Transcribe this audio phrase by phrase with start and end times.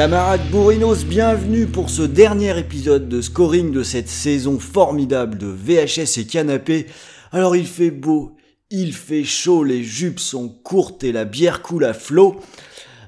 [0.00, 6.18] Camarades bourrinos, bienvenue pour ce dernier épisode de scoring de cette saison formidable de VHS
[6.20, 6.86] et canapé.
[7.32, 8.34] Alors il fait beau,
[8.70, 12.40] il fait chaud, les jupes sont courtes et la bière coule à flot.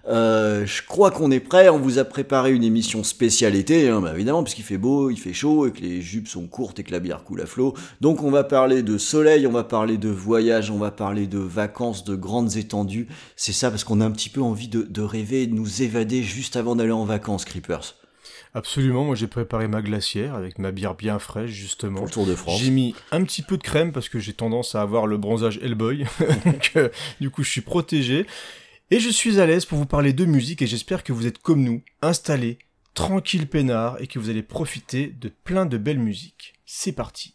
[0.08, 4.00] Euh, je crois qu'on est prêt, on vous a préparé une émission spéciale été, hein,
[4.00, 6.82] bah évidemment, puisqu'il fait beau, il fait chaud, et que les jupes sont courtes et
[6.82, 7.74] que la bière coule à flot.
[8.00, 11.38] Donc on va parler de soleil, on va parler de voyage, on va parler de
[11.38, 13.06] vacances, de grandes étendues.
[13.36, 16.22] C'est ça parce qu'on a un petit peu envie de, de rêver, de nous évader
[16.22, 17.94] juste avant d'aller en vacances, Creepers.
[18.54, 22.00] Absolument, moi j'ai préparé ma glacière avec ma bière bien fraîche justement.
[22.00, 22.60] Pour le Tour de France.
[22.60, 25.58] J'ai mis un petit peu de crème parce que j'ai tendance à avoir le bronzage
[25.62, 26.04] Hellboy.
[26.44, 26.90] Donc euh,
[27.20, 28.26] du coup je suis protégé.
[28.90, 31.38] Et je suis à l'aise pour vous parler de musique et j'espère que vous êtes
[31.38, 32.58] comme nous, installés,
[32.94, 36.54] tranquille peinard et que vous allez profiter de plein de belles musiques.
[36.66, 37.34] C'est parti.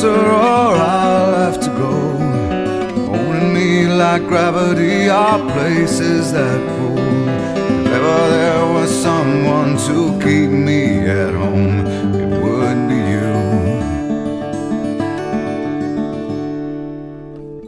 [0.00, 1.92] Closer or I'll have to go.
[3.12, 6.98] Holding me like gravity are places that pull.
[6.98, 11.86] If ever there was someone to keep me at home,
[12.22, 13.32] it would be you.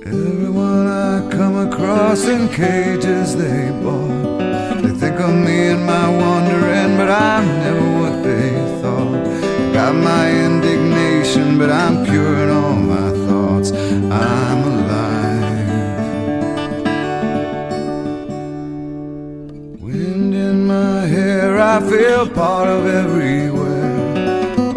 [0.07, 4.39] Everyone I come across in cages they bought.
[4.83, 8.51] They think of me and my wandering, but I'm never what they
[8.81, 9.23] thought.
[9.75, 10.29] Got my
[11.63, 13.71] but I'm pure in all my thoughts.
[13.71, 15.69] I'm alive.
[19.81, 23.95] Wind in my hair, I feel part of everywhere.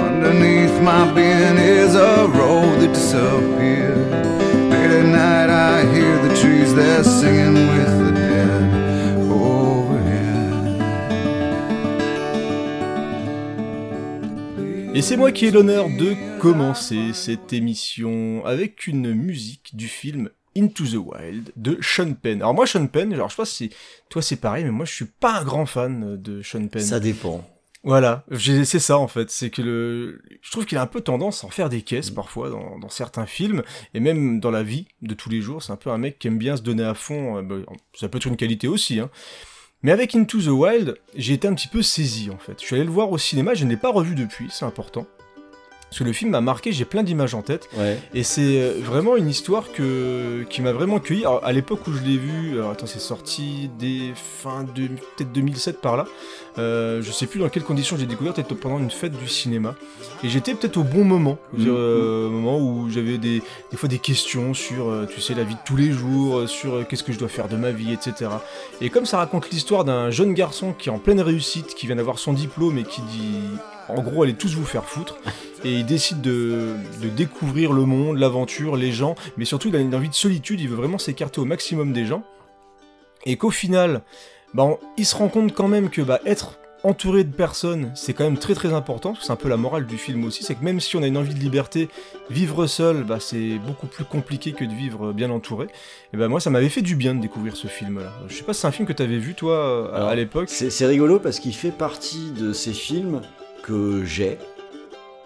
[0.10, 3.98] Underneath my being is a road that disappeared.
[4.72, 7.85] Late at night, I hear the trees, they're singing with
[14.96, 20.30] Et c'est moi qui ai l'honneur de commencer cette émission avec une musique du film
[20.56, 22.42] Into the Wild de Sean Penn.
[22.42, 23.72] Alors moi Sean Penn, alors je sais pas si
[24.08, 26.82] toi c'est pareil, mais moi je suis pas un grand fan de Sean Penn.
[26.82, 27.46] Ça dépend.
[27.84, 31.44] Voilà, c'est ça en fait, c'est que le, je trouve qu'il a un peu tendance
[31.44, 33.64] à en faire des caisses parfois dans, dans certains films
[33.94, 35.62] et même dans la vie de tous les jours.
[35.62, 37.38] C'est un peu un mec qui aime bien se donner à fond.
[37.38, 37.56] euh, bah,
[37.94, 39.10] ça peut être une qualité aussi, hein.
[39.86, 42.60] Mais avec Into the Wild, j'ai été un petit peu saisi en fait.
[42.60, 45.06] Je suis allé le voir au cinéma, je ne l'ai pas revu depuis, c'est important.
[45.90, 47.70] Parce que le film m'a marqué, j'ai plein d'images en tête.
[47.78, 47.98] Ouais.
[48.14, 51.22] Et c'est euh, vraiment une histoire que, qui m'a vraiment cueilli.
[51.22, 55.32] Alors, à l'époque où je l'ai vu, alors attends, c'est sorti des fins de peut-être
[55.32, 56.06] 2007 par là.
[56.58, 59.76] Euh, je sais plus dans quelles conditions j'ai découvert, peut-être pendant une fête du cinéma.
[60.24, 61.78] Et j'étais peut-être au bon moment, dire, Mhm.
[61.78, 63.42] euh, au moment où j'avais des,
[63.72, 66.86] des fois des questions sur, euh, tu sais, la vie de tous les jours, sur
[66.88, 68.32] qu'est-ce que je dois faire de ma vie, etc.
[68.82, 71.96] Et comme ça raconte l'histoire d'un jeune garçon qui est en pleine réussite, qui vient
[71.98, 73.40] d'avoir son diplôme et qui dit,
[73.88, 75.16] en gros, allez tous vous faire foutre.
[75.66, 79.80] Et il décide de, de découvrir le monde, l'aventure, les gens, mais surtout il a
[79.80, 82.24] une envie de solitude, il veut vraiment s'écarter au maximum des gens.
[83.26, 84.04] Et qu'au final,
[84.54, 88.14] bah, on- il se rend compte quand même que bah, être entouré de personnes, c'est
[88.14, 90.44] quand même très très important, parce que c'est un peu la morale du film aussi,
[90.44, 91.90] c'est que même si on a une envie de liberté,
[92.30, 95.66] vivre seul, bah, c'est beaucoup plus compliqué que de vivre bien entouré.
[96.14, 98.14] Et bah moi ça m'avait fait du bien de découvrir ce film-là.
[98.28, 100.48] Je sais pas si c'est un film que t'avais vu toi à- l'époque.
[100.50, 103.22] C'est rigolo parce qu'il fait partie de ces films
[103.64, 104.38] que j'ai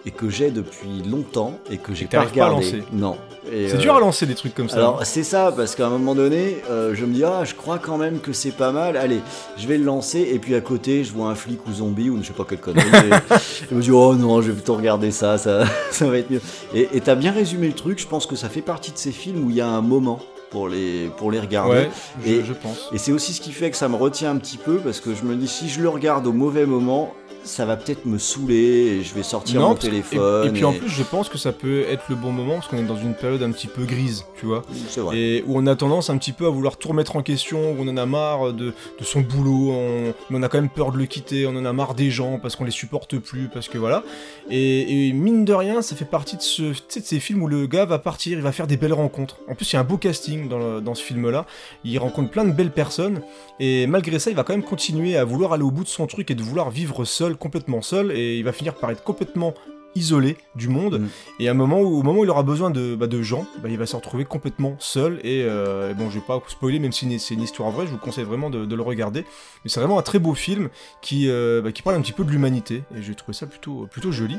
[0.06, 2.66] et que j'ai depuis longtemps et que j'ai pas t'arrives pas à regardé.
[2.66, 2.84] lancer.
[2.94, 3.18] non.
[3.52, 4.78] C'est euh, dur à lancer des trucs comme ça.
[4.78, 5.06] Alors hein.
[5.06, 7.98] c'est ça, parce qu'à un moment donné, euh, je me dis ah je crois quand
[7.98, 8.96] même que c'est pas mal.
[8.96, 9.22] Allez,
[9.58, 12.22] je vais le lancer et puis à côté je vois un flic ou zombie ou
[12.22, 12.86] je sais pas quelle connerie.
[13.12, 13.36] et
[13.70, 16.42] je me dis oh non, je vais plutôt regarder ça, ça, ça va être mieux.
[16.74, 18.00] Et t'as bien résumé le truc.
[18.00, 20.20] Je pense que ça fait partie de ces films où il y a un moment
[20.50, 21.88] pour les pour les regarder.
[22.26, 22.90] ouais, je pense.
[22.94, 25.14] Et c'est aussi ce qui fait que ça me retient un petit peu parce que
[25.14, 27.14] je me dis si je le regarde au mauvais moment,
[27.50, 28.56] ça va peut-être me saouler
[29.00, 30.48] et je vais sortir mon et- téléphone.
[30.48, 32.78] Et, puis en plus, je pense que ça peut être le bon moment parce qu'on
[32.78, 34.62] est dans une période un petit peu grise, tu vois.
[34.90, 35.18] c'est vrai.
[35.18, 37.76] Et où on a tendance un petit peu à vouloir tout remettre en question, où
[37.80, 40.92] on en a marre de, de son boulot, on, mais on a quand même peur
[40.92, 43.68] de le quitter, on en a marre des gens parce qu'on les supporte plus, parce
[43.68, 44.04] que voilà.
[44.50, 47.68] Et, et mine de rien, ça fait partie de, ce, de ces films où le
[47.68, 49.38] gars va partir, il va faire des belles rencontres.
[49.50, 51.46] En plus, il y a un beau casting dans, le- dans ce film-là.
[51.84, 53.22] Il rencontre plein de belles personnes.
[53.60, 56.08] Et malgré ça, il va quand même continuer à vouloir aller au bout de son
[56.08, 58.12] truc et de vouloir vivre seul, complètement seul.
[58.12, 59.54] Et il va finir par être complètement
[59.96, 61.00] isolé du monde.
[61.00, 61.08] Mm.
[61.40, 63.46] Et à un moment où, au moment où il aura besoin de, bah, de gens,
[63.62, 65.20] bah, il va se retrouver complètement seul.
[65.24, 67.92] Et, euh, et bon, je vais pas spoiler, même si c'est une histoire vraie, je
[67.92, 69.22] vous conseille vraiment de, de le regarder.
[69.64, 70.70] Mais c'est vraiment un très beau film
[71.02, 72.84] qui, euh, bah, qui parle un petit peu de l'humanité.
[72.96, 74.38] Et j'ai trouvé ça plutôt, plutôt joli.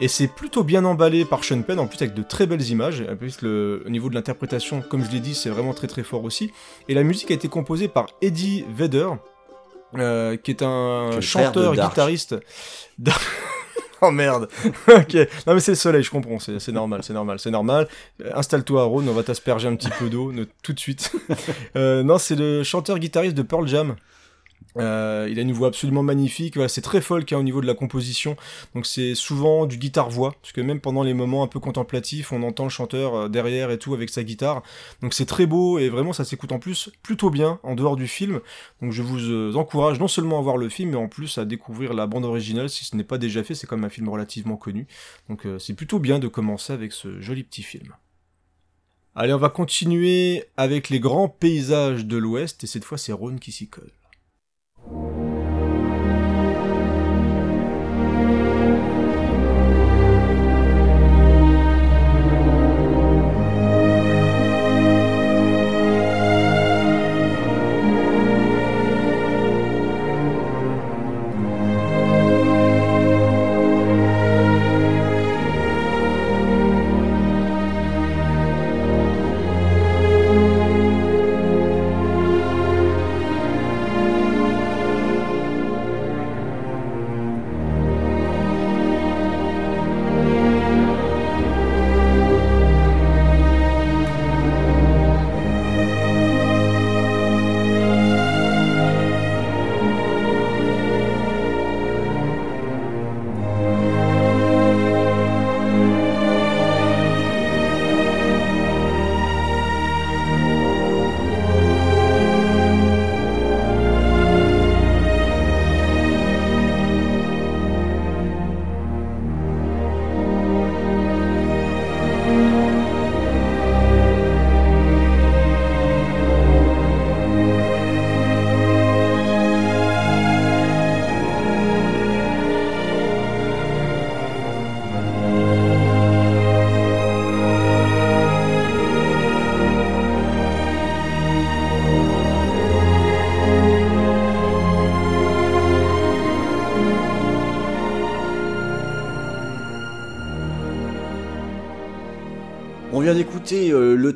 [0.00, 3.04] Et c'est plutôt bien emballé par Sean Penn, en plus avec de très belles images.
[3.08, 6.02] En plus, le, au niveau de l'interprétation, comme je l'ai dit, c'est vraiment très très
[6.02, 6.50] fort aussi.
[6.88, 9.08] Et la musique a été composée par Eddie Vedder.
[9.96, 12.36] Euh, qui est un est chanteur, guitariste.
[14.00, 14.48] Oh merde.
[14.88, 15.14] ok.
[15.46, 16.38] Non mais c'est le soleil, je comprends.
[16.38, 17.88] C'est c'est normal, c'est normal, c'est normal.
[18.22, 20.32] Euh, Installe-toi, Aaron, on va t'asperger un petit peu d'eau
[20.62, 21.12] tout de suite.
[21.76, 23.94] Euh, non, c'est le chanteur-guitariste de Pearl Jam.
[24.76, 27.74] Euh, il a une voix absolument magnifique, c'est très folk hein, au niveau de la
[27.74, 28.36] composition,
[28.74, 32.42] donc c'est souvent du guitare-voix, parce que même pendant les moments un peu contemplatifs, on
[32.42, 34.62] entend le chanteur euh, derrière et tout avec sa guitare,
[35.00, 38.06] donc c'est très beau et vraiment ça s'écoute en plus plutôt bien en dehors du
[38.06, 38.40] film,
[38.82, 41.44] donc je vous euh, encourage non seulement à voir le film, mais en plus à
[41.44, 44.08] découvrir la bande originale si ce n'est pas déjà fait, c'est quand même un film
[44.08, 44.86] relativement connu,
[45.28, 47.94] donc c'est plutôt bien de commencer avec ce joli petit film.
[49.14, 53.36] Allez, on va continuer avec les grands paysages de l'Ouest, et cette fois c'est Ron
[53.36, 53.90] qui s'y colle.
[54.90, 55.27] On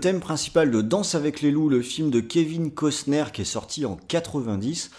[0.03, 3.87] thème principal de Danse avec les loups, le film de Kevin Costner qui est sorti
[3.87, 4.91] en 90.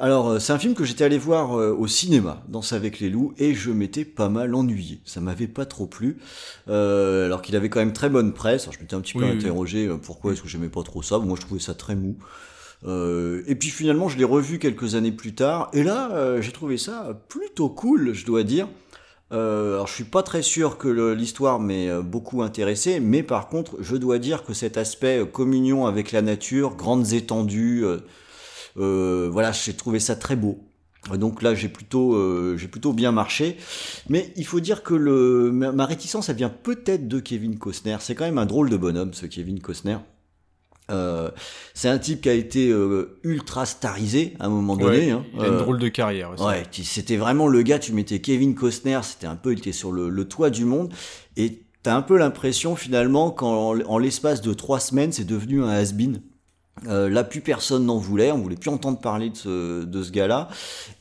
[0.00, 3.10] Alors, euh, c'est un film que j'étais allé voir euh, au cinéma, Danse avec les
[3.10, 5.00] loups, et je m'étais pas mal ennuyé.
[5.04, 6.18] Ça m'avait pas trop plu,
[6.68, 8.64] euh, alors qu'il avait quand même très bonne presse.
[8.64, 11.20] Alors, je m'étais un petit peu Oui, interrogé pourquoi est-ce que j'aimais pas trop ça.
[11.20, 12.16] Moi, je trouvais ça très mou.
[12.86, 16.52] Euh, et puis finalement, je l'ai revu quelques années plus tard, et là, euh, j'ai
[16.52, 18.68] trouvé ça plutôt cool, je dois dire.
[19.32, 23.48] Euh, alors je suis pas très sûr que l'histoire m'ait euh, beaucoup intéressé, mais par
[23.48, 27.84] contre je dois dire que cet aspect euh, communion avec la nature, grandes étendues,
[28.76, 30.58] voilà, j'ai trouvé ça très beau.
[31.14, 32.16] Donc là j'ai plutôt
[32.70, 33.58] plutôt bien marché,
[34.08, 37.96] mais il faut dire que ma réticence elle vient peut-être de Kevin Costner.
[38.00, 39.98] C'est quand même un drôle de bonhomme ce Kevin Costner.
[40.90, 41.30] Euh,
[41.72, 44.98] c'est un type qui a été euh, ultra starisé à un moment donné.
[45.06, 45.24] Ouais, hein.
[45.34, 46.32] il a une Euh, drôle de carrière.
[46.32, 46.42] aussi.
[46.44, 49.92] Ouais, c'était vraiment le gars, tu mettais Kevin Costner, c'était un peu, il était sur
[49.92, 50.92] le, le toit du monde,
[51.38, 55.68] et t'as un peu l'impression finalement qu'en en l'espace de trois semaines, c'est devenu un
[55.70, 56.20] has-been.
[56.86, 60.10] Euh, là, plus personne n'en voulait, on voulait plus entendre parler de ce, de ce
[60.10, 60.48] gars-là.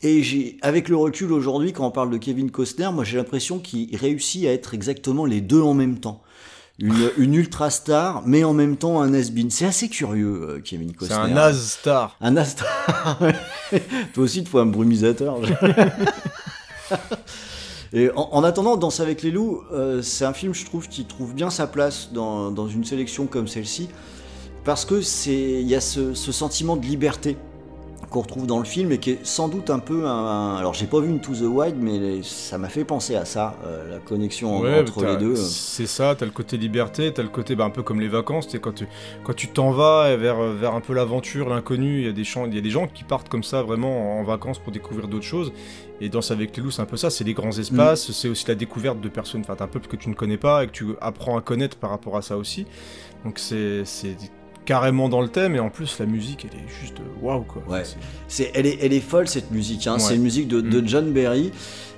[0.01, 3.59] Et j'ai, avec le recul aujourd'hui, quand on parle de Kevin Costner, moi j'ai l'impression
[3.59, 6.21] qu'il réussit à être exactement les deux en même temps.
[6.79, 9.51] Une, une ultra star, mais en même temps un has-been.
[9.51, 11.15] C'est assez curieux, euh, Kevin C'est Costner.
[11.17, 12.15] un naze star.
[12.19, 13.19] Un as-star.
[14.13, 15.37] Toi aussi, te faut un brumisateur.
[17.93, 21.05] Et en, en attendant, Danse avec les loups, euh, c'est un film, je trouve, qui
[21.05, 23.87] trouve bien sa place dans, dans une sélection comme celle-ci,
[24.63, 27.37] parce que c'est, il y a ce, ce sentiment de liberté
[28.13, 30.55] qu'on retrouve dans le film et qui est sans doute un peu un.
[30.55, 33.89] alors, j'ai pas vu Into the Wild, mais ça m'a fait penser à ça, euh,
[33.91, 35.31] la connexion Ouais, entre les deux.
[35.33, 35.35] euh.
[35.35, 38.47] C'est ça, t'as le côté liberté, t'as le côté bah, un peu comme les vacances,
[38.47, 38.87] t'sais, quand tu
[39.23, 42.45] quand tu t'en vas vers, vers un peu l'aventure, l'inconnu, il y, a des gens-
[42.45, 45.25] il y a des gens qui partent comme ça vraiment en vacances pour découvrir d'autres
[45.25, 45.51] choses.
[45.99, 48.13] Et Danse avec les loups, c'est un peu ça, c'est les grands espaces, Mm.
[48.13, 50.67] c'est aussi la découverte de personnes, enfin d'un peuple que tu ne connais pas et
[50.67, 52.65] que tu apprends à connaître par rapport à ça aussi.
[53.25, 53.83] Donc c'est
[54.65, 57.63] carrément dans le thème et en plus la musique elle est juste euh, waouh quoi.
[57.67, 57.83] Ouais.
[58.27, 59.93] C'est- elle, est, elle est folle cette musique, hein.
[59.93, 59.99] Ouais.
[59.99, 60.87] c'est une musique de, de Mm.
[60.87, 61.51] John Berry.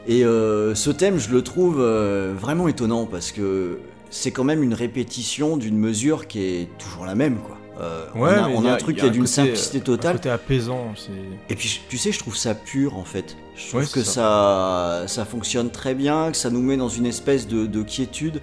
[0.08, 3.80] Et euh, ce thème, je le trouve euh, vraiment étonnant parce que
[4.12, 7.38] c'est quand même une répétition d'une mesure qui est toujours la même.
[7.40, 7.58] Quoi.
[7.82, 10.16] Euh, on Ouais, a, on a a- un truc qui un d'une simplicité Un totale.
[10.18, 11.12] côté apaisant, c'est.
[11.52, 13.36] Et puis, tu sais, je trouve ça pur en fait.
[13.56, 15.04] Je trouve que c'est ça.
[15.08, 18.42] Ça, fonctionne très bien, que ça nous met dans une espèce de, de quiétude.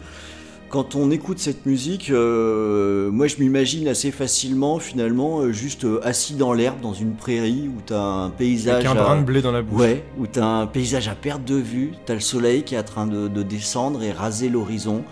[0.72, 6.00] Quand on écoute cette musique, euh, moi je m'imagine assez facilement finalement euh, juste euh,
[6.02, 8.76] assis dans l'herbe dans une prairie où t'as un paysage.
[8.76, 9.78] Avec un à- brin de blé dans la bouche.
[9.78, 12.82] Ouais, où t'as un paysage à perte de vue, t'as le soleil qui est en
[12.84, 15.04] train de, de descendre et raser l'horizon.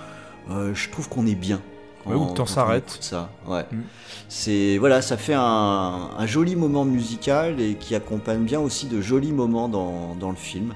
[0.51, 1.61] Euh, je trouve qu'on est bien.
[2.07, 2.97] Ouais, où le temps s'arrête.
[3.03, 3.67] Ça, ouais.
[3.71, 3.77] Mm.
[4.31, 9.03] C'est voilà, ça fait un, un joli moment musical et qui accompagne bien aussi de
[9.03, 10.73] jolis moments dans, dans le film.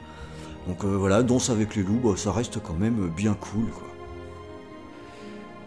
[0.68, 3.88] Donc euh, voilà, Danse avec les loups, bah, ça reste quand même bien cool, quoi.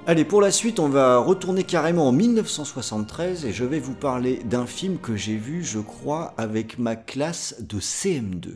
[0.10, 4.40] Allez, pour la suite, on va retourner carrément en 1973 et je vais vous parler
[4.46, 8.52] d'un film que j'ai vu, je crois, avec ma classe de CM2.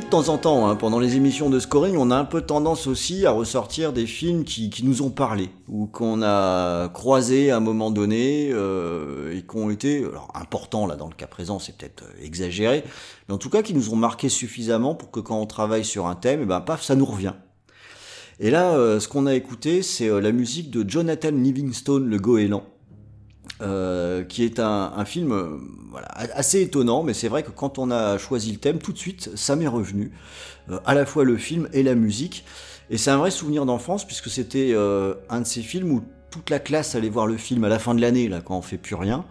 [0.00, 2.86] De temps en temps, hein, pendant les émissions de scoring, on a un peu tendance
[2.86, 7.60] aussi à ressortir des films qui, nous ont parlé, ou qu'on a croisés à un
[7.60, 11.76] moment donné, euh, et qui ont été, alors importants là dans le cas présent, c'est
[11.76, 12.84] peut-être euh, exagéré,
[13.28, 16.06] mais en tout cas qui nous ont marqué suffisamment pour que quand on travaille sur
[16.06, 17.34] un thème, et ben paf, ça nous revient.
[18.38, 22.64] Et là, euh, ce qu'on a écouté, c'est la musique de Jonathan Livingstone, le goéland.
[23.62, 25.56] Euh, qui est un, film euh,
[26.12, 29.30] assez étonnant, mais c'est vrai que quand on a choisi le thème, tout de suite,
[29.34, 30.12] ça m'est revenu.
[30.70, 32.44] Euh, à la fois le film et la musique.
[32.90, 36.58] Et c'est un vrai souvenir d'enfance, puisque c'était un de ces films où toute la
[36.58, 38.94] classe allait voir le film à la fin de l'année, là, quand on fait plus
[38.94, 39.24] rien.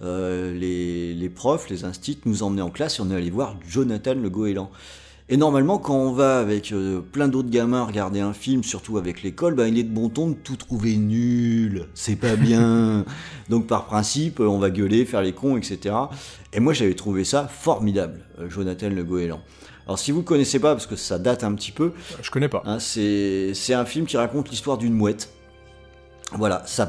[0.00, 4.70] Les, profs, les instits nous emmenaient en classe et on allait voir Jonathan le goéland.
[5.32, 9.22] Et normalement, quand on va avec euh, plein d'autres gamins regarder un film, surtout avec
[9.22, 13.04] l'école, ben, il est de bon ton de tout trouver nul, c'est pas bien.
[13.48, 15.94] Donc par principe, euh, on va gueuler, faire les cons, etc.
[16.52, 19.40] Et moi, j'avais trouvé ça formidable, euh, Jonathan le goéland.
[19.86, 22.48] Alors si vous ne connaissez pas, parce que ça date un petit peu, Je connais
[22.48, 22.62] pas.
[22.64, 25.32] hein, c'est c'est un film qui raconte l'histoire d'une mouette.
[26.32, 26.88] Voilà, ça,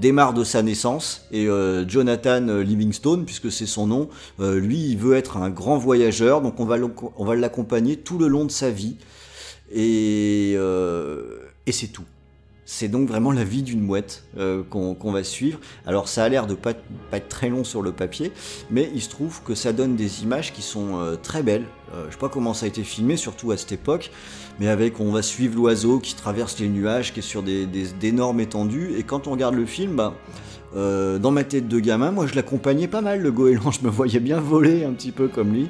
[0.00, 4.08] démarre de sa naissance et euh, Jonathan Livingstone, puisque c'est son nom,
[4.40, 8.44] euh, lui, il veut être un grand voyageur, donc on va l'accompagner tout le long
[8.44, 8.96] de sa vie
[9.72, 12.04] et, euh, et c'est tout.
[12.74, 15.60] C'est donc vraiment la vie d'une mouette euh, qu'on va suivre.
[15.84, 16.72] Alors ça a l'air de pas,
[17.10, 18.32] pas être très long sur le papier,
[18.70, 21.66] mais il se trouve que ça donne des images qui sont euh, très belles.
[21.94, 24.10] Euh, je sais pas comment ça a été filmé, surtout à cette époque,
[24.58, 28.94] mais avec on va suivre l'oiseau qui traverse les nuages, qui est sur d'énormes étendues.
[28.96, 30.14] Et quand on regarde le film, bah,
[30.74, 33.90] euh, dans ma tête de gamin, moi je l'accompagnais pas mal, le goéland, je me
[33.90, 35.68] voyais bien voler un petit peu comme lui.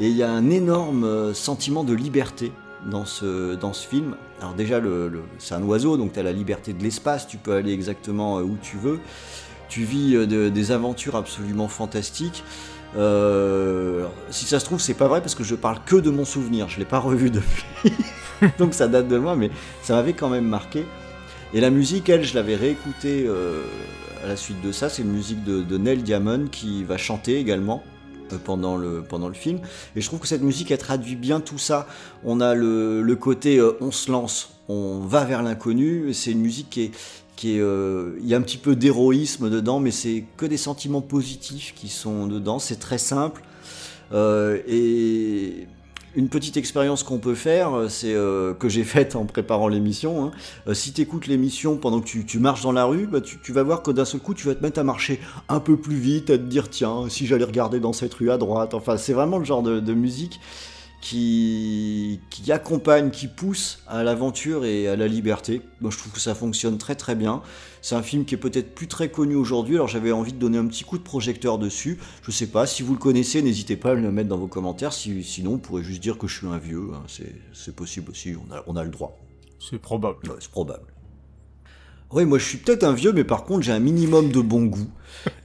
[0.00, 2.50] Et il y a un énorme sentiment de liberté
[2.86, 3.56] dans ce,
[3.88, 4.16] film.
[4.40, 7.54] Alors déjà, le, c'est un oiseau, donc tu as la liberté de l'espace, tu peux
[7.54, 9.00] aller exactement euh, où tu veux.
[9.68, 12.44] Tu vis euh, de- des aventures absolument fantastiques.
[12.96, 16.24] Euh, si ça se trouve, c'est pas vrai parce que je parle que de mon
[16.24, 16.68] souvenir.
[16.68, 17.92] Je l'ai pas revu depuis,
[18.58, 19.50] donc ça date de loin, mais
[19.82, 20.84] ça m'avait quand même marqué.
[21.54, 23.28] Et la musique, elle, je l'avais réécoutée
[24.24, 24.88] à la suite de ça.
[24.88, 27.84] C'est une musique de, de Neil Diamond qui va chanter également
[28.38, 29.58] pendant le, pendant le film.
[29.96, 31.86] Et je trouve que cette musique, elle traduit bien tout ça.
[32.24, 36.12] On a le, le côté euh, on se lance, on va vers l'inconnu.
[36.12, 36.92] C'est une musique qui est.
[37.44, 41.74] Euh, il y a un petit peu d'héroïsme dedans, mais c'est que des sentiments positifs
[41.74, 42.58] qui sont dedans.
[42.58, 43.42] C'est très simple.
[44.12, 45.66] Euh, et
[46.14, 50.24] une petite expérience qu'on peut faire, euh, c'est euh, que j'ai faite en préparant l'émission.
[50.24, 50.30] hein.
[50.68, 53.62] Euh, si tu écoutes l'émission pendant que tu, marches dans la rue, bah, tu, vas
[53.62, 56.30] voir que d'un seul coup, tu vas te mettre à marcher un peu plus vite,
[56.30, 58.74] à te dire tiens, si j'allais regarder dans cette rue à droite.
[58.74, 60.40] Enfin, c'est vraiment le genre de, de musique
[61.00, 65.60] qui, qui accompagne, qui pousse à l'aventure et à la liberté.
[65.80, 67.42] Moi, je trouve que ça fonctionne très très bien.
[67.82, 70.56] C'est un film qui est peut-être plus très connu aujourd'hui, alors j'avais envie de donner
[70.56, 71.98] un petit coup de projecteur dessus.
[72.22, 74.92] Je sais pas, si vous le connaissez, n'hésitez pas à le mettre dans vos commentaires.
[74.92, 76.90] Si- sinon, vous pourrez juste dire que je suis un vieux.
[76.94, 77.02] hein.
[77.08, 79.18] C'est- C'est possible aussi, on a, on a le droit.
[79.58, 80.18] C'est probable.
[80.28, 80.84] Ouais, c'est probable.
[82.12, 84.64] Oui, moi je suis peut-être un vieux, mais par contre j'ai un minimum de bon
[84.66, 84.90] goût.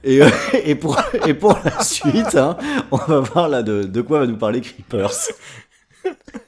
[0.04, 0.28] Et, euh,
[0.64, 2.56] et, pour, et pour la suite, hein,
[2.90, 5.10] on va voir là de, de quoi va nous parler Creepers.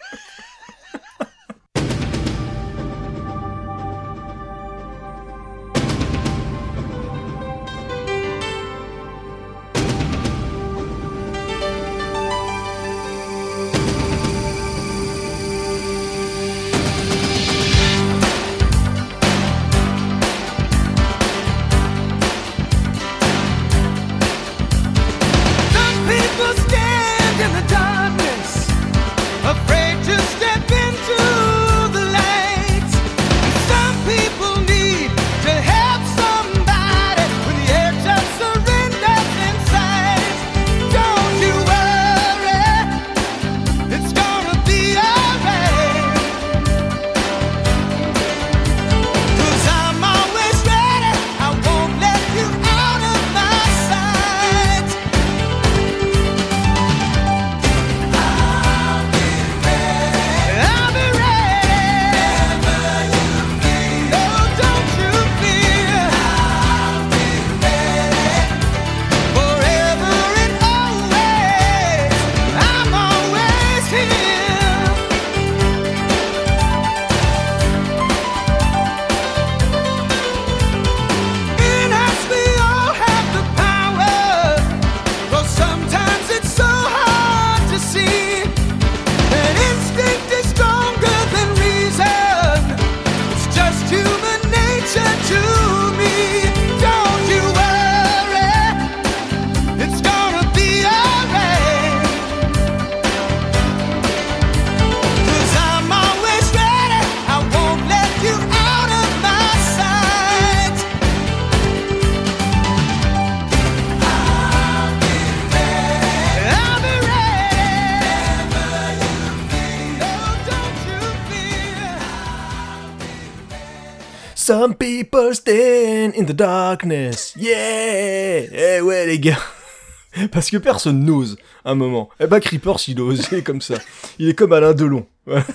[126.80, 127.34] darkness.
[127.36, 129.38] Yeah Eh ouais les gars
[130.32, 132.08] Parce que personne n'ose, un moment.
[132.18, 132.98] Eh bah Creepers, il
[133.32, 133.74] est comme ça.
[134.18, 135.06] Il est comme Alain Delon.
[135.26, 135.42] Ouais.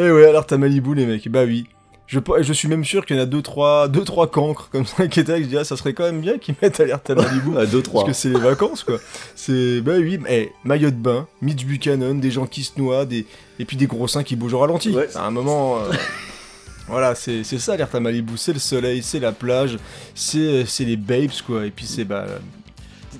[0.00, 1.66] Eh ouais, alors t'as Malibu les mecs, bah oui.
[2.06, 4.86] Je, je suis même sûr qu'il y en a deux trois, deux, trois cancres comme
[4.86, 7.10] ça qui étaient là, se disent, ah, ça serait quand même bien qu'ils mettent alerte
[7.10, 7.50] à Malibu.
[7.58, 7.92] À 2-3.
[7.92, 8.98] Parce que c'est les vacances, quoi.
[9.34, 13.26] C'est, bah oui, eh, maillot de bain, Mitch Buchanan, des gens qui se noient, des...
[13.58, 14.90] et puis des gros seins qui bougent au ralenti.
[14.90, 15.08] Ouais.
[15.16, 15.90] À un moment, euh,
[16.88, 19.78] voilà, c'est, c'est ça l'alerte à Malibu, c'est le soleil, c'est la plage,
[20.14, 21.66] c'est, c'est les babes, quoi.
[21.66, 22.26] Et puis c'est, bah,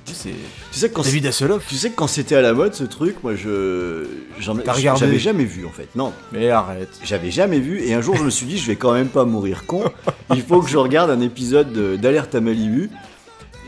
[0.07, 0.31] Tu c'est
[0.73, 1.67] Tu sais que quand David Hasselhoff.
[1.69, 4.07] tu sais que quand c'était à la mode ce truc, moi je
[4.39, 5.89] j'en T'as regardé j'avais jamais vu en fait.
[5.97, 6.89] Non, Mais arrête.
[7.05, 9.25] j'avais jamais vu et un jour je me suis dit je vais quand même pas
[9.27, 9.85] mourir con.
[10.35, 12.91] Il faut que je regarde un épisode de- d'Alerte à Malibu.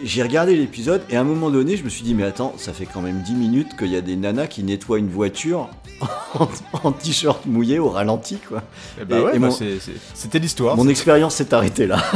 [0.03, 2.73] J'ai regardé l'épisode et à un moment donné je me suis dit mais attends ça
[2.73, 5.69] fait quand même 10 minutes qu'il y a des nanas qui nettoient une voiture
[6.35, 6.49] en,
[6.85, 8.63] en t-shirt mouillé au ralenti quoi.
[9.01, 9.79] Eh bah Et- ouais, et bah c'est-
[10.15, 10.77] c'était l'histoire.
[10.77, 12.03] Mon expérience s'est arrêtée là.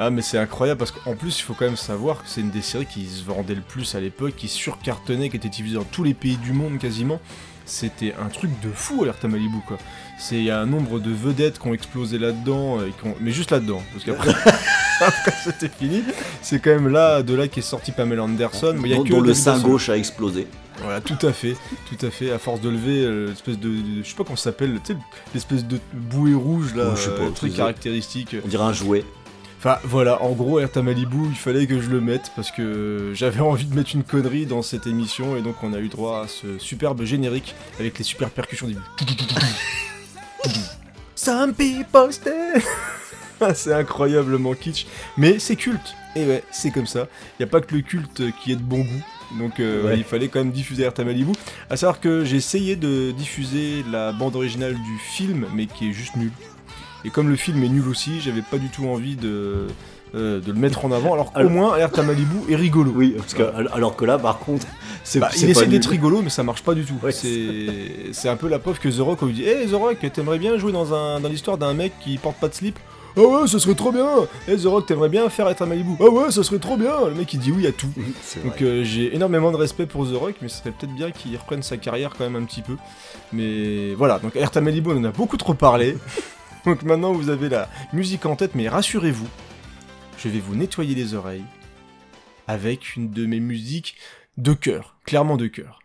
[0.00, 2.50] Ah mais c'est incroyable parce qu'en plus il faut quand même savoir que c'est une
[2.50, 5.82] des séries qui se vendait le plus à l'époque, qui surcartonnait, qui était diffusée dans
[5.82, 7.18] tous les pays du monde quasiment.
[7.64, 9.76] C'était un truc de fou Alerte à Malibu quoi.
[10.18, 13.14] C'est il y a un nombre de vedettes qui ont explosé là-dedans, et qui ont-
[13.20, 14.30] mais juste là-dedans, parce qu'après
[15.00, 16.02] après, c'était fini.
[16.42, 18.74] C'est quand même là de là qu'est sorti Pamela Anderson.
[18.76, 20.46] mais il y a dont, que dont le sein gauche a explosé.
[20.82, 21.56] Voilà, tout à fait,
[21.88, 22.30] tout à fait.
[22.32, 24.92] À force de lever euh, l'espèce de, de- je sais pas comment ça s'appelle, tu
[24.92, 24.98] sais,
[25.34, 28.36] l'espèce de bouée rouge là, Ouais, je sais pas, euh, caractéristique.
[28.44, 29.04] On dirait un jouet.
[29.60, 33.40] Enfin voilà, en gros, à Malibu, il fallait que je le mette parce que j'avais
[33.40, 36.28] envie de mettre une connerie dans cette émission et donc on a eu droit à
[36.28, 38.76] ce superbe générique avec les super percussions du.
[41.14, 42.54] Some people stay.
[43.40, 45.94] Ah, c'est incroyablement kitsch, mais c'est culte.
[46.16, 47.06] Et ouais, c'est comme ça.
[47.38, 49.04] Il n'y a pas que le culte qui est de bon goût.
[49.38, 49.96] Donc euh, Ouais.
[49.96, 51.30] il fallait quand même diffuser à Malibu.
[51.70, 55.92] À savoir que j'ai essayé de diffuser la bande originale du film, mais qui est
[55.92, 56.32] juste nulle.
[57.04, 59.68] Et comme le film est nul aussi, j'avais pas du tout envie de,
[60.14, 62.92] euh, de le mettre en avant, alors qu'au Alors- moins Alerte à Malibu est rigolo.
[62.94, 63.42] Oui, parce que
[63.72, 64.66] alors que là par contre
[65.04, 66.94] c'est Bah, il essaie d'être rigolo, mais ça marche pas du tout.
[67.02, 69.98] Ouais, c'est un peu la preuve que The Rock, on lui dit Hey The Rock,
[70.12, 72.78] t'aimerais bien jouer dans, un, dans l'histoire d'un mec qui porte pas de slip?
[73.16, 74.06] Ah ouais, ce serait trop bien
[74.46, 76.92] Hey The Rock, t'aimerais bien faire être à Malibu Ah ouais, ce serait trop bien
[77.08, 77.90] Le mec il dit oui à tout.
[78.44, 81.36] Donc euh, j'ai énormément de respect pour The Rock, mais ce serait peut-être bien qu'il
[81.36, 82.76] reprenne sa carrière quand même un petit peu.
[83.32, 85.96] Mais voilà, donc Alerte à Malibu, on en a beaucoup trop parlé.
[86.64, 89.26] donc maintenant vous avez la musique en tête, mais rassurez-vous,
[90.18, 91.44] je vais vous nettoyer les oreilles
[92.46, 93.96] avec une de mes musiques
[94.36, 95.80] de cœur, clairement de cœur.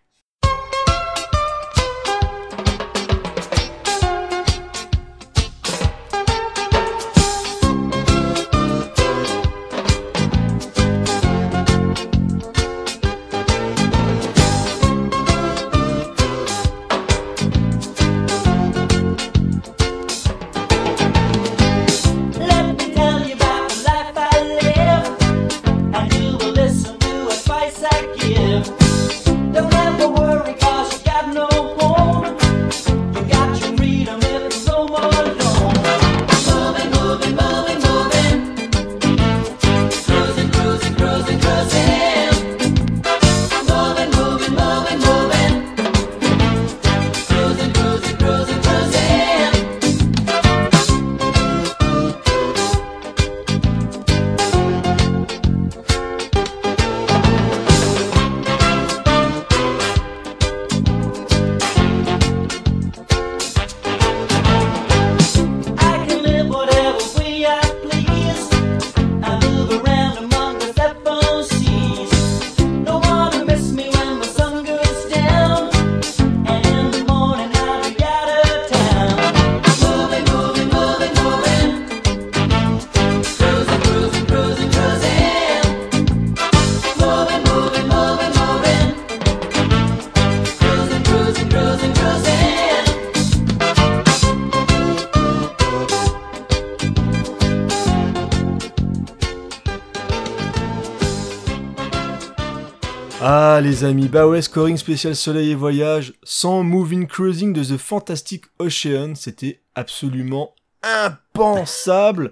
[103.73, 108.43] Les amis, bah ouais, scoring spécial soleil et voyage, sans moving cruising de The Fantastic
[108.59, 112.29] Ocean, c'était absolument impensable.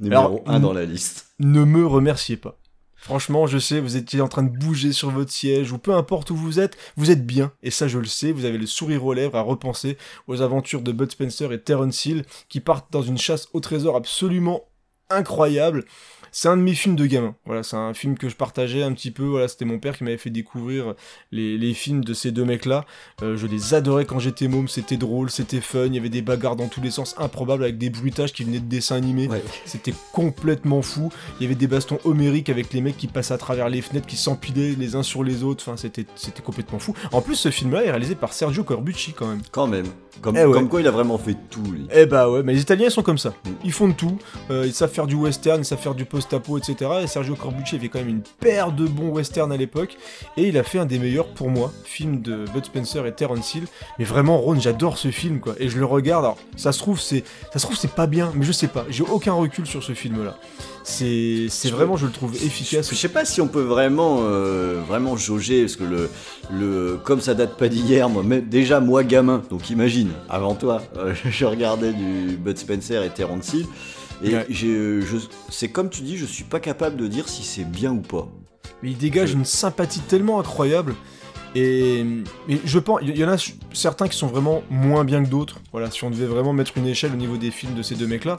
[0.00, 0.62] Numéro alors, 1 mm.
[0.62, 1.28] dans la liste.
[1.38, 2.58] Ne me remerciez pas.
[2.96, 6.32] Franchement, je sais, vous étiez en train de bouger sur votre siège, ou peu importe
[6.32, 9.04] où vous êtes, vous êtes bien, et ça je le sais, vous avez le sourire
[9.04, 13.02] aux lèvres à repenser aux aventures de Bud Spencer et Terence Hill, qui partent dans
[13.02, 14.64] une chasse au trésor absolument
[15.08, 15.84] incroyable.
[16.32, 17.34] C'est un de mes films de gamin.
[17.46, 19.24] Voilà, c'est un film que je partageais un petit peu.
[19.24, 20.94] Voilà, c'était mon père qui m'avait fait découvrir
[21.32, 22.84] les, les films de ces deux mecs-là.
[23.22, 24.68] Euh, je les adorais quand j'étais môme.
[24.68, 25.86] C'était drôle, c'était fun.
[25.86, 28.60] Il y avait des bagarres dans tous les sens improbables avec des bruitages qui venaient
[28.60, 29.28] de dessins animés.
[29.28, 29.42] Ouais.
[29.64, 31.10] C'était complètement fou.
[31.38, 34.06] Il y avait des bastons homériques avec les mecs qui passaient à travers les fenêtres,
[34.06, 35.64] qui s'empilaient les uns sur les autres.
[35.66, 36.94] Enfin, c'était, c'était complètement fou.
[37.12, 39.40] En plus, ce film-là est réalisé par Sergio Corbucci quand même.
[39.50, 39.86] Quand même.
[40.20, 40.52] Comme, Eh ouais.
[40.52, 41.86] comme quoi il a vraiment fait tout lui.
[41.94, 43.30] Eh bah ouais, mais les Italiens sont comme ça.
[43.30, 43.50] Mm.
[43.64, 44.18] Ils font de tout.
[44.50, 46.90] Euh, ils savent faire du western, ils savent faire du post-apo, etc.
[47.02, 49.96] Et Sergio Corbucci avait quand même une paire de bons westerns à l'époque,
[50.36, 53.54] et il a fait un des meilleurs pour moi, film de Bud Spencer et Terence
[53.54, 53.64] Hill.
[53.98, 55.54] Mais vraiment, Ron, j'adore ce film, quoi.
[55.58, 56.24] Et je le regarde.
[56.24, 58.84] Alors, ça se trouve, c'est, ça se trouve, c'est pas bien, mais je sais pas.
[58.90, 60.36] J'ai aucun recul sur ce film-là.
[60.82, 62.90] C'est, c'est vraiment, je le trouve efficace.
[62.90, 66.10] Je sais pas si on peut vraiment, euh, vraiment jauger, parce que le,
[66.52, 70.82] le, comme ça date pas d'hier, moi, même- déjà moi gamin, donc imagine, avant toi,
[70.96, 73.66] euh, je regardais du Bud Spencer et Terence Hill,
[74.22, 74.46] et Ouais.
[75.48, 78.28] c'est comme tu dis, je suis pas capable de dire si c'est bien ou pas.
[78.82, 80.94] Mais il dégage une sympathie tellement incroyable.
[81.56, 82.04] Et,
[82.48, 83.36] et je pense, il y en a
[83.72, 85.56] certains qui sont vraiment moins bien que d'autres.
[85.72, 88.06] Voilà, si on devait vraiment mettre une échelle au niveau des films de ces deux
[88.06, 88.38] mecs-là.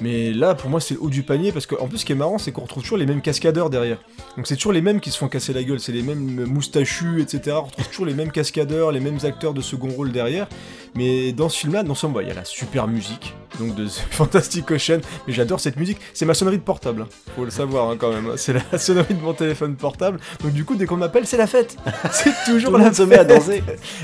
[0.00, 2.16] Mais là, pour moi, c'est le haut du panier parce qu'en plus, ce qui est
[2.16, 3.98] marrant, c'est qu'on retrouve toujours les mêmes cascadeurs derrière.
[4.36, 7.20] Donc c'est toujours les mêmes qui se font casser la gueule, c'est les mêmes moustachus,
[7.20, 7.56] etc.
[7.58, 10.46] On retrouve toujours les mêmes cascadeurs, les mêmes acteurs de second rôle derrière.
[10.94, 13.86] Mais dans ce film-là, non seulement bah, il y a la super musique, donc de
[14.10, 15.98] Fantastic Ocean, mais j'adore cette musique.
[16.12, 17.08] C'est ma sonnerie de portable, hein.
[17.34, 18.26] faut le savoir hein, quand même.
[18.26, 18.34] hein.
[18.36, 20.20] C'est la sonnerie de mon téléphone portable.
[20.42, 21.76] Donc du coup, dès qu'on m'appelle, c'est la fête.
[22.12, 23.28] C'est toujours la se met à fête.
[23.28, 23.62] danser.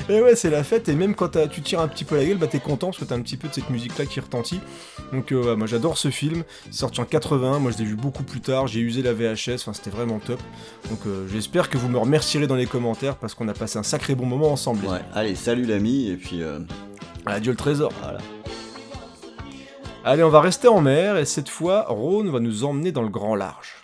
[0.08, 2.38] Et ouais, c'est la fête, et même quand tu tires un petit peu la gueule,
[2.38, 4.60] bah t'es content parce que t'as un petit peu de cette musique-là qui retentit.
[5.12, 7.96] Donc euh, ouais, moi j'adore ce film, c'est sorti en 81, moi je l'ai vu
[7.96, 10.40] beaucoup plus tard, j'ai usé la VHS, enfin c'était vraiment top.
[10.90, 13.82] Donc euh, j'espère que vous me remercierez dans les commentaires parce qu'on a passé un
[13.82, 14.86] sacré bon moment ensemble.
[14.86, 16.58] Ouais, allez, salut l'ami, et puis euh.
[17.26, 17.92] Adieu le trésor.
[18.02, 18.18] voilà.
[20.04, 23.10] Allez, on va rester en mer, et cette fois, Rhône va nous emmener dans le
[23.10, 23.74] grand large.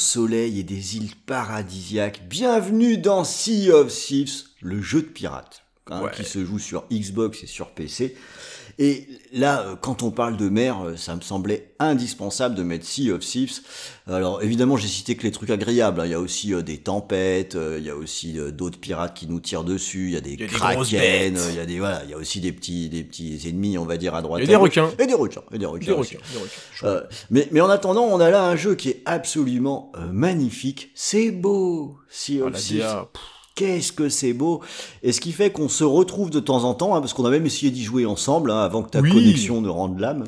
[0.00, 2.22] Soleil et des îles paradisiaques.
[2.28, 6.10] Bienvenue dans Sea of Thieves, le jeu de pirates, hein, Ouais.
[6.14, 8.16] qui se joue sur Xbox et sur PC.
[8.82, 12.86] Et là, euh, quand on parle de mer, euh, ça me semblait indispensable de mettre
[12.86, 13.60] Sea of Thieves.
[14.06, 16.00] Alors évidemment, j'ai cité que les trucs agréables.
[16.00, 16.06] hein.
[16.06, 19.38] Il y a aussi euh, des tempêtes, il y a aussi d'autres pirates qui nous
[19.38, 21.66] tirent dessus, il y a des Il y a des grosses kraken, il y a
[21.66, 24.22] des voilà, il y a aussi des petits des petits ennemis, on va dire à
[24.22, 24.42] droite.
[24.42, 24.90] A des requins.
[24.98, 25.84] Et des requins, et des requins.
[25.86, 26.48] Des requins, des requins.
[26.74, 26.86] Chaud.
[26.86, 30.90] Euh, mais, mais en attendant, on a là un jeu qui est absolument magnifique.
[30.94, 33.04] C'est beau, Sea Ah, of la Thieves.
[33.60, 34.62] Qu'est-ce que c'est beau
[35.02, 37.30] Et ce qui fait qu'on se retrouve de temps en temps, hein, parce qu'on a
[37.30, 39.10] même essayé d'y jouer ensemble, hein, avant que ta Oui.
[39.12, 40.24] connexion ne rende l'âme.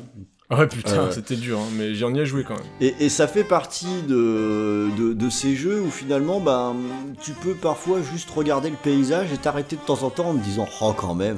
[0.51, 2.63] Ah Ouais, putain, Euh, c'était dur, hein, mais j'en ai joué quand même.
[2.79, 6.75] Et, et ça fait partie de, de, de ces jeux où finalement, ben,
[7.23, 10.43] tu peux parfois juste regarder le paysage et t'arrêter de temps en temps en te
[10.43, 11.37] disant «Oh, quand même!»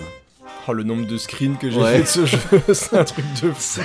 [0.67, 2.01] Oh, le nombre de screens que j'ai Ouais.
[2.01, 2.39] fait de ce jeu,
[2.73, 3.81] c'est un truc de fou.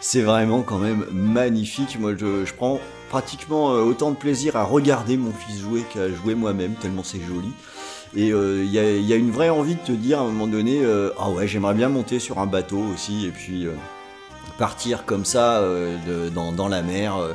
[0.00, 1.98] C'est vraiment quand même magnifique.
[1.98, 6.10] Moi, je, je prends pratiquement euh, autant de plaisir à regarder mon fils jouer qu'à
[6.12, 7.52] jouer moi-même, tellement c'est joli.
[8.14, 10.22] Et euh, il y, a, il y a une vraie envie de te dire à
[10.22, 13.66] un moment donné, euh, ah ouais, j'aimerais bien monter sur un bateau aussi, et puis
[13.66, 13.72] euh,
[14.58, 17.16] partir comme ça euh, de- dans, dans la mer.
[17.16, 17.32] euh,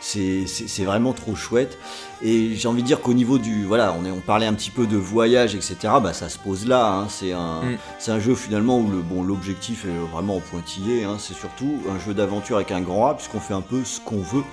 [0.00, 0.44] c'est
[0.84, 1.76] vraiment trop chouette.
[2.22, 3.64] Et j'ai envie de dire qu'au niveau du.
[3.64, 5.76] Voilà, on, est, on parlait un petit peu de voyage, etc.
[6.02, 6.92] Bah, ça se pose là.
[6.92, 7.06] hein.
[7.08, 7.78] C'est un, Mm.
[8.08, 11.04] un jeu finalement où le bon l'objectif est vraiment en pointillé.
[11.04, 11.16] hein.
[11.18, 14.20] C'est surtout un jeu d'aventure avec un grand A, puisqu'on fait un peu ce qu'on
[14.22, 14.44] veut.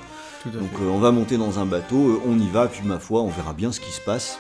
[0.45, 0.83] Tout à Donc fait.
[0.83, 3.29] euh, on va monter dans un bateau, euh, on y va, puis ma foi, on
[3.29, 4.39] verra bien ce qui se passe.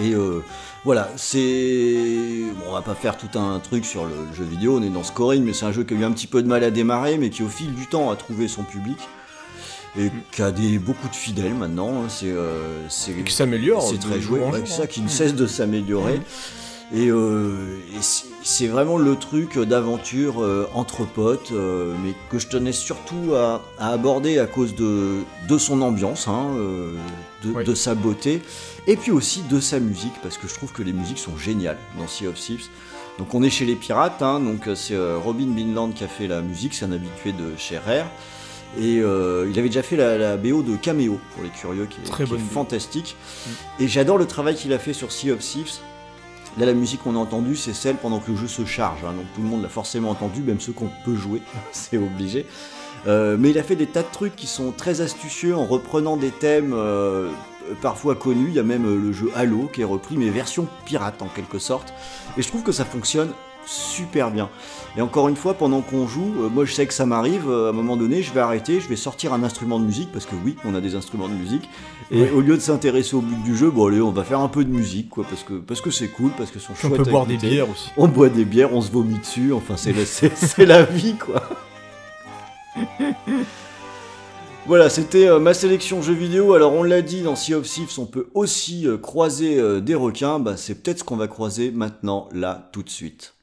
[0.00, 0.42] Et euh,
[0.84, 2.42] voilà, c'est...
[2.58, 5.04] Bon, on va pas faire tout un truc sur le, jeu vidéo, on est dans
[5.04, 7.16] Scoring, mais c'est un jeu qui a eu un petit peu de mal à démarrer,
[7.18, 8.98] mais qui au fil du temps a trouvé son public.
[9.96, 12.02] Et qui a des, beaucoup de fidèles maintenant.
[12.02, 12.06] hein.
[12.08, 13.80] C'est, euh, c'est, Et qui s'améliore.
[13.82, 14.86] c'est très joué, ouais, ça hein.
[14.86, 16.20] qui ne cesse de s'améliorer.
[16.92, 17.54] Et, euh,
[17.96, 18.02] et
[18.42, 23.62] c'est- vraiment le truc d'aventure euh, entre potes, euh, mais que je tenais surtout à,
[23.78, 26.50] à aborder à cause de, de son ambiance, hein,
[27.42, 27.64] de, Oui.
[27.64, 28.42] de sa beauté,
[28.86, 31.78] et puis aussi de sa musique, parce que je trouve que les musiques sont géniales
[31.98, 32.66] dans Sea of Thieves.
[33.18, 36.42] Donc on est chez les pirates, hein, donc c'est Robin Binland qui a fait la
[36.42, 38.06] musique, c'est un habitué de chez Rare.
[38.78, 41.98] Et euh, il avait déjà fait la, la BO de Cameo, pour les curieux, qui
[42.00, 43.16] est, Très qui est fantastique.
[43.78, 45.74] Et j'adore le travail qu'il a fait sur Sea of Thieves.
[46.58, 49.00] Là, la musique qu'on a entendue, c'est celle pendant que le jeu se charge.
[49.04, 52.46] hein, donc tout le monde l'a forcément entendu, même ceux qu'on peut jouer, c'est obligé.
[53.06, 56.16] Euh, mais il a fait des tas de trucs qui sont très astucieux en reprenant
[56.16, 57.30] des thèmes euh,
[57.82, 58.48] parfois connus.
[58.48, 61.28] Il y a même euh, le jeu Halo qui est repris, mais version pirate en
[61.28, 61.92] quelque sorte.
[62.36, 63.30] Et je trouve que ça fonctionne
[63.66, 64.48] super bien.
[64.96, 67.66] Et encore une fois, pendant qu'on joue, euh, moi je sais que ça m'arrive, euh,
[67.66, 70.24] à un moment donné, je vais arrêter, je vais sortir un instrument de musique, parce
[70.24, 71.68] que oui, on a des instruments de musique,
[72.12, 72.30] et Ouais.
[72.30, 74.64] au lieu de s'intéresser au but du jeu, bon allez, on va faire un peu
[74.64, 77.10] de musique, quoi, parce que parce que c'est cool, parce que sont On chouettes peut
[77.10, 77.90] boire des bières aussi.
[77.96, 81.42] On boit des bières, on se vomit dessus, enfin c'est la, la vie quoi.
[84.66, 86.54] Voilà, c'était euh, ma sélection jeux vidéo.
[86.54, 89.94] Alors on l'a dit, dans Sea of Thieves, on peut aussi euh, croiser euh, des
[89.94, 90.38] requins.
[90.38, 93.33] Bah, c'est peut-être ce qu'on va croiser maintenant, là, tout de suite.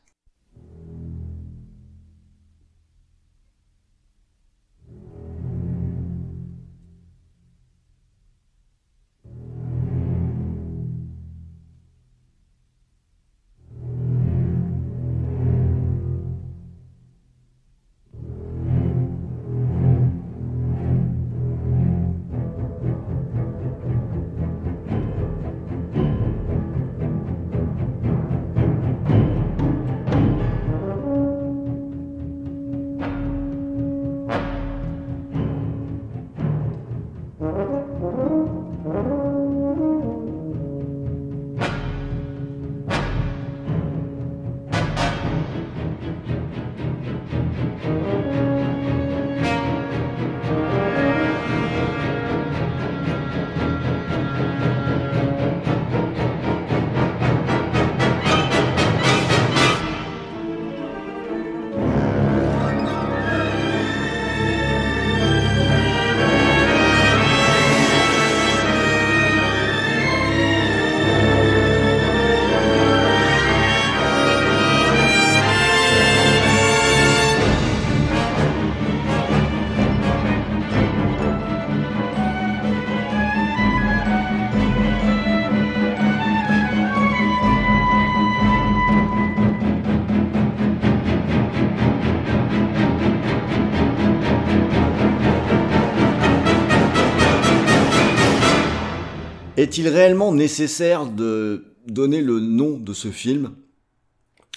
[99.71, 103.55] Est-il réellement nécessaire de donner le nom de ce film?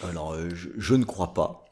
[0.03, 1.64] Alors, euh, je, je ne crois pas.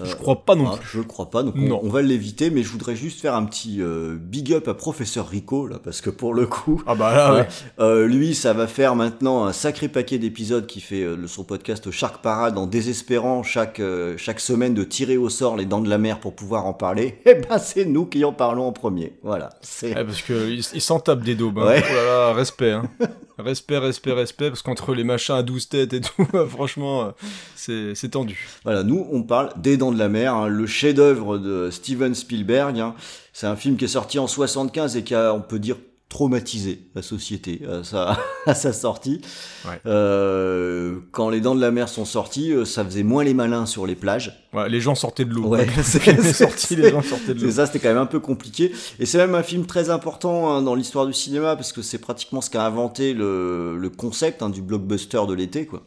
[0.00, 0.98] Euh, Je crois pas non hein, plus.
[0.98, 1.80] je crois pas, donc on, Non.
[1.84, 5.28] on va l'éviter, mais je voudrais juste faire un petit euh, big up à Professeur
[5.28, 7.40] Rico, là, parce que pour le coup, Ah bah là, Ouais.
[7.42, 7.46] ouais.
[7.78, 11.90] Euh, lui, ça va faire maintenant un sacré paquet d'épisodes qui fait euh, son podcast
[11.92, 13.80] Shark Parade en désespérant chaque,
[14.16, 17.20] chaque semaine de tirer au sort les dents de la mer pour pouvoir en parler.
[17.26, 19.12] Eh ben, c'est nous qui en parlons en premier.
[19.22, 19.50] Voilà.
[19.60, 19.94] C'est...
[19.94, 21.58] Ouais, parce que il, il s'en tape des daubes.
[21.60, 21.66] hein.
[21.66, 21.82] Ouais.
[21.88, 22.72] Oh là là, respect.
[22.72, 22.84] Hein.
[23.38, 24.48] respect, respect, respect.
[24.48, 27.10] Parce qu'entre les machins à 12 têtes et tout, franchement, euh,
[27.56, 28.48] c'est c'est tendu.
[28.64, 32.78] Voilà, nous, on parle des Dents de la Mer, hein, le chef-d'œuvre de Steven Spielberg.
[32.78, 32.94] hein.
[33.32, 35.76] C'est un film qui est sorti en 75 et qui a, on peut dire,
[36.14, 39.20] traumatisé la société à sa, à sa sortie.
[39.64, 39.80] Ouais.
[39.84, 43.66] Euh, quand les Dents de la Mer sont sorties, euh, ça faisait moins les malins
[43.66, 44.46] sur les plages.
[44.52, 45.48] Ouais, les gens sortaient de l'eau.
[45.48, 47.50] Ouais, c'est- sorti, les gens sortaient de l'eau.
[47.50, 48.70] Ça, c'était quand même un peu compliqué.
[49.00, 51.98] Et c'est même un film très important hein, dans l'histoire du cinéma parce que c'est
[51.98, 55.82] pratiquement ce qu'a inventé le, le concept hein, du blockbuster de l'été, quoi.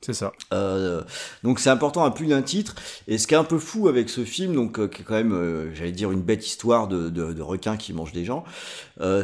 [0.00, 0.32] C'est ça.
[0.54, 1.02] Euh,
[1.42, 2.76] donc c'est important à plus d'un titre.
[3.08, 5.14] Et ce qui est un peu fou avec ce film, donc euh, qui est quand
[5.14, 8.44] même, euh, j'allais dire, une bête histoire de, de, de requins qui mangent des gens,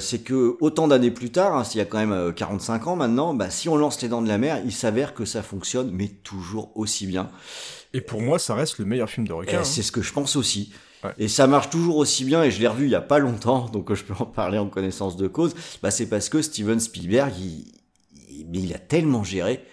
[0.00, 2.96] c'est que autant d'années plus tard, hein, s'il y a quand même euh, 45 ans
[2.96, 5.90] maintenant, bah, si on lance les dents de la mer, il s'avère que ça fonctionne,
[5.92, 7.30] mais toujours aussi bien.
[7.92, 9.60] Et pour moi, ça reste le meilleur film de Et requin.
[9.60, 9.64] hein.
[9.64, 10.72] C'est ce que je pense aussi.
[11.04, 11.12] Ouais.
[11.18, 13.68] Et ça marche toujours aussi bien, et je l'ai revu il y a pas longtemps,
[13.72, 15.54] donc je peux en parler en connaissance de cause.
[15.82, 17.66] Bah, c'est parce que Steven Spielberg, il,
[18.28, 19.64] il- mais il a tellement géré.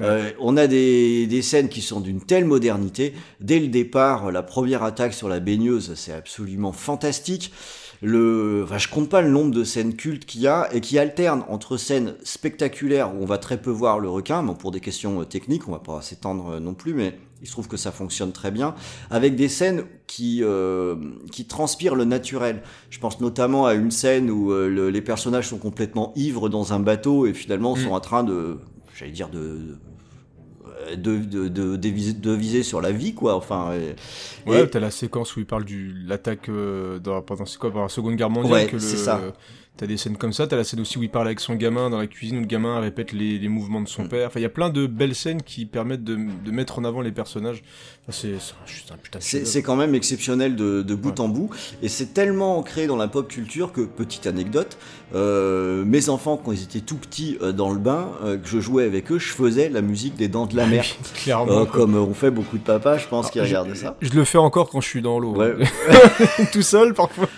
[0.00, 3.14] Euh, on a des, des scènes qui sont d'une telle modernité.
[3.40, 7.52] Dès le départ, la première attaque sur la baigneuse, c'est absolument fantastique.
[8.02, 10.98] Le, enfin, je compte pas le nombre de scènes cultes qu'il y a et qui
[10.98, 14.80] alternent entre scènes spectaculaires où on va très peu voir le requin, bon, pour des
[14.80, 17.78] questions euh, techniques, on va pas s'étendre euh, non plus, mais il se trouve que
[17.78, 18.74] ça fonctionne très bien,
[19.10, 20.94] avec des scènes qui, euh,
[21.32, 22.62] qui transpirent le naturel.
[22.90, 26.74] Je pense notamment à une scène où euh, le- les personnages sont complètement ivres dans
[26.74, 27.80] un bateau et finalement Mm.
[27.80, 28.58] sont en train de,
[28.96, 29.76] j'allais dire, de
[30.96, 33.34] de, de, de, de viser, sur la vie, quoi.
[33.34, 33.94] Enfin, et-
[34.48, 37.44] Ouais, et- t'as la séquence où il parle de l'attaque euh, dans, pendant,
[37.82, 38.52] la Seconde Guerre mondiale.
[38.64, 39.20] Ouais, que le- ça.
[39.78, 41.90] T'as des scènes comme ça, t'as la scène aussi où il parle avec son gamin
[41.90, 44.08] dans la cuisine, où le gamin répète les, les mouvements de son Mm.
[44.08, 44.26] père.
[44.28, 47.02] Enfin, il y a plein de belles scènes qui permettent de, de mettre en avant
[47.02, 47.62] les personnages.
[48.08, 49.18] Enfin, c'est c'est un putain
[49.62, 51.50] quand même exceptionnel de, de bout en bout,
[51.82, 54.78] et c'est tellement ancré dans la pop culture que, petite anecdote,
[55.14, 58.60] euh, mes enfants, quand ils étaient tout petits euh, dans le bain, euh, que je
[58.60, 60.84] jouais avec eux, je faisais la musique des Dents de la Mer.
[61.16, 61.66] Clairement.
[61.66, 63.96] Comme on fait beaucoup de papas, je pense, qui je- regardent ça.
[64.00, 65.34] Je le fais encore quand je suis dans l'eau.
[65.34, 65.54] Ouais.
[66.52, 67.28] Tout seul, parfois.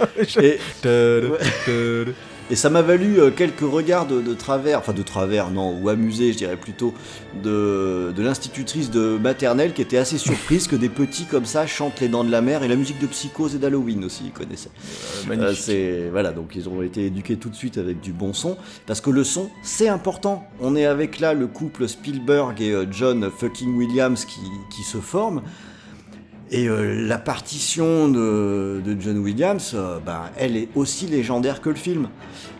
[0.41, 0.59] Et.
[2.51, 5.88] et ça m'a valu euh, quelques regards de, de travers, enfin de travers, non, ou
[5.88, 6.94] amusés, je dirais plutôt,
[7.42, 12.01] de, de l'institutrice de maternelle qui était assez surprise que des petits comme ça chantent
[12.01, 14.68] les Dents de la Mer et la musique de Psychose et d'Halloween aussi, ils connaissaient.
[14.68, 15.62] Euh, Euh, magnifique.
[15.64, 19.01] c'est voilà, donc ils ont été éduqués tout de suite avec du bon son, parce
[19.01, 20.44] que le son c'est important.
[20.61, 24.40] On est avec là le couple Spielberg et euh, John fucking Williams qui,
[24.74, 25.42] qui se forment.
[26.51, 31.76] Et euh, la partition de, John Williams, euh, ben, elle est aussi légendaire que le
[31.76, 32.09] film.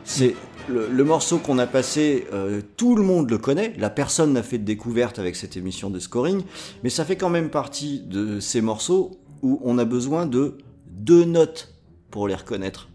[0.05, 0.34] C'est
[0.68, 3.74] le, le morceau qu'on a passé, euh, tout le monde le connaît.
[3.78, 6.43] La personne n'a fait de découverte avec cette émission de scoring,
[6.82, 9.12] mais ça fait quand même partie de ces morceaux
[9.43, 11.74] où on a besoin de deux notes
[12.11, 12.89] pour les reconnaître.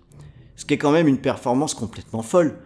[0.56, 2.60] Ce qui est quand même une performance complètement folle.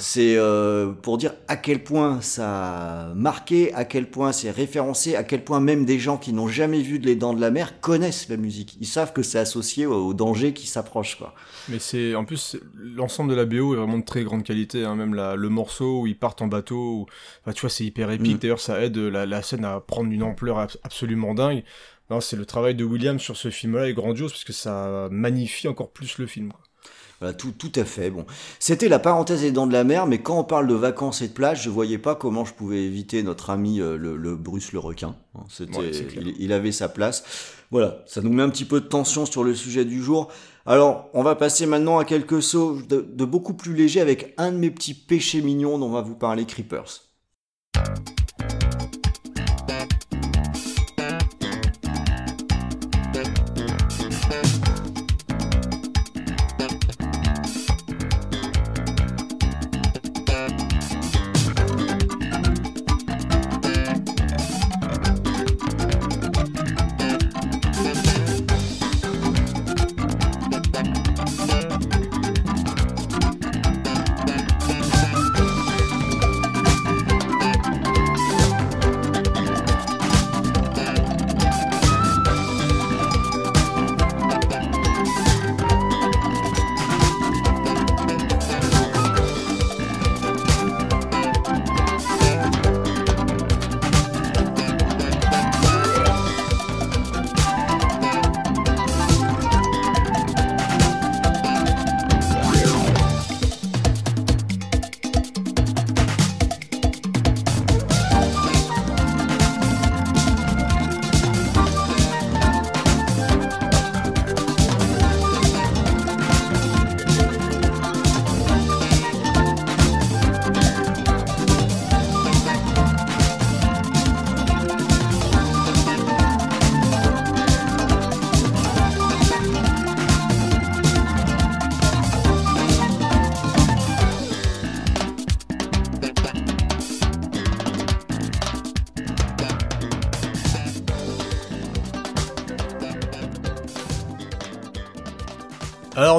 [0.00, 5.14] C'est euh, pour dire à quel point ça a marqué, à quel point c'est référencé,
[5.16, 7.50] à quel point même des gens qui n'ont jamais vu de Les Dents de la
[7.50, 8.76] Mer connaissent la musique.
[8.80, 11.34] Ils savent que c'est associé au, au danger qui s'approche, quoi.
[11.68, 14.84] Mais c'est en plus l'ensemble de la BO est vraiment de très grande qualité.
[14.84, 17.06] Hein, même la, le morceau où ils partent en bateau, où-
[17.42, 18.36] enfin, tu vois, c'est hyper épique.
[18.36, 18.38] Mm.
[18.38, 21.62] D'ailleurs, ça aide la, la scène à prendre une ampleur ab- absolument dingue.
[22.10, 25.68] Non, c'est le travail de Williams sur ce film-là est grandiose parce que ça magnifie
[25.68, 26.50] encore plus le film.
[26.52, 26.60] quoi.
[27.20, 28.10] Voilà, tout, tout à fait.
[28.10, 28.24] Bon,
[28.58, 31.28] c'était la parenthèse des Dents de la Mer, mais quand on parle de vacances et
[31.28, 34.72] de plage, je voyais pas comment je pouvais éviter notre ami euh, le, le Bruce
[34.72, 35.14] le requin.
[35.34, 37.24] Hein, C'était, Ouais, il, il avait sa place.
[37.70, 40.28] Voilà, ça nous met un petit peu de tension sur le sujet du jour.
[40.66, 44.50] Alors, on va passer maintenant à quelque chose de, de beaucoup plus léger avec un
[44.52, 47.02] de mes petits péchés mignons dont on va vous parler, Creepers.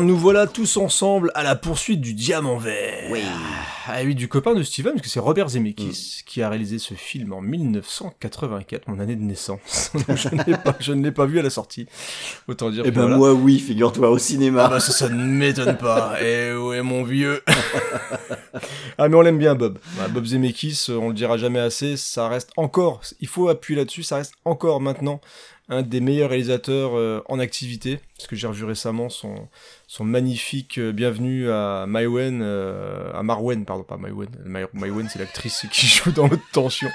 [0.02, 3.08] Alors nous voilà tous ensemble à la poursuite du diamant vert.
[3.12, 3.22] Oui.
[3.88, 6.95] Ah oui, du copain de Steven, parce que c'est Robert Zemeckis qui a réalisé ce
[6.95, 9.91] film en 1984, mon année de naissance.
[10.80, 11.86] je, ne l'ai pas vu à la sortie.
[12.47, 13.18] Autant dire Eh ben voilà.
[13.18, 14.64] moi oui, figure-toi au cinéma.
[14.66, 16.16] Ah bah ça, ça ne m'étonne pas.
[16.22, 17.43] Eh ouais, mon vieux.
[18.97, 19.78] ah mais on l'aime bien, Bob.
[19.97, 24.04] Bah, Bob Zemeckis, on le dira jamais assez, ça reste encore, il faut appuyer là-dessus,
[24.04, 25.22] ça reste encore maintenant
[25.72, 28.00] un des meilleurs réalisateurs euh, en activité.
[28.18, 29.48] Parce que j'ai revu récemment son,
[29.88, 34.30] son magnifique euh, Bienvenue à Maïwen, euh, à Marwen, pardon, pas Maïwen.
[34.74, 36.90] Maïwen, c'est l'actrice qui joue dans Haute Tension.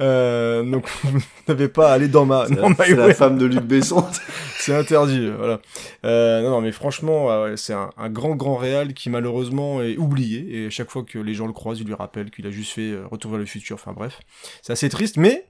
[0.00, 1.18] Euh, donc, vous
[1.48, 4.04] n'avez pas à aller dans ma, C'est la- femme de Luc Besson.
[4.58, 5.60] C'est interdit, voilà.
[6.04, 9.96] Euh, non, non, mais franchement, ouais, c'est un, un grand, grand réal qui malheureusement est
[9.96, 10.64] oublié.
[10.64, 12.90] Et chaque fois que les gens le croisent, ils lui rappellent qu'il a juste fait
[12.90, 13.76] euh, Retour vers le futur.
[13.76, 14.18] Enfin bref,
[14.62, 15.44] c'est assez triste, mais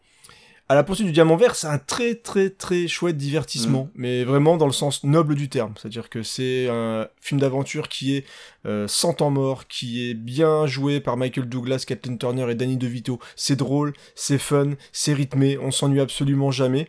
[0.69, 3.91] À la poursuite du diamant vert, c'est un très très très chouette divertissement, Mm.
[3.95, 5.75] mais vraiment dans le sens noble du terme.
[5.77, 8.25] C'est-à-dire que c'est un film d'aventure qui est
[8.67, 12.77] euh, sans temps mort, qui est bien joué par Michael Douglas, Kathleen Turner et Danny
[12.77, 13.21] DeVito.
[13.37, 16.89] C'est drôle, c'est fun, c'est rythmé, on s'ennuie absolument jamais.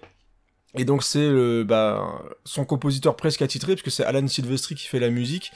[0.75, 4.87] Et donc c'est le, bah, son compositeur presque attitré, parce que c'est Alan Silvestri qui
[4.87, 5.51] fait la musique.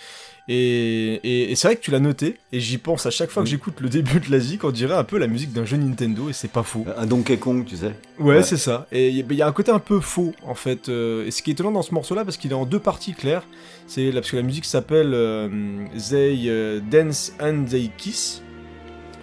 [0.48, 3.44] Et, et, et c'est vrai que tu l'as noté, et j'y pense à chaque fois
[3.44, 3.52] que Mm.
[3.52, 6.30] j'écoute le début de la zik, on dirait un peu la musique d'un jeu Nintendo,
[6.30, 6.86] et c'est pas faux.
[6.98, 7.96] Un Donkey Kong, tu sais.
[8.20, 8.44] Ouais, Ouais.
[8.44, 8.88] c'est ça.
[8.92, 10.89] Et il y, y a un côté un peu faux, en fait.
[10.89, 13.14] euh, et ce qui est étonnant dans ce morceau-là, parce qu'il est en deux parties
[13.14, 13.46] claires,
[13.88, 15.48] c'est parce que la musique s'appelle euh,
[16.10, 18.42] They euh, Dance and They Kiss.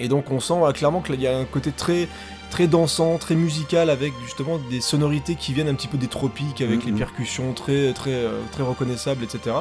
[0.01, 2.07] Et donc on sent clairement qu'il y a un côté très
[2.51, 6.62] très dansant, très musical, avec justement des sonorités qui viennent un petit peu des tropiques,
[6.62, 6.93] avec Mhm.
[6.93, 9.57] les percussions très très très reconnaissables, etc.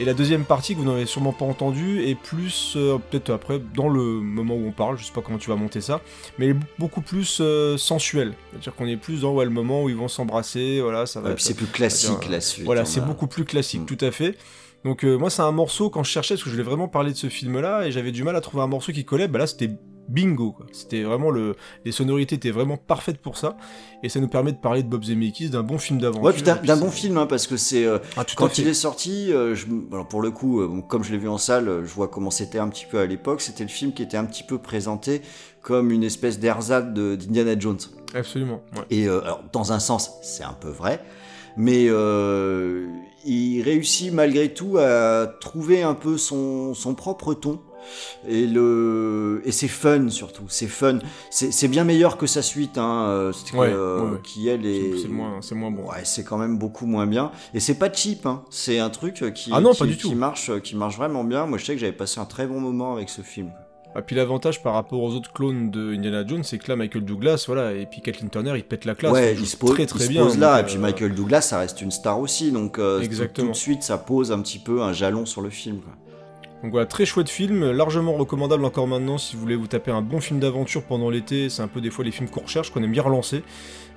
[0.00, 3.60] Et la deuxième partie que vous n'avez sûrement pas entendue est plus euh, peut-être après
[3.74, 6.00] dans le moment où on parle, je sais pas comment tu vas monter ça,
[6.38, 8.34] mais elle est beaucoup plus euh, sensuelle.
[8.50, 11.30] C'est-à-dire qu'on est plus dans ouais, le moment où ils vont s'embrasser, voilà, ça va.
[11.30, 12.64] Ouais, c'est plus classique c'est-à-dire, la suite.
[12.64, 13.86] voilà, on c'est a- beaucoup plus classique, Mm.
[13.86, 14.36] tout à fait.
[14.84, 17.12] Donc euh, moi c'est un morceau quand je cherchais parce que je voulais vraiment parler
[17.12, 19.28] de ce film-là et j'avais du mal à trouver un morceau qui collait.
[19.28, 19.70] Bah là c'était
[20.08, 20.56] bingo.
[20.72, 23.56] C'était vraiment le, les sonorités étaient vraiment parfaites pour ça
[24.02, 26.24] et ça nous permet de parler de Bob Zemeckis, d'un bon film d'aventure.
[26.24, 27.84] Ouais, puis d'un bon film, hein, parce que c'est.
[27.86, 31.12] euh, Ah, Quand il est sorti, euh, je- alors pour le coup, euh, comme je
[31.12, 33.40] l'ai vu en salle, je vois comment c'était un petit peu à l'époque.
[33.40, 35.22] C'était le film qui était un petit peu présenté
[35.62, 37.78] comme une espèce d'ersatz de- d'Indiana Jones.
[38.14, 38.60] Absolument.
[38.76, 38.82] ouais.
[38.90, 41.00] Et alors, dans un sens, c'est un peu vrai,
[41.56, 42.86] mais euh,
[43.24, 47.60] il réussit malgré tout à trouver un peu son, son propre ton.
[48.28, 49.42] Et, le...
[49.44, 50.98] et c'est fun surtout, c'est fun.
[51.30, 54.18] C'est bien meilleur que sa suite, hein, euh, Ouais, euh, ouais, ouais.
[54.22, 54.98] qui elle est.
[55.00, 55.88] C'est moins, moins bon.
[55.88, 57.32] Ouais, c'est quand même beaucoup moins bien.
[57.54, 58.42] Et c'est pas cheap, hein.
[58.50, 60.14] c'est un truc qui, Ah non, qui, pas du qui tout.
[60.14, 61.46] marche, qui marche vraiment bien.
[61.46, 63.50] Moi, je sais que j'avais passé un très bon moment avec ce film.
[63.94, 67.04] Et puis l'avantage par rapport aux autres clones de Indiana Jones, c'est que là Michael
[67.04, 69.12] Douglas, voilà, et puis Kathleen Turner, il pète la classe.
[69.12, 70.24] ouais, il se pose, très très il se bien.
[70.24, 73.04] pose là, et puis euh, Michael Douglas, ça reste une star aussi, donc euh,
[73.34, 75.80] tout- de suite, ça pose un petit peu un jalon sur le film.
[75.82, 75.92] quoi.
[76.62, 80.00] Donc voilà, très chouette film, largement recommandable encore maintenant si vous voulez vous taper un
[80.00, 81.50] bon film d'aventure pendant l'été.
[81.50, 83.42] C'est un peu des fois les films qu'on recherche, qu'on aime bien relancer.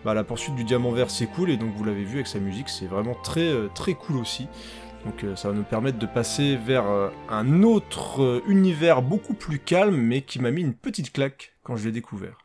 [0.03, 2.39] Bah, la poursuite du diamant vert, c'est cool, et donc vous l'avez vu avec sa
[2.39, 4.47] musique, c'est vraiment très euh, très cool aussi.
[5.05, 9.59] Donc euh, ça va nous permettre de passer vers euh, un autre univers beaucoup plus
[9.59, 12.44] calme, mais qui m'a mis une petite claque quand je l'ai découvert.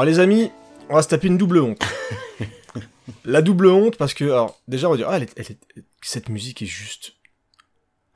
[0.00, 0.50] Alors les amis,
[0.88, 1.78] on va se taper une double honte.
[3.26, 5.84] la double honte parce que, alors déjà on va dire, ah, elle est- elle est-
[6.00, 7.12] cette musique est juste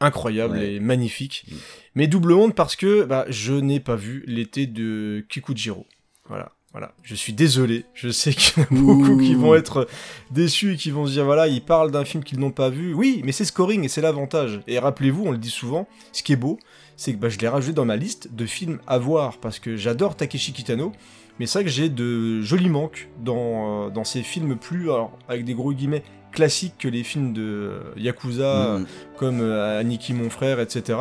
[0.00, 0.72] incroyable Ouais.
[0.76, 1.44] et magnifique.
[1.46, 1.54] Mm.
[1.96, 5.84] Mais double honte parce que bah, je n'ai pas vu l'été de Kikujiro.
[6.26, 6.52] Voilà.
[6.72, 7.84] Voilà, je suis désolé.
[7.92, 9.86] Je sais qu'il y en a beaucoup qui vont être
[10.30, 12.94] déçus et qui vont se dire voilà, ils parlent d'un film qu'ils n'ont pas vu.
[12.94, 14.62] Oui, mais c'est scoring et c'est l'avantage.
[14.68, 16.58] Et rappelez-vous, on le dit souvent, ce qui est beau,
[16.96, 19.76] c'est que bah, je l'ai rajouté dans ma liste de films à voir parce que
[19.76, 20.92] j'adore Takeshi Kitano.
[21.38, 25.16] Mais c'est vrai que j'ai de jolis manques dans, euh, dans ces films plus, alors,
[25.28, 26.02] avec des gros guillemets,
[26.34, 28.86] classiques que les films de euh, Yakuza, Mm.
[29.16, 30.98] comme euh, Aniki mon frère, etc.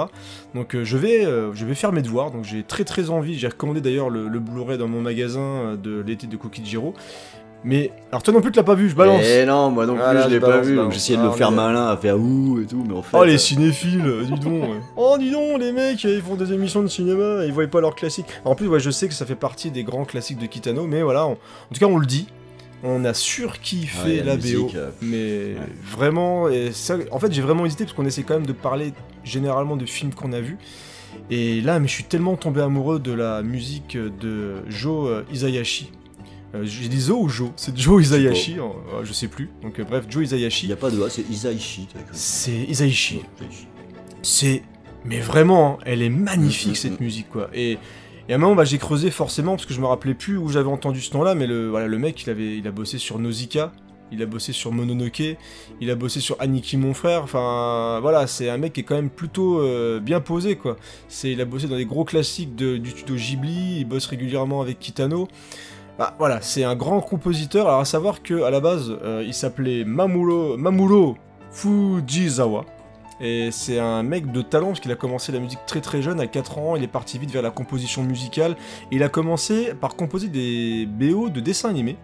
[0.53, 3.37] Donc euh, je, vais, euh, je vais faire mes devoirs, donc j'ai très très envie,
[3.37, 6.93] j'ai recommandé d'ailleurs le, le Blu-ray dans mon magasin de l'été de Kokijiro.
[7.65, 9.93] Mais, alors toi non plus tu l'as pas vu, je balance Eh non, moi non
[9.93, 11.95] plus, Voilà, je l'ai pas vu, donc j'essayais de Ah, le faire est- malin, à
[11.97, 13.15] faire ouh et tout, mais en fait.
[13.17, 14.79] Oh les euh, cinéphiles, euh, dis donc ouais.
[14.97, 17.95] Oh dis donc les mecs, ils font des émissions de cinéma, ils voient pas leurs
[17.95, 18.25] classiques.
[18.43, 21.01] En plus ouais, je sais que ça fait partie des grands classiques de Kitano, mais
[21.03, 21.37] voilà, on- en
[21.73, 22.27] tout cas on le dit,
[22.83, 25.55] on a surkiffé Ouais, la la, BO, musique, euh, mais
[25.89, 28.91] vraiment, et ça, en fait j'ai vraiment hésité parce qu'on essaie quand même de parler
[29.23, 30.57] généralement de films qu'on a vus.
[31.29, 35.91] Et là, mais je suis tellement tombé amoureux de la musique de Joe euh, Isayashi.
[36.55, 37.49] Euh, J'ai dit Zo ou Joe?
[37.55, 39.49] C'est Joe Isayashi, euh, je sais plus.
[39.61, 40.67] Donc euh, bref, Joe Il Isayashi.
[40.67, 41.87] y a pas de A, c'est écrit.
[42.11, 42.51] C'est.
[42.69, 43.21] Isaichi.
[44.21, 44.63] C'est.
[45.05, 47.03] Mais vraiment, hein, elle est magnifique Mm, mm, cette mm.
[47.03, 47.49] musique quoi.
[47.53, 47.77] Et,
[48.29, 50.47] et à un moment, bah, j'ai creusé forcément parce que je me rappelais plus où
[50.47, 53.19] j'avais entendu ce nom-là, mais le, voilà, le mec, il, avait, il a bossé sur
[53.19, 53.73] Nausicaa,
[54.13, 55.23] il a bossé sur Mononoke,
[55.81, 57.23] il a bossé sur Aniki mon frère.
[57.23, 60.77] Enfin, voilà, c'est un mec qui est quand même plutôt euh, bien posé quoi.
[61.09, 64.61] C'est, il a bossé dans des gros classiques de- du studio Ghibli, il bosse régulièrement
[64.61, 65.27] avec Kitano.
[65.97, 67.67] Bah, voilà, c'est un grand compositeur.
[67.67, 71.17] Alors à savoir que à la base, euh, il s'appelait Mamuro, Mamuro
[71.51, 72.65] Fujisawa.
[73.21, 76.19] Et c'est un mec de talent parce qu'il a commencé la musique très très jeune,
[76.19, 78.55] à 4 ans, il est parti vite vers la composition musicale.
[78.91, 81.97] Et il a commencé par composer des BO de dessins animés.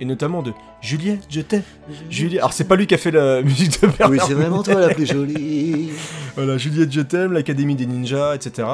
[0.00, 1.62] Et notamment de Juliette, je t'aime.
[2.10, 2.40] Juliette.
[2.40, 4.74] Alors c'est pas lui qui a fait la musique de Bernard Oui, c'est vraiment toi
[4.74, 5.90] la plus jolie.
[6.36, 8.68] Voilà, Juliette, je t'aime, l'Académie des Ninjas, etc.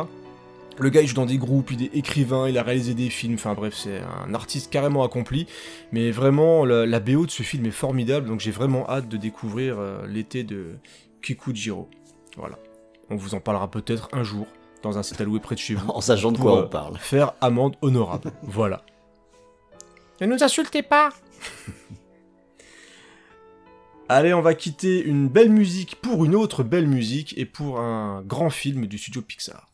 [0.79, 3.35] Le gars, il joue dans des groupes, il est écrivain, il a réalisé des films,
[3.35, 5.47] enfin bref, c'est un artiste carrément accompli.
[5.93, 9.17] Mais vraiment, la, la BO de ce film est formidable, donc j'ai vraiment hâte de
[9.17, 10.79] découvrir euh, l'été de
[11.23, 11.89] Kikujiro.
[12.37, 12.59] Voilà.
[13.11, 14.47] On vous en parlera peut-être un jour,
[14.83, 16.97] dans un site alloué près de chez vous, En sachant de quoi euh, on parle.
[16.99, 18.33] faire amende honorable.
[18.43, 18.83] voilà.
[20.21, 21.11] Ne nous insultez pas
[24.09, 28.23] Allez, on va quitter une belle musique pour une autre belle musique et pour un
[28.23, 29.72] grand film du studio Pixar.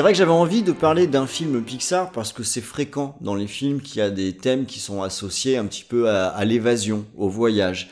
[0.00, 3.34] C'est vrai que j'avais envie de parler d'un film Pixar parce que c'est fréquent dans
[3.34, 6.46] les films qu'il y a des thèmes qui sont associés un petit peu à, à
[6.46, 7.90] l'évasion, au voyage.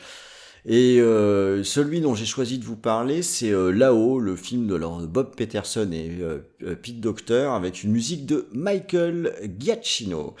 [0.65, 4.73] Et euh, celui dont j'ai choisi de vous parler, c'est euh, Là-haut, le film de
[4.73, 10.33] alors, Bob Peterson et euh, euh, Pete Docter avec une musique de Michael Giacchino.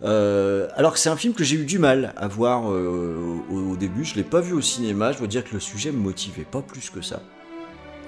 [0.00, 4.06] Alors que c'est un film que j'ai eu du mal à voir au, au début,
[4.06, 6.62] je l'ai pas vu au cinéma, je dois dire que le sujet me motivait pas
[6.62, 7.20] plus que ça.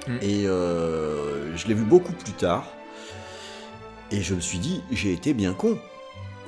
[0.09, 0.16] Mm.
[0.22, 2.72] Et je l'ai vu beaucoup plus tard.
[4.11, 5.70] Et je me suis dit, j'ai été bien con.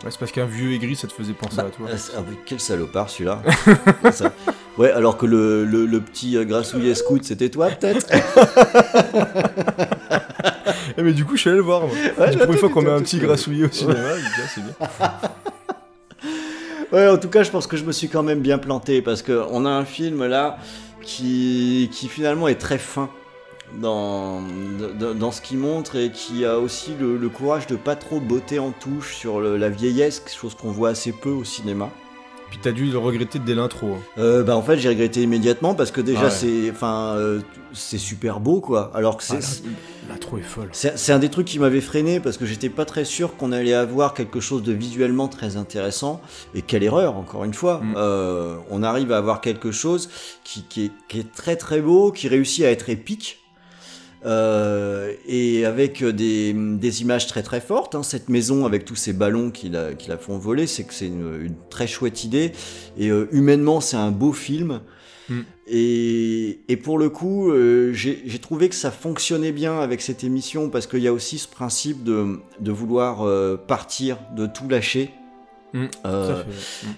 [0.05, 1.89] Ouais, c'est parce qu'un vieux aigri, ça te faisait penser Bah, à toi.
[1.93, 3.43] ah, c'est- ah oui, quel salopard celui-là.
[4.13, 4.33] Ça.
[4.77, 8.07] Ouais, alors que le, le, le petit euh, grassouillet scout, c'était toi peut-être
[10.97, 11.81] Eh, mais du coup, je suis allé le voir.
[11.83, 11.91] Moi.
[11.91, 14.75] Ouais, la bah, première fois qu'on met un petit grassouillet au cinéma, ah, c'est bien.
[16.93, 19.23] Ouais, en tout cas, je pense que je me suis quand même bien planté parce
[19.23, 20.59] que on a un film là
[21.03, 23.11] qui, qui finalement est très fin
[23.81, 24.41] dans,
[24.99, 28.21] dans, dans ce qu'il montre et qui a aussi le, le courage de pas trop
[28.21, 31.91] botter en touche sur le- la vieillesse, chose qu'on voit assez peu au cinéma.
[32.51, 33.89] Puis t'as dû le regretter dès l'intro.
[33.89, 33.99] hein.
[34.17, 36.31] Euh, bah en fait j'ai regretté immédiatement parce que déjà Ah ouais.
[36.31, 37.41] c'est enfin euh,
[37.75, 39.69] c'est super beau quoi alors que c'est Ah,
[40.09, 40.71] L'intro est folle.
[40.73, 43.53] C'est c'est un des trucs qui m'avait freiné parce que j'étais pas très sûr qu'on
[43.53, 46.23] allait avoir quelque chose de visuellement très intéressant.
[46.55, 47.83] Et quelle erreur, encore une fois.
[47.83, 47.95] Mm.
[47.99, 50.09] Euh, on arrive à avoir quelque chose
[50.43, 53.41] qui, qui est, qui est très très beau, qui réussit à être épique.
[54.27, 58.03] Euh, et avec des, des images très très fortes, hein.
[58.03, 61.07] cette maison avec tous ces ballons qui la, qui la font voler, c'est que c'est
[61.07, 62.53] une, une très chouette idée.
[62.97, 64.81] Et euh, humainement, c'est un beau film.
[65.29, 65.41] Mm.
[65.69, 70.71] Et, et pour le coup, euh, j'ai trouvé que ça fonctionnait bien avec cette émission
[70.71, 73.27] parce qu'il y a aussi ce principe de, de vouloir
[73.67, 75.11] partir, de tout lâcher.
[75.75, 76.45] Mm, Euh,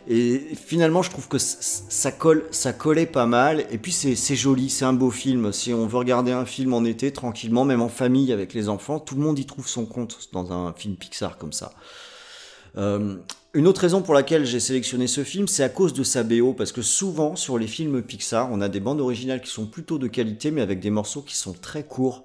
[0.09, 3.65] et finalement, je trouve que ça colle, ça collait pas mal.
[3.71, 5.53] Et puis c'est c'est joli, c'est un beau film.
[5.53, 9.01] Si on veut regarder un film en été tranquillement, même en famille avec les enfants,
[9.01, 11.73] tout le monde y trouve son compte dans un film Pixar comme ça.
[12.79, 13.17] Euh,
[13.53, 16.53] une autre raison pour laquelle j'ai sélectionné ce film, c'est à cause de sa BO,
[16.53, 19.99] parce que souvent sur les films Pixar, on a des bandes originales qui sont plutôt
[19.99, 22.25] de qualité, mais avec des morceaux qui sont très courts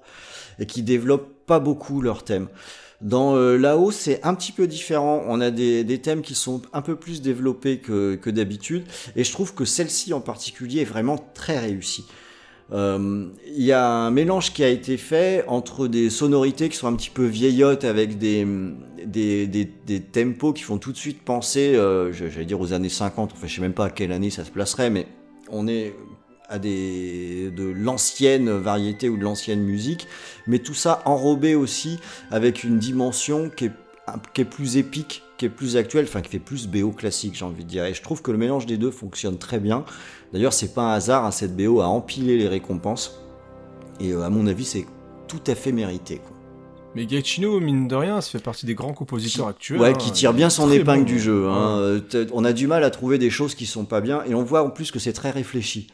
[0.60, 2.48] et qui développent pas beaucoup leur thème.
[3.02, 5.22] Dans euh, là-haut, c'est un petit peu différent.
[5.28, 8.84] On a des, thèmes qui sont un peu plus développés que, d'habitude,
[9.16, 12.04] et je trouve que celle-ci en particulier est vraiment très réussie.
[12.72, 16.88] Euh, Il y a un mélange qui a été fait entre des sonorités qui sont
[16.88, 18.46] un petit peu vieillottes avec des,
[20.12, 23.54] tempos qui font tout de suite penser, euh, j'allais dire aux années 50, enfin je
[23.54, 25.06] sais même pas à quelle année ça se placerait, mais
[25.48, 25.94] on est
[26.48, 30.06] à des, de l'ancienne variété ou de l'ancienne musique,
[30.46, 31.98] mais tout ça enrobé aussi
[32.30, 33.72] avec une dimension qui est,
[34.32, 37.44] qui est plus épique, qui est plus actuelle, enfin qui fait plus BO classique, j'ai
[37.44, 37.84] envie de dire.
[37.84, 39.84] Et je trouve que le mélange des deux fonctionne très bien.
[40.32, 43.20] D'ailleurs, c'est pas un hasard, hein, cette BO a empilé les récompenses.
[44.00, 44.86] Et euh, à mon avis, c'est
[45.28, 46.16] tout à fait mérité.
[46.18, 46.36] Quoi.
[46.94, 49.80] Mais Giacchino, mine de rien, ça fait partie des grands compositeurs actuels.
[49.80, 49.94] Ouais, hein.
[49.94, 51.12] qui tire bien son épingle bon.
[51.12, 51.46] du jeu.
[51.48, 51.78] hein.
[51.94, 52.00] Ouais.
[52.14, 54.42] Euh, On a du mal à trouver des choses qui sont pas bien, et on
[54.44, 55.88] voit en plus que c'est très réfléchi.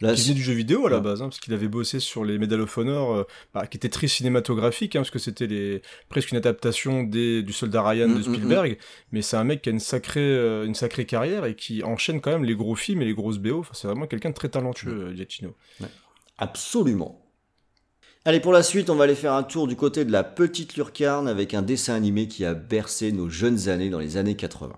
[0.00, 2.24] Là, Qui venait du jeu vidéo à la base, hein, parce qu'il avait bossé sur
[2.24, 5.82] les Medal of Honor, euh, bah, qui était très cinématographique, hein, parce que c'était les...
[6.08, 7.42] presque une adaptation des...
[7.42, 8.78] du Soldat Ryan Mm, de mm, Spielberg.
[9.12, 12.20] Mais c'est un mec qui a une sacrée, euh, une sacrée carrière et qui enchaîne
[12.20, 13.60] quand même les gros films et les grosses BO.
[13.60, 15.00] Enfin, c'est vraiment quelqu'un de très talentueux, Mm.
[15.02, 15.54] euh, Giacchino.
[16.38, 17.20] Absolument.
[18.26, 20.76] Allez, pour la suite, on va aller faire un tour du côté de la petite
[20.76, 24.74] Lurcarne avec un dessin animé qui a bercé nos jeunes années dans les années 80.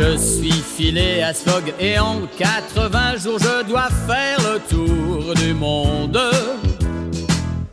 [0.00, 5.52] Je suis filé à Sfog et en 80 jours je dois faire le tour du
[5.52, 6.18] monde.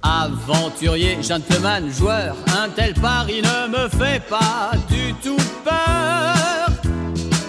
[0.02, 6.68] Aventurier, gentleman, joueur, un tel pari ne me fait pas du tout peur.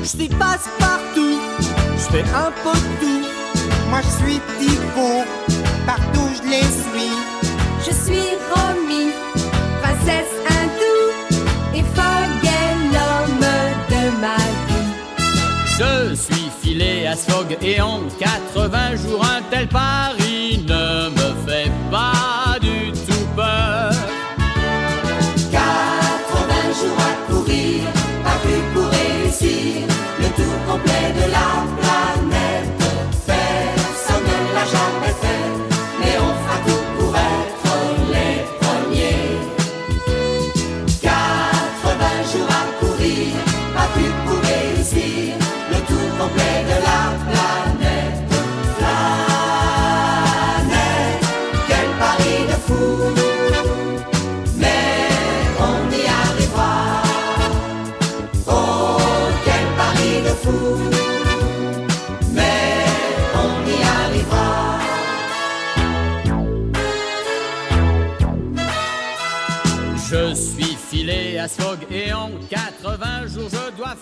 [0.00, 1.40] Je suis passe-partout,
[1.96, 3.26] je fais un peu tout.
[3.90, 5.24] Moi je suis Pico,
[5.86, 7.14] partout je les suis.
[7.84, 9.10] Je suis Romy,
[9.82, 10.47] princesse
[15.78, 20.27] Je suis filé à Sfog et en 80 jours un tel pari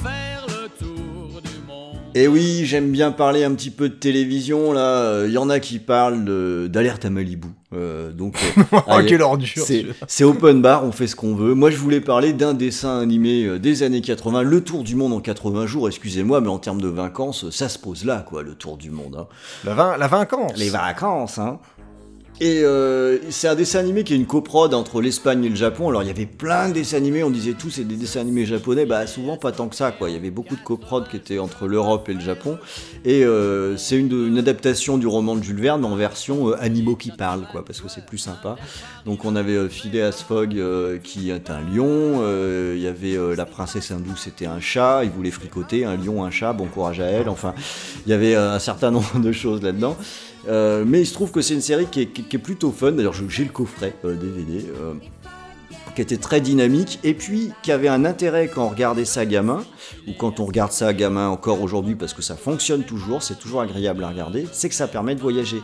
[0.03, 1.97] faire le tour du monde.
[2.15, 5.25] Et oui, j'aime bien parler un petit peu de télévision, là.
[5.27, 7.49] Il y en a qui parlent d'alerte à Malibu.
[7.75, 9.67] Euh, donc, euh, Oh, allez, quelle ordure
[10.07, 11.53] c'est open bar, on fait ce qu'on veut.
[11.55, 15.13] Moi, je voulais parler d'un dessin animé euh, des années 80, le tour du monde
[15.13, 18.55] en 80 jours, excusez-moi, mais en termes de vacances, ça se pose là, quoi, le
[18.55, 19.17] tour du monde.
[19.19, 19.27] hein.
[19.65, 21.59] La, vin- la vacances Les vacances, hein.
[22.39, 25.89] Et euh, c'est un dessin animé qui est une coprode entre l'Espagne et le Japon.
[25.89, 28.45] Alors il y avait plein de dessins animés, on disait tous c'est des dessins animés
[28.45, 30.11] japonais, bah souvent pas tant que ça quoi.
[30.11, 32.59] Il y avait beaucoup de coprodes qui étaient entre l'Europe et le Japon.
[33.07, 37.11] Et euh, c'est une, adaptation du roman de Jules Verne en version euh, animaux qui
[37.11, 38.57] parlent quoi, parce que c'est plus sympa.
[39.07, 42.23] Donc on avait euh, Phileas Fogg euh, qui est un lion,
[42.75, 46.31] il y avait la princesse hindoue c'était un chat, il voulait fricoter, un lion, un
[46.31, 47.29] chat, bon courage à elle.
[47.29, 47.55] Enfin,
[48.05, 49.97] il y avait un certain nombre de choses là-dedans.
[50.49, 52.93] Euh, mais il se trouve que c'est une série qui est, plutôt fun.
[52.93, 54.65] D'ailleurs, j'ai le coffret euh, DVD.
[54.81, 54.95] euh,
[55.95, 59.65] qui était très dynamique et puis qui avait un intérêt quand on regardait ça gamin
[60.07, 63.63] ou quand on regarde ça gamin encore aujourd'hui parce que ça fonctionne toujours, c'est toujours
[63.63, 65.63] agréable à regarder, c'est que ça permet de voyager.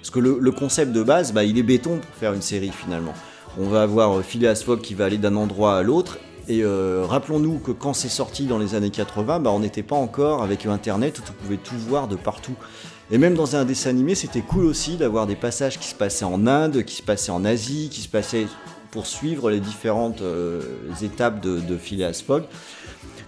[0.00, 3.12] Parce que le, concept de base, bah, il est béton pour faire une série finalement.
[3.58, 6.18] On va avoir euh, Phileas Fogg qui va aller d'un endroit à l'autre
[6.48, 10.42] et rappelons-nous que quand c'est sorti dans les années 80, bah, on n'était pas encore
[10.42, 12.54] avec Internet où tu pouvais tout voir de partout.
[13.12, 16.24] Et même dans un dessin animé, c'était cool aussi d'avoir des passages qui se passaient
[16.24, 18.46] en Inde, qui se passaient en Asie, qui se passaient
[18.90, 20.62] pour suivre les différentes euh,
[21.02, 22.44] étapes de, de Phileas Fogg.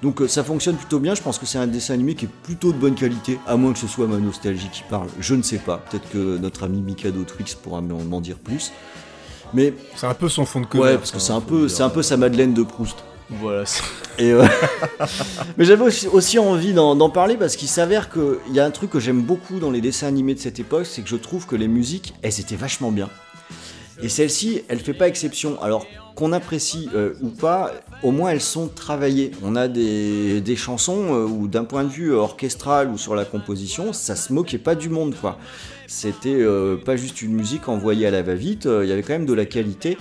[0.02, 2.30] Donc euh, ça fonctionne plutôt bien, je pense que c'est un dessin animé qui est
[2.44, 5.42] plutôt de bonne qualité, à moins que ce soit ma nostalgie qui parle, je ne
[5.42, 8.72] sais pas, peut-être que notre ami Mikado Twix pourra m'en dire plus.
[9.52, 10.90] Mais C'est un peu son fond de commerce.
[10.92, 13.04] ouais, parce que c'est un peu, c'est un peu sa Madeleine de Proust.
[13.30, 13.64] Voilà.
[14.20, 14.46] euh,
[15.56, 19.00] Mais j'avais aussi, envie d'en parler parce qu'il s'avère qu'il y a un truc que
[19.00, 21.68] j'aime beaucoup dans les dessins animés de cette époque, c'est que je trouve que les
[21.68, 23.08] musiques, elles étaient vachement bien.
[24.02, 25.60] Et celle-ci, elle fait pas exception.
[25.62, 27.72] Alors qu'on apprécie euh, ou pas,
[28.02, 29.32] au moins elles sont travaillées.
[29.42, 33.24] On a des, des chansons euh, où d'un point de vue orchestral ou sur la
[33.24, 35.14] composition, ça se moquait pas du monde.
[35.86, 39.12] C'était euh, pas juste une musique envoyée à la va-vite, euh, il y avait quand
[39.12, 39.98] même de la qualité.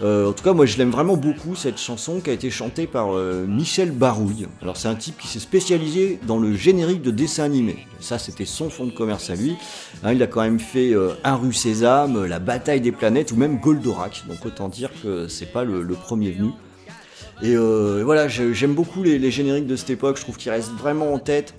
[0.00, 2.86] Euh, en tout cas, moi je l'aime vraiment beaucoup cette chanson qui a été chantée
[2.86, 4.46] par euh, Michel Barouille.
[4.62, 7.86] Alors, c'est un type qui s'est spécialisé dans le générique de dessin animé.
[7.98, 9.56] Ça, c'était son fond de commerce à lui.
[10.04, 13.36] Hein, il a quand même fait euh, Un rue Sésame, La bataille des planètes ou
[13.36, 14.24] même Goldorak.
[14.28, 16.50] Donc, autant dire que c'est pas le, premier venu.
[17.42, 20.16] Et euh, voilà, j'aime beaucoup les génériques de cette époque.
[20.16, 21.54] Je trouve qu'ils restent vraiment en tête.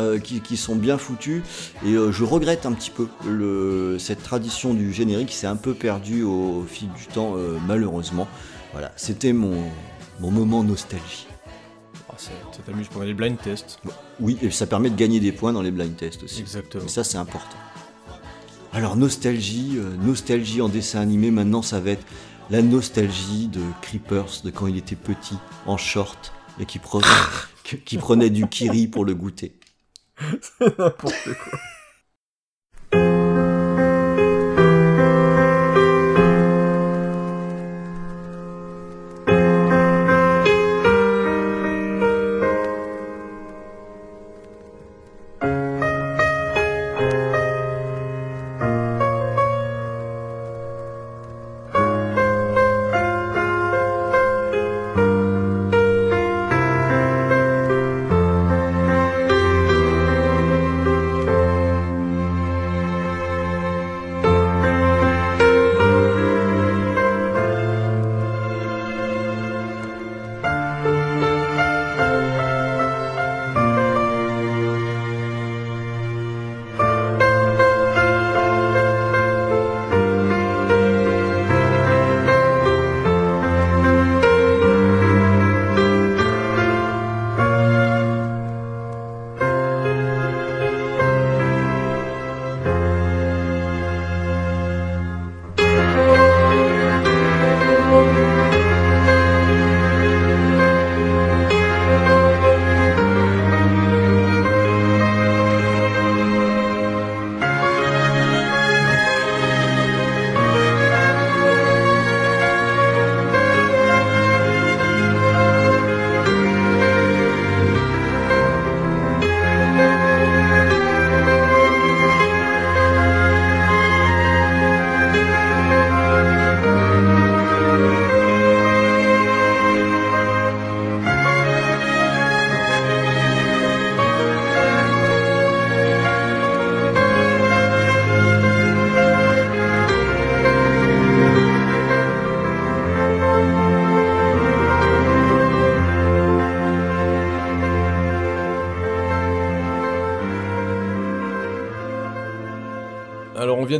[0.00, 1.42] Euh, qui, qui sont bien foutus
[1.84, 5.28] et euh, je regrette un petit peu le, cette tradition du générique.
[5.28, 8.28] Qui s'est un peu perdue au, fil du temps euh, malheureusement.
[8.72, 9.64] Voilà c'était mon,
[10.20, 11.26] mon moment nostalgie.
[12.08, 13.80] Ah, c'est- ça t'amuse pendant les blind tests.
[14.20, 16.40] oui et ça permet de gagner des points dans les blind tests aussi.
[16.40, 16.84] Exactement.
[16.84, 17.56] et ça c'est important.
[18.72, 21.30] Alors nostalgie nostalgie en dessin animé.
[21.30, 22.06] Maintenant ça va être
[22.50, 25.36] la nostalgie de Creepers de quand il était petit
[25.66, 27.04] en short et qui prenait,
[27.84, 29.52] qui prenait du kiri pour le goûter
[30.60, 31.58] N'importe quoi.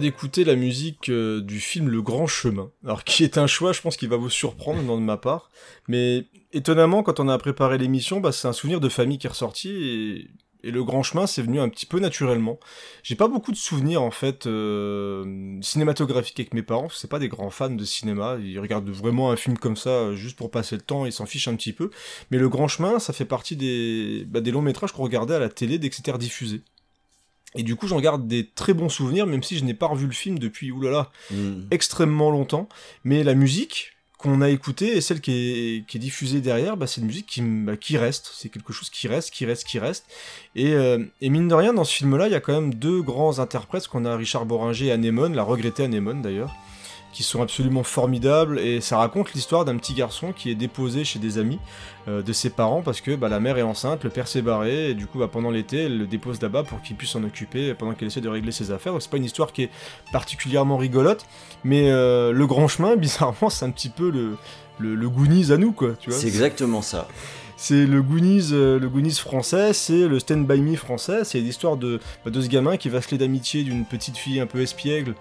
[0.08, 2.70] D'écouter la musique euh, du film Le Grand Chemin.
[2.82, 5.50] Alors qui est un choix, je pense qu'il va vous surprendre de ma part.
[5.86, 9.30] Mais étonnamment, quand on a préparé l'émission, bah, c'est un souvenir de famille qui est
[9.30, 10.28] ressorti
[10.64, 12.58] et le grand chemin, c'est venu un petit peu naturellement.
[13.02, 16.88] J'ai pas beaucoup de souvenirs en fait euh, cinématographiques avec mes parents.
[16.90, 18.38] C'est pas des grands fans de cinéma.
[18.42, 21.06] Ils regardent vraiment un film comme ça euh, juste pour passer le temps.
[21.06, 21.90] Ils s'en fichent un petit peu.
[22.30, 25.38] Mais le grand chemin, ça fait partie des, bah, des longs métrages qu'on regardait à
[25.38, 26.62] la télé dès que c'était rediffusé.
[27.54, 30.06] Et du coup, j'en garde des très bons souvenirs, même si je n'ai pas revu
[30.06, 31.62] le film depuis oulala Hmm.
[31.70, 32.68] extrêmement longtemps.
[33.04, 36.86] Mais la musique qu'on a écoutée et celle qui est, qui est diffusée derrière, bah,
[36.88, 38.32] c'est une musique qui, bah, qui reste.
[38.34, 40.06] C'est quelque chose qui reste, qui reste, qui reste.
[40.56, 43.00] Et, euh, et mine de rien, dans ce film-là, il y a quand même deux
[43.00, 46.52] grands interprètes qu'on a, Richard Boringer et Anémone, la regrettée Anémone d'ailleurs,
[47.18, 48.60] qui sont absolument formidables.
[48.60, 51.58] Et ça raconte l'histoire d'un petit garçon qui est déposé chez des amis
[52.06, 54.90] euh, de ses parents parce que bah, la mère est enceinte, le père s'est barré,
[54.90, 57.74] et du coup, bah, pendant l'été, elle le dépose là-bas pour qu'il puisse s'en occuper
[57.74, 58.92] pendant qu'elle essaie de régler ses affaires.
[58.92, 59.70] Donc c'est pas une histoire qui est
[60.12, 61.26] particulièrement rigolote,
[61.64, 64.36] mais euh, le grand chemin, bizarrement, c'est un petit peu le,
[64.78, 65.94] le, le Goonies à nous, quoi.
[65.98, 67.08] Tu vois C'est exactement ça.
[67.56, 71.76] c'est le Goonies, euh, le Goonies français, c'est le Stand By Me français, c'est l'histoire
[71.76, 74.60] de, bah, de ce gamin qui va se lier d'amitié d'une petite fille un peu
[74.60, 75.16] espiègle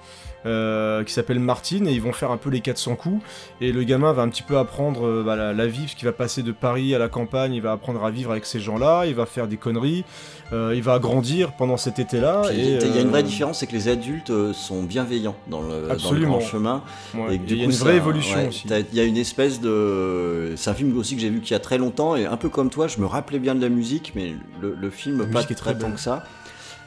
[0.48, 3.22] euh, qui s'appelle Martine et ils vont faire un peu les 400 coups
[3.62, 6.06] et le gamin va un petit peu apprendre euh, bah, la, la vie parce qu'il
[6.08, 9.06] va passer de Paris à la campagne, il va apprendre à vivre avec ces gens-là,
[9.06, 10.06] il va faire des conneries,
[10.54, 12.44] euh, il va grandir pendant cet été-là.
[12.54, 15.76] Il y a une vraie différence, c'est que les adultes sont bienveillants dans le, dans
[15.88, 16.38] le Absolument.
[16.38, 16.84] grand chemin.
[17.14, 18.68] ouais, Et que et du il y a coup, une ça- vraie évolution ouais, aussi.
[18.92, 20.54] Il y a une espèce de.
[20.56, 22.50] C'est un film aussi que j'ai vu qu'il y a très longtemps, et un peu
[22.50, 25.44] comme toi, je me rappelais bien de la musique, mais le, le film, La pas
[25.44, 25.96] très très tant belle.
[25.96, 26.24] que ça.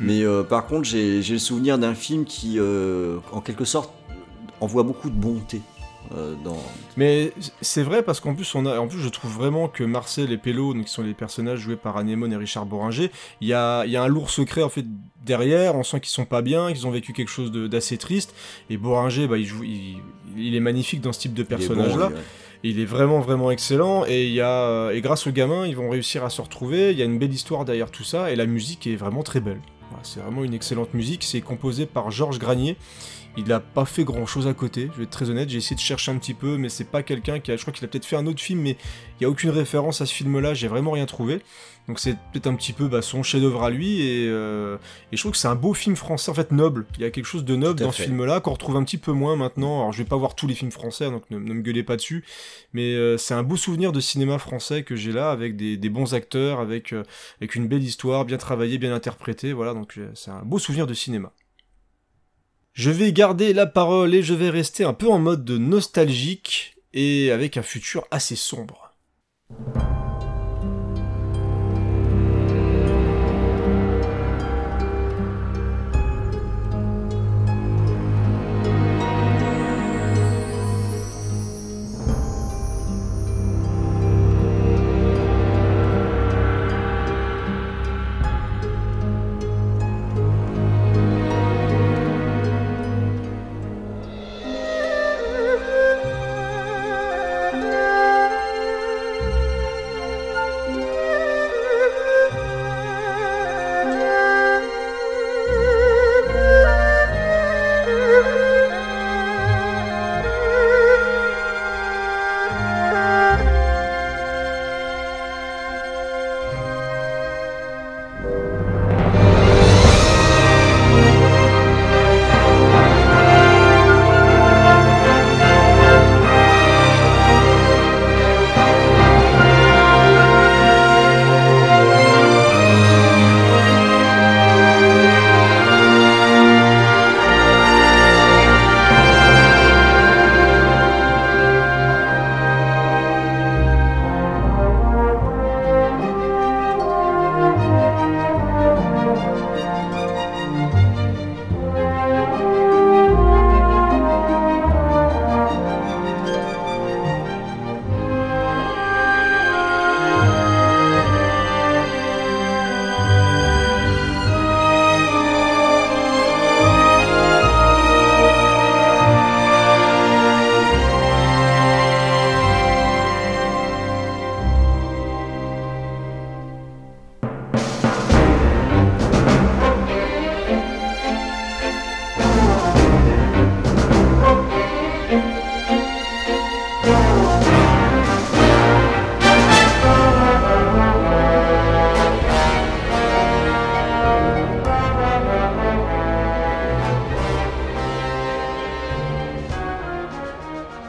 [0.01, 0.07] Mm.
[0.07, 3.92] Mais euh, par contre, j'ai le souvenir d'un film qui, euh, en quelque sorte,
[4.61, 5.61] envoie beaucoup de bonté.
[6.16, 6.57] euh, dans...
[6.96, 10.32] Mais c'est vrai parce qu'en plus on a, en plus je trouve vraiment que Marcel
[10.32, 13.84] et Pello, qui sont les personnages joués par Anémone et Richard Boringer, il y a,
[13.84, 14.84] il y a un lourd secret en fait
[15.24, 15.76] derrière.
[15.76, 18.34] On sent qu'ils sont pas bien, qu'ils ont vécu quelque chose d'assez triste.
[18.70, 19.98] Et Boringer, bah il joue, il,
[20.36, 22.09] il est magnifique dans ce type de il est bon, personnage là.
[22.09, 22.14] ouais.
[22.62, 25.88] Il est vraiment vraiment excellent et il y a et grâce aux gamins ils vont
[25.88, 26.90] réussir à se retrouver.
[26.90, 29.40] Il y a une belle histoire derrière tout ça et la musique est vraiment très
[29.40, 29.61] belle.
[30.03, 31.24] C'est vraiment une excellente musique.
[31.24, 32.76] C'est composé par Georges Granier.
[33.36, 34.88] Il n'a pas fait grand chose à côté.
[34.93, 35.49] Je vais être très honnête.
[35.49, 37.57] J'ai essayé de chercher un petit peu, mais c'est pas quelqu'un qui a.
[37.57, 38.76] Je crois qu'il a peut-être fait un autre film, mais
[39.18, 40.55] il y a aucune référence à ce film-là.
[40.55, 41.41] J'ai vraiment rien trouvé.
[41.89, 44.76] Donc c'est peut-être un petit peu bah, son chef-d'œuvre à lui et, euh,
[45.11, 46.87] et je trouve que c'est un beau film français en fait noble.
[46.97, 49.12] Il y a quelque chose de noble dans ce film-là qu'on retrouve un petit peu
[49.12, 49.81] moins maintenant.
[49.81, 51.97] Alors je vais pas voir tous les films français, donc ne, ne me gueulez pas
[51.97, 52.24] dessus.
[52.72, 55.89] Mais euh, c'est un beau souvenir de cinéma français que j'ai là, avec des, des
[55.89, 57.03] bons acteurs, avec, euh,
[57.41, 59.53] avec une belle histoire, bien travaillée, bien interprétée.
[59.53, 61.33] Voilà, donc c'est un beau souvenir de cinéma.
[62.72, 66.76] Je vais garder la parole et je vais rester un peu en mode de nostalgique
[66.93, 68.95] et avec un futur assez sombre.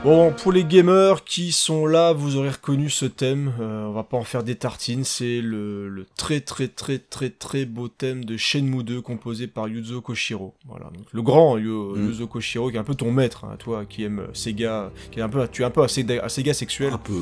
[0.04, 3.54] Bon, pour les gamers qui sont là, vous aurez reconnu ce thème.
[3.60, 5.04] Euh, on va pas en faire des tartines.
[5.04, 9.68] C'est le, le très très très très très beau thème de Shenmue 2 composé par
[9.68, 10.56] Yuzo Koshiro.
[10.68, 12.08] Voilà, donc le grand Yu- Mm.
[12.08, 15.22] Yuzo Koshiro qui est un peu ton maître, hein, toi qui aime Sega, qui est
[15.22, 16.94] un peu, tu es un peu un Sega, sexuel.
[16.94, 17.22] Un peu.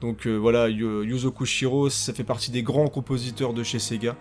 [0.00, 4.14] Donc euh, voilà, Yu- Yuzo Koshiro, ça fait partie des grands compositeurs de chez Sega.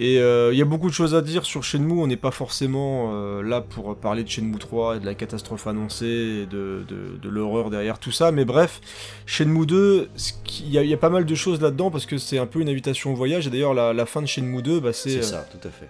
[0.00, 2.30] Et euh, il y a beaucoup de choses à dire sur Shenmue, on n'est pas
[2.30, 6.06] forcément euh, là pour parler de Shenmue 3 et de la catastrophe annoncée,
[6.42, 8.80] et de, de, de l'horreur derrière tout ça, mais bref,
[9.26, 11.90] Shenmue 2, ce qui- il y, a- il y a pas mal de choses là-dedans
[11.90, 14.26] parce que c'est un peu une invitation au voyage, et d'ailleurs la, la fin de
[14.26, 15.88] Shenmue 2, bah, c'est C'est euh, ça, tout à fait.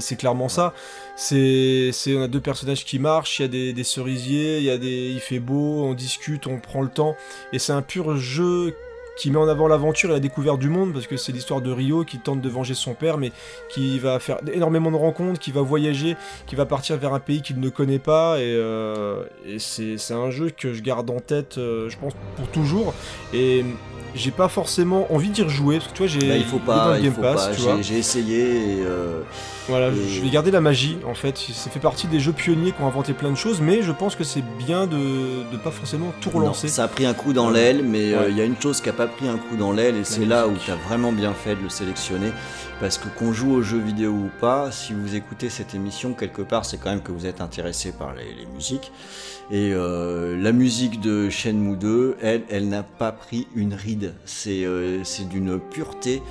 [0.00, 0.74] c'est clairement ça.
[1.16, 4.64] C'est, c'est, on a deux personnages qui marchent, il y a des, des cerisiers, il
[4.64, 7.16] y a des, il fait beau, on discute, on prend le temps,
[7.54, 8.74] et c'est un pur jeu
[9.18, 11.70] qui met en avant l'aventure et la découverte du monde, parce que c'est l'histoire de
[11.72, 13.32] Rio qui tente de venger son père, mais
[13.68, 16.16] qui va faire énormément de rencontres, qui va voyager,
[16.46, 20.14] qui va partir vers un pays qu'il ne connaît pas, et, euh, et c'est, c'est
[20.14, 22.94] un jeu que je garde en tête, euh, je pense, pour toujours,
[23.34, 23.64] et
[24.14, 26.98] j'ai pas forcément envie d'y rejouer, parce que tu vois, j'ai, Bah, il faut pas,
[27.00, 27.82] il faut Pass, pas.
[27.82, 29.20] j'ai essayé et euh,
[29.68, 31.36] Voilà, Et- je vais garder la magie en fait.
[31.36, 34.16] Ça fait partie des jeux pionniers qui ont inventé plein de choses, mais je pense
[34.16, 36.68] que c'est bien de ne pas forcément tout non, relancer.
[36.68, 38.38] ça a pris un coup dans l'aile, mais euh, il Ouais.
[38.38, 40.48] y a une chose qui a pas pris un coup dans l'aile et c'est là
[40.48, 42.30] où tu as vraiment bien fait de le sélectionner.
[42.80, 46.42] Parce que qu'on joue aux jeux vidéo ou pas, si vous écoutez cette émission, quelque
[46.42, 48.92] part, c'est quand même que vous êtes intéressé par les, les musiques.
[49.50, 54.14] Et euh, la musique de Shenmue 2, elle, elle n'a pas pris une ride.
[54.24, 56.22] C'est euh, c'est d'une pureté.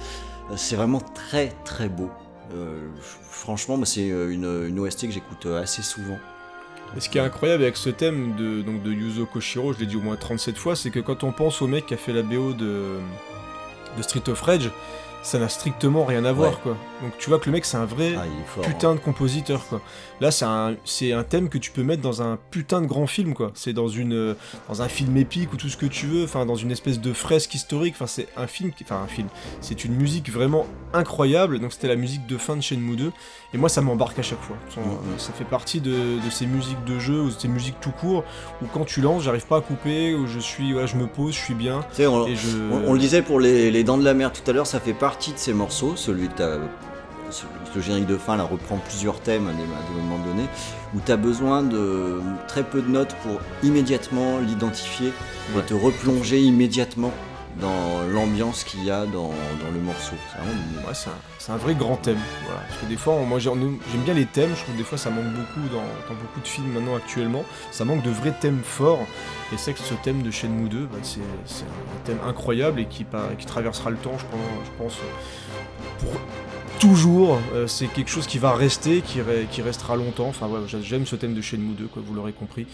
[0.55, 2.09] C'est vraiment très très beau.
[2.55, 2.79] Euh,
[3.37, 6.17] franchement, c'est euh, une, une OST que j'écoute euh, assez souvent.
[6.95, 9.85] Et ce qui est incroyable avec ce thème de, donc de Yuzo Koshiro, je l'ai
[9.85, 12.13] dit au moins 37 fois, c'est que quand on pense au mec qui a fait
[12.13, 12.97] la BO de,
[13.97, 14.71] de Street of Rage,
[15.23, 16.57] ça n'a strictement rien à voir Ouais.
[16.63, 16.77] quoi.
[17.01, 18.63] Donc tu vois que le mec c'est un vrai Ah, fort.
[18.65, 19.81] putain de compositeur quoi.
[20.19, 23.05] Là c'est un c'est un thème que tu peux mettre dans un putain de grand
[23.07, 23.51] film quoi.
[23.53, 24.35] C'est dans une
[24.67, 27.13] dans un film épique ou tout ce que tu veux, enfin dans une espèce de
[27.13, 29.27] fresque historique, enfin c'est un film qui- enfin un film.
[29.61, 31.59] C'est une musique vraiment incroyable.
[31.59, 33.11] Donc c'était la musique de fin de Shenmue 2
[33.53, 34.57] et moi ça m'embarque à chaque fois.
[34.73, 34.81] Ça,
[35.17, 38.23] ça fait partie de, de ces musiques de jeu ou de ces musiques tout court
[38.61, 41.33] où quand tu lances, j'arrive pas à couper, où je suis voilà, je me pose,
[41.35, 44.03] je suis bien on, et je on- on le disait pour les, les Dents de
[44.03, 45.95] la Mer tout à l'heure, ça fait partie de ces morceaux.
[45.95, 46.57] Celui que t'as-
[47.29, 50.47] ce, ce générique de fin là reprend plusieurs thèmes à des, à des moments donnés,
[50.95, 55.11] où tu as besoin de très peu de notes pour immédiatement l'identifier
[55.55, 55.61] Ouais.
[55.61, 57.11] et te replonger immédiatement
[57.61, 60.13] dans l'ambiance qu'il y a dans, dans le morceau.
[60.31, 60.93] C'est vraiment- Ouais,
[61.39, 62.19] c'est un, vrai grand thème.
[62.45, 62.61] Voilà.
[62.67, 64.97] Parce que des fois, on- moi j'aime bien les thèmes, je trouve que des fois
[64.97, 65.81] ça manque beaucoup dans,
[66.13, 67.43] dans beaucoup de films maintenant actuellement.
[67.71, 69.07] Ça manque de vrais thèmes forts.
[69.53, 73.05] Et c'est que ce thème de Shenmue 2, bah, c'est un thème incroyable et qui,
[73.47, 74.93] traversera le temps, je pense, je pense
[75.99, 76.11] pour
[76.79, 77.39] toujours.
[77.53, 80.27] Euh, c'est quelque chose qui va rester, qui, re- qui restera longtemps.
[80.27, 82.67] Enfin, ouais, j'a- j'aime ce thème de Shenmue 2, quoi, vous l'aurez compris.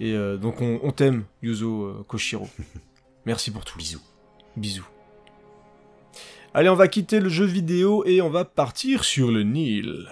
[0.00, 2.48] Et euh, donc on, on t'aime, Yuzo euh, Koshiro.
[3.26, 3.76] Merci pour tout.
[3.78, 4.00] Bisous.
[4.56, 4.86] Bisous.
[6.54, 10.08] Allez, on va quitter le jeu vidéo et on va partir sur le Nil.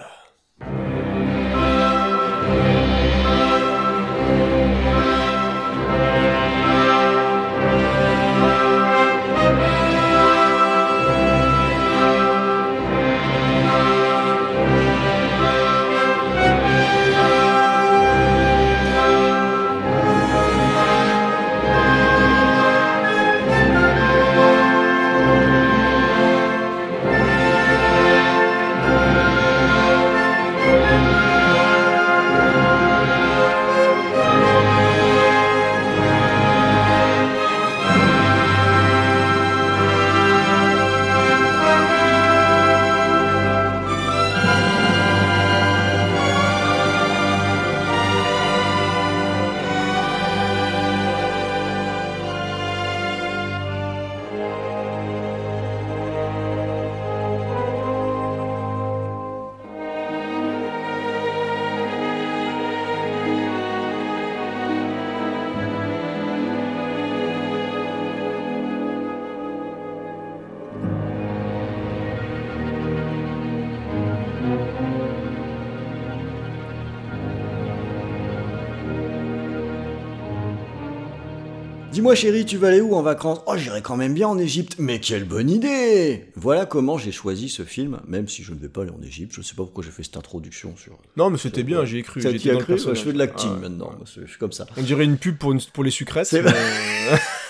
[81.99, 83.39] Dis-moi chérie, tu vas aller où en vacances?
[83.45, 84.75] Oh, j'irai quand même bien en Égypte.
[84.79, 88.69] Mais quelle bonne idée Voilà comment j'ai choisi ce film, même si je ne vais
[88.69, 89.33] pas aller en Égypte.
[89.35, 90.97] Je sais pas pourquoi j'ai fait cette introduction sur.
[91.17, 92.21] Non, mais c'était bien, j'y ai cru.
[92.21, 92.77] Ça t'y a cru.
[92.77, 93.87] Je fais de l'acting Ah, maintenant.
[93.89, 94.05] ouais.
[94.23, 94.65] Je suis comme ça.
[94.77, 96.27] On dirait une pub pour, une- pour les sucrètes.
[96.27, 96.53] C'est mais-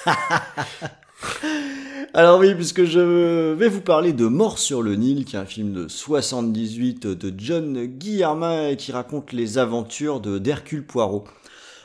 [2.15, 5.45] Alors oui, puisque je vais vous parler de Mort sur le Nil, qui est un
[5.45, 11.25] film de 78 de John Guillermin et qui raconte les aventures de d'Hercule Poirot.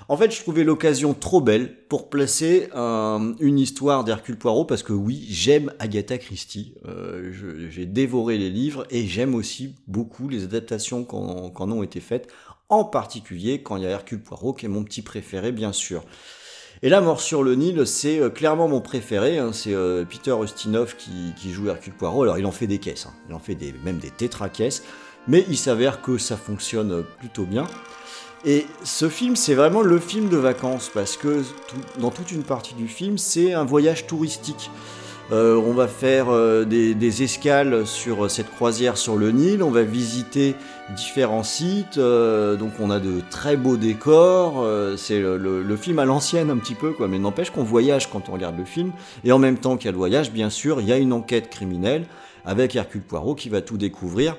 [0.08, 4.82] En fait, je trouvais l'occasion trop belle pour placer un- une histoire d'Hercule Poirot parce
[4.82, 6.74] que oui, j'aime Agatha Christie.
[6.86, 7.32] Euh,
[7.70, 12.28] J'ai dévoré les livres et j'aime aussi beaucoup les adaptations qu'en ont été faites,
[12.68, 16.04] en particulier quand il y a Hercule Poirot qui est mon petit préféré, bien sûr.
[16.82, 19.38] Et là, Mort sur le Nil, c'est euh, clairement mon préféré.
[19.38, 19.52] hein.
[19.54, 22.24] C'est euh, Peter Ustinov qui, joue Hercule Poirot.
[22.24, 23.14] Alors, il en fait des caisses, hein.
[23.28, 24.82] il en fait même des tétracaisses,
[25.28, 27.66] mais il s'avère que ça fonctionne euh, plutôt bien.
[28.46, 31.42] Et ce film, c'est vraiment le film de vacances parce que
[31.98, 34.70] dans toute une partie du film, c'est un voyage touristique.
[35.32, 39.82] Euh, on va faire euh, des, escales sur cette croisière sur le Nil, on va
[39.82, 40.54] visiter
[40.94, 45.76] différents sites, euh, donc on a de très beaux décors, euh, c'est le, le- le
[45.78, 48.66] film à l'ancienne un petit peu, quoi, mais n'empêche qu'on voyage quand on regarde le
[48.66, 48.92] film,
[49.24, 51.14] et en même temps qu'il y a le voyage, bien sûr, il y a une
[51.14, 52.04] enquête criminelle
[52.44, 54.36] avec Hercule Poirot qui va tout découvrir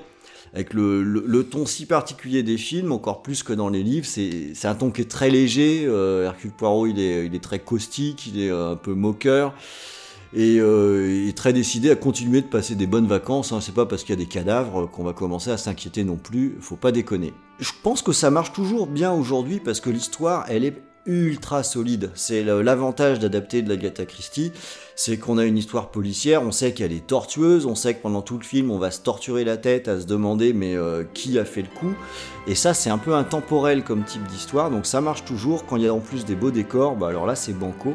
[0.52, 4.74] avec le, ton si particulier des films, encore plus que dans les livres, c'est un
[4.74, 5.84] ton qui est très léger.
[5.86, 9.54] euh, Hercule Poirot, il est, très caustique, il est un peu moqueur.
[10.34, 13.52] Et euh, est très décidé à continuer de passer des bonnes vacances.
[13.52, 13.60] Hein.
[13.60, 16.56] C'est pas parce qu'il y a des cadavres qu'on va commencer à s'inquiéter non plus.
[16.60, 17.32] Faut pas déconner.
[17.58, 22.10] Je pense que ça marche toujours bien aujourd'hui parce que l'histoire, elle est ultra solide.
[22.14, 24.52] C'est l'avantage d'adapter de l'Agatha Christie,
[24.94, 28.22] c'est qu'on a une histoire policière, on sait qu'elle est tortueuse, on sait que pendant
[28.22, 31.38] tout le film, on va se torturer la tête à se demander mais euh, qui
[31.38, 31.94] a fait le coup.
[32.46, 35.66] Et ça, c'est un peu intemporel comme type d'histoire, donc ça marche toujours.
[35.66, 37.94] Quand il y a en plus des beaux décors, bah alors là, c'est banco.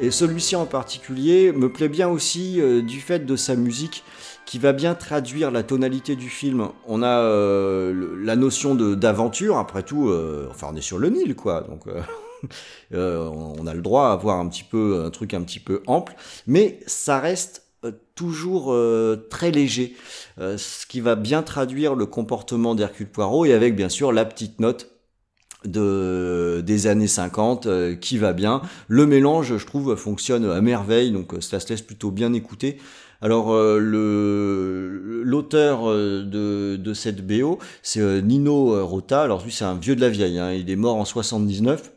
[0.00, 4.04] Et celui-ci en particulier me plaît bien aussi euh, du fait de sa musique
[4.46, 6.68] qui va bien traduire la tonalité du film.
[6.86, 11.34] On a euh, la notion d'aventure, après tout, euh, enfin on est sur le Nil
[11.34, 11.82] quoi, donc
[12.92, 15.82] euh, on a le droit à avoir un petit peu un truc un petit peu
[15.86, 16.14] ample,
[16.46, 17.62] mais ça reste
[18.14, 18.76] toujours
[19.28, 19.96] très léger,
[20.38, 24.60] ce qui va bien traduire le comportement d'Hercule Poirot et avec bien sûr la petite
[24.60, 24.92] note
[25.64, 28.62] de des années 50 euh, qui va bien.
[28.88, 32.78] Le mélange, je trouve, fonctionne à merveille, donc ça se laisse plutôt bien écouter.
[33.22, 39.22] Alors euh, le l'auteur euh, de, de cette BO, c'est euh, Nino Rota.
[39.22, 40.38] Alors lui, c'est un vieux de la vieille.
[40.38, 40.52] hein.
[40.52, 41.92] Il est mort en 79.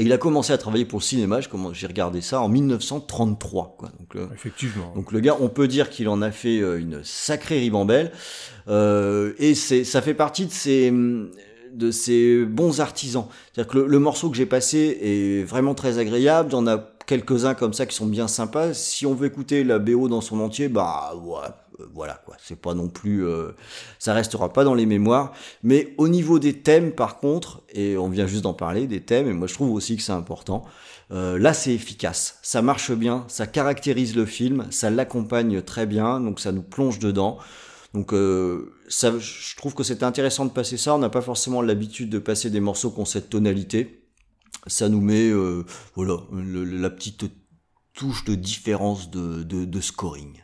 [0.00, 1.40] Et il a commencé à travailler pour le cinéma,
[1.72, 3.74] j'ai regardé ça en 1933.
[3.78, 3.88] Quoi.
[3.98, 4.92] Donc, euh, Effectivement.
[4.94, 8.12] donc le gars, on peut dire qu'il en a fait une sacrée ribambelle.
[8.68, 13.26] Euh, et ça fait partie de ces, de ces bons artisans.
[13.52, 16.50] C'est-à-dire que le, le morceau que j'ai passé est vraiment très agréable.
[16.50, 16.76] Il y en a
[17.08, 18.74] quelques-uns comme ça qui sont bien sympas.
[18.74, 21.38] Si on veut écouter la BO dans son entier, bah ouais,
[21.80, 22.36] euh, voilà quoi.
[22.40, 23.52] C'est pas non plus, euh,
[23.98, 25.32] ça restera pas dans les mémoires.
[25.64, 29.28] Mais au niveau des thèmes, par contre, et on vient juste d'en parler des thèmes,
[29.28, 30.64] et moi je trouve aussi que c'est important.
[31.10, 36.20] Euh, là, c'est efficace, ça marche bien, ça caractérise le film, ça l'accompagne très bien,
[36.20, 37.38] donc ça nous plonge dedans.
[37.94, 40.94] Donc, euh, ça, je trouve que c'est intéressant de passer ça.
[40.94, 43.97] On n'a pas forcément l'habitude de passer des morceaux qui ont cette tonalité.
[44.66, 45.64] Ça nous met, euh,
[45.94, 47.24] voilà, le- la petite
[47.94, 50.40] touche de différence de, de, de scoring.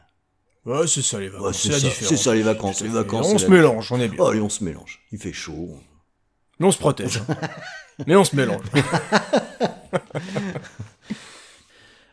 [0.65, 1.47] Ouais, c'est ça les vacances.
[1.47, 2.09] Ouais, c'est ça, différence.
[2.09, 4.24] c'est ça, les vacances, les On se la- mélange, on est bien.
[4.24, 5.01] Allez, on se mélange.
[5.12, 5.77] Il fait chaud.
[6.59, 7.20] Mais on se protège.
[8.07, 8.65] Mais on se mélange.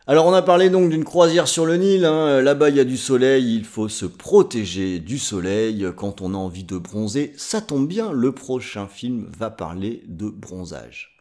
[0.08, 2.40] Alors on a parlé donc d'une croisière sur le Nil, hein.
[2.42, 6.36] là-bas il y a du soleil, il faut se protéger du soleil quand on a
[6.36, 7.32] envie de bronzer.
[7.36, 11.11] Ça tombe bien, le prochain film va parler de bronzage.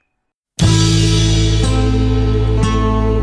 [1.92, 3.21] Thank you.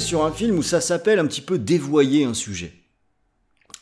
[0.00, 2.72] Sur un film où ça s'appelle un petit peu dévoyer un sujet.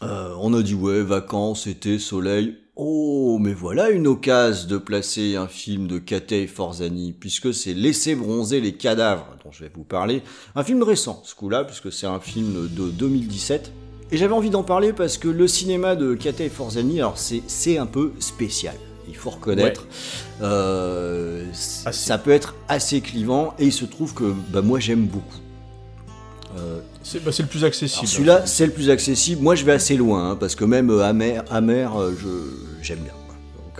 [0.03, 2.57] Euh, on a dit ouais, vacances, été, soleil.
[2.77, 8.15] Oh, mais voilà une occasion de placer un film de Katei Forzani, puisque c'est Laisser
[8.15, 10.23] bronzer les cadavres dont je vais vous parler.
[10.55, 13.73] Un film récent, ce coup-là, puisque c'est un film de 2017.
[14.13, 17.79] Et j'avais envie d'en parler parce que le cinéma de Katei Forzani, alors c'est c'est
[17.79, 18.75] un peu spécial.
[19.09, 19.87] Il faut reconnaître,
[20.41, 25.41] Euh, ça peut être assez clivant et il se trouve que bah, moi j'aime beaucoup.
[26.59, 28.07] Euh, C'est bah, c'est le plus accessible.
[28.07, 29.43] Celui-là, c'est le plus accessible.
[29.43, 32.29] Moi, je vais assez loin, hein, parce que même euh, Amer, Amer euh, je,
[32.83, 33.13] j'aime bien.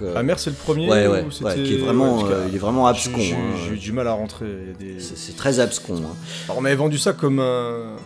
[0.01, 1.25] Donc, Amer, c'est le premier ouais, ouais,
[1.65, 3.19] qui est vraiment, il est vraiment abscon.
[3.19, 3.39] J'ai hein.
[3.67, 4.47] j'ai eu du mal à rentrer.
[4.79, 5.97] des- C'est, très abscon.
[5.97, 6.15] hein.
[6.47, 7.97] Alors, on m'avait vendu ça comme un.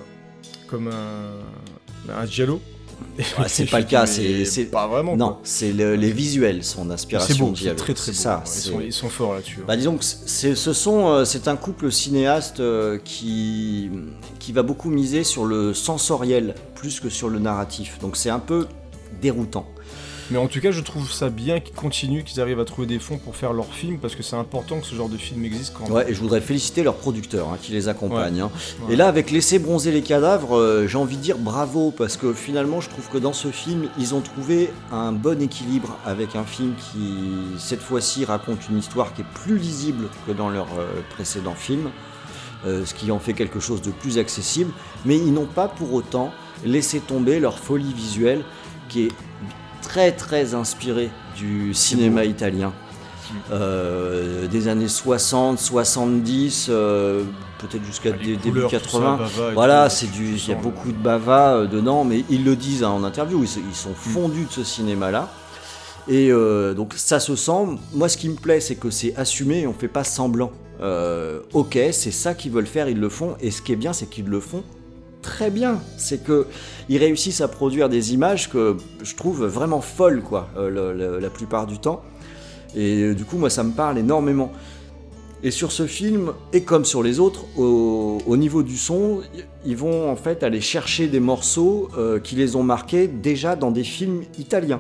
[0.69, 2.12] comme un.
[2.15, 2.61] un giallo.
[3.19, 5.16] Ouais, c'est pas le cas, c'est- Pas vraiment.
[5.16, 7.55] Non, c'est le- les visuels, son inspiration.
[7.57, 8.19] C'est beau, très très beau.
[8.19, 8.43] ça.
[8.47, 9.59] Ils, sont, ils sont forts là-dessus.
[9.61, 9.65] hein.
[9.69, 13.91] Bah disons que c'est, ce sont, euh, c'est un couple cinéaste euh, qui,
[14.39, 17.99] qui va beaucoup miser sur le sensoriel plus que sur le narratif.
[18.01, 18.66] Donc c'est un peu
[19.20, 19.66] déroutant.
[20.31, 22.99] Mais en tout cas, je trouve ça bien qu'ils continuent, qu'ils arrivent à trouver des
[22.99, 25.74] fonds pour faire leurs films, parce que c'est important que ce genre de film existe
[25.77, 25.93] quand même.
[25.93, 28.40] Ouais, et je voudrais féliciter leurs producteurs hein, qui les accompagnent.
[28.40, 28.51] hein.
[28.86, 28.94] Ouais.
[28.94, 32.32] Et là, avec Laisser bronzer les cadavres, euh, j'ai envie de dire bravo, parce que
[32.32, 36.44] finalement, je trouve que dans ce film, ils ont trouvé un bon équilibre avec un
[36.44, 37.19] film qui,
[37.59, 41.90] cette fois-ci, raconte une histoire qui est plus lisible que dans leurs euh, précédents films,
[42.65, 44.73] euh, ce qui en fait quelque chose de plus accessible,
[45.05, 46.31] mais ils n'ont pas pour autant
[46.65, 48.43] laissé tomber leur folie visuelle
[48.89, 49.12] qui est
[49.82, 52.72] très très inspirée du cinéma italien.
[53.50, 57.22] Euh, des années 60, 70, euh,
[57.59, 59.16] peut-être jusqu'à Ah, début couleurs, tout ça, 80.
[59.16, 62.44] Bava et Voilà, c'est du, il y a beaucoup de bava euh, dedans, mais ils
[62.44, 63.94] le disent hein, en interview, ils, sont Mm.
[63.94, 65.30] fondus de ce cinéma-là.
[66.09, 66.30] Et
[66.76, 67.78] donc ça se sent.
[67.92, 70.50] Moi, ce qui me plaît, c'est que c'est assumé et on fait pas semblant.
[71.54, 73.36] Ok, c'est ça qu'ils veulent faire, ils le font.
[73.40, 74.64] Et ce qui est bien, c'est qu'ils le font
[75.23, 75.81] très bien.
[75.97, 76.47] C'est que
[76.89, 81.66] ils réussissent à produire des images que je trouve vraiment folles, quoi, euh, la plupart
[81.66, 82.03] du temps.
[82.74, 84.53] Et euh, du coup, moi, ça me parle énormément.
[85.44, 89.23] Et sur ce film, et comme sur les autres, au, au niveau du son,
[89.65, 93.73] ils vont en fait aller chercher des morceaux euh, qui les ont marqués déjà dans
[93.73, 94.78] des films italiens.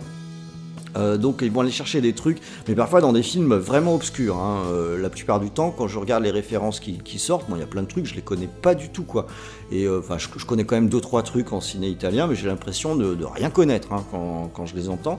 [0.96, 2.38] Euh, donc ils vont aller chercher des trucs,
[2.68, 4.36] mais parfois dans des films vraiment obscurs.
[4.36, 4.62] hein.
[4.70, 7.64] Euh, la plupart du temps, quand je regarde les références qui, sortent, bon, il y
[7.64, 9.26] a plein de trucs, je les connais pas du tout, quoi.
[9.70, 12.46] Et euh, enfin, je, connais quand même deux trois trucs en ciné italien, mais j'ai
[12.46, 15.18] l'impression de, rien connaître hein, quand, quand je les entends.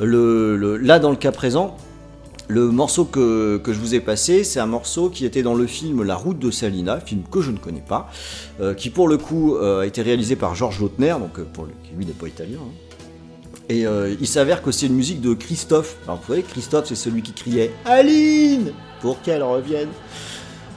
[0.00, 1.76] Là, dans le cas présent,
[2.48, 5.66] le morceau que, que je vous ai passé, c'est un morceau qui était dans le
[5.66, 8.10] film La route de Salina, film que je ne connais pas,
[8.76, 12.28] qui pour le coup a été réalisé par Georges Lautner, donc qui lui n'est pas
[12.28, 12.58] italien.
[12.60, 12.89] hein.
[13.70, 15.94] Et euh, il s'avère que c'est une musique de Christophe.
[16.04, 19.88] Alors vous voyez, Christophe, c'est celui qui criait Aline pour qu'elle revienne.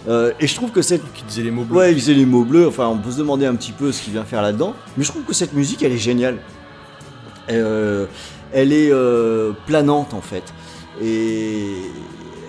[0.07, 1.75] Euh, et je trouve que cette Qui disait les mots bleus.
[1.77, 4.01] Ouais, il faisait les mots bleus, enfin on peut se demander un petit peu ce
[4.01, 6.37] qu'il vient faire là-dedans, mais je trouve que cette musique elle est géniale.
[7.49, 8.05] Euh,
[8.51, 8.91] elle est
[9.65, 10.43] planante en fait,
[11.01, 11.73] et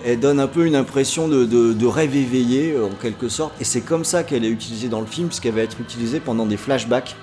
[0.05, 3.63] elle donne un peu une impression de, de- de rêve éveillé en quelque sorte, et
[3.63, 6.57] c'est comme ça qu'elle est utilisée dans le film, puisqu'elle va être utilisée pendant des
[6.57, 7.15] flashbacks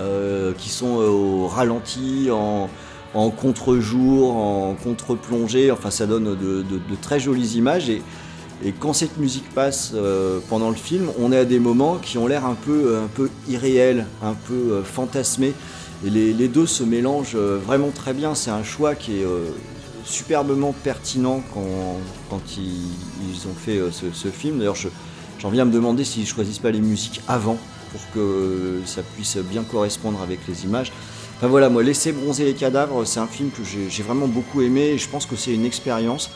[0.00, 2.68] euh, qui sont euh, au ralenti, en,
[3.30, 6.64] contre-jour, en contre-plongée, enfin ça donne de,
[7.02, 8.02] très jolies images, et,
[8.78, 12.26] quand cette musique passe euh, pendant le film, on est à des moments qui ont
[12.26, 13.00] l'air un peu,
[13.48, 15.54] irréels, un peu fantasmés.
[16.04, 18.34] Et les, deux se mélangent vraiment très bien.
[18.34, 19.26] C'est un choix qui est
[20.04, 24.58] superbement pertinent quand, ils, ont fait ce, ce film.
[24.58, 24.88] D'ailleurs, je-
[25.38, 27.56] j'en viens à me demander s'ils choisissent pas les musiques avant
[27.92, 30.92] pour que ça puisse bien correspondre avec les images.
[31.36, 34.80] Enfin voilà, moi, Laisser bronzer les cadavres, c'est un film que j'ai vraiment beaucoup aimé
[34.90, 36.30] et je pense que c'est une expérience.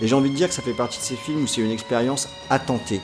[0.00, 1.70] Et j'ai envie de dire que ça fait partie de ces films où c'est une
[1.70, 3.00] expérience à tenter.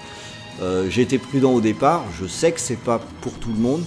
[0.61, 3.85] Euh, j'ai été prudent au départ, je sais que c'est pas pour tout le monde,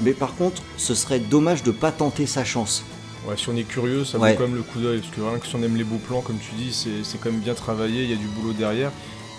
[0.00, 2.82] mais par contre, ce serait dommage de pas tenter sa chance.
[3.28, 4.32] Ouais, si on est curieux, ça Ouais.
[4.32, 5.98] vaut quand même le coup d'œil, parce que rien que si on aime les beaux
[5.98, 8.52] plans, comme tu dis, c'est c'est quand même bien travaillé, il y a du boulot
[8.52, 8.90] derrière.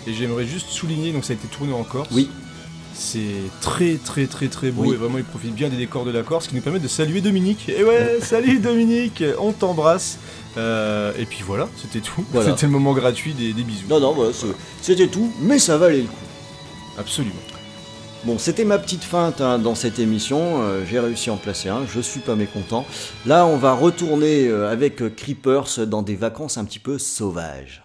[0.06, 2.08] Et j'aimerais juste souligner, donc ça a été tourné en Corse.
[2.12, 2.30] Oui.
[3.02, 3.20] C'est
[3.62, 4.92] très très très très beau Oui.
[4.92, 7.22] et vraiment il profite bien des décors de la Corse, qui nous permet de saluer
[7.22, 7.66] Dominique.
[7.70, 10.18] Et ouais, salut Dominique, on t'embrasse.
[10.58, 12.22] Euh, et puis voilà, c'était tout.
[12.30, 12.50] Voilà.
[12.50, 13.86] C'était le moment gratuit des, des bisous.
[13.88, 14.46] Non, non, c'est-
[14.82, 16.14] c'était tout, mais ça valait le coup.
[16.98, 17.34] Absolument.
[18.24, 20.60] Bon, c'était ma petite feinte hein, dans cette émission.
[20.60, 21.86] euh, J'ai réussi à en placer un.
[21.90, 22.84] Je suis pas mécontent.
[23.24, 27.82] Là, on va retourner euh, avec Creepers dans des vacances un petit peu sauvages.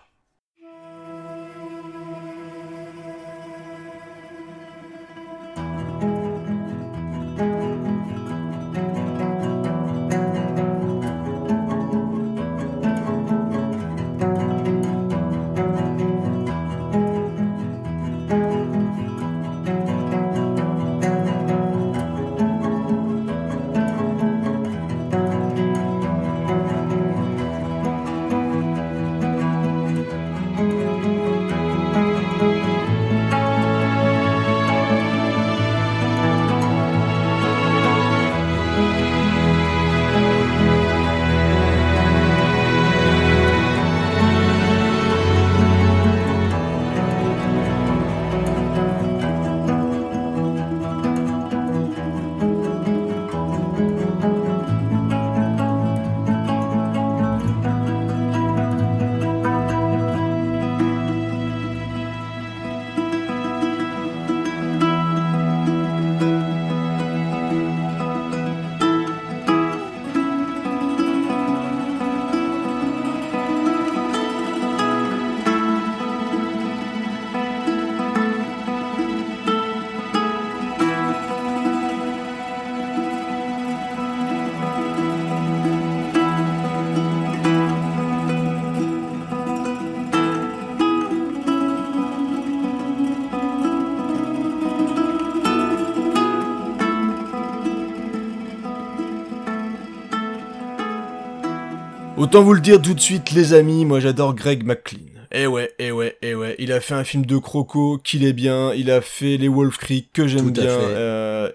[102.35, 104.99] Autant vous le dire tout de suite, les amis, moi j'adore Greg McLean.
[105.31, 106.57] Eh ouais, eh ouais, eh ouais.
[106.59, 108.73] Il a fait un film de Croco qu'il est bien.
[108.73, 110.67] Il a fait Les Wolf Creek que j'aime bien.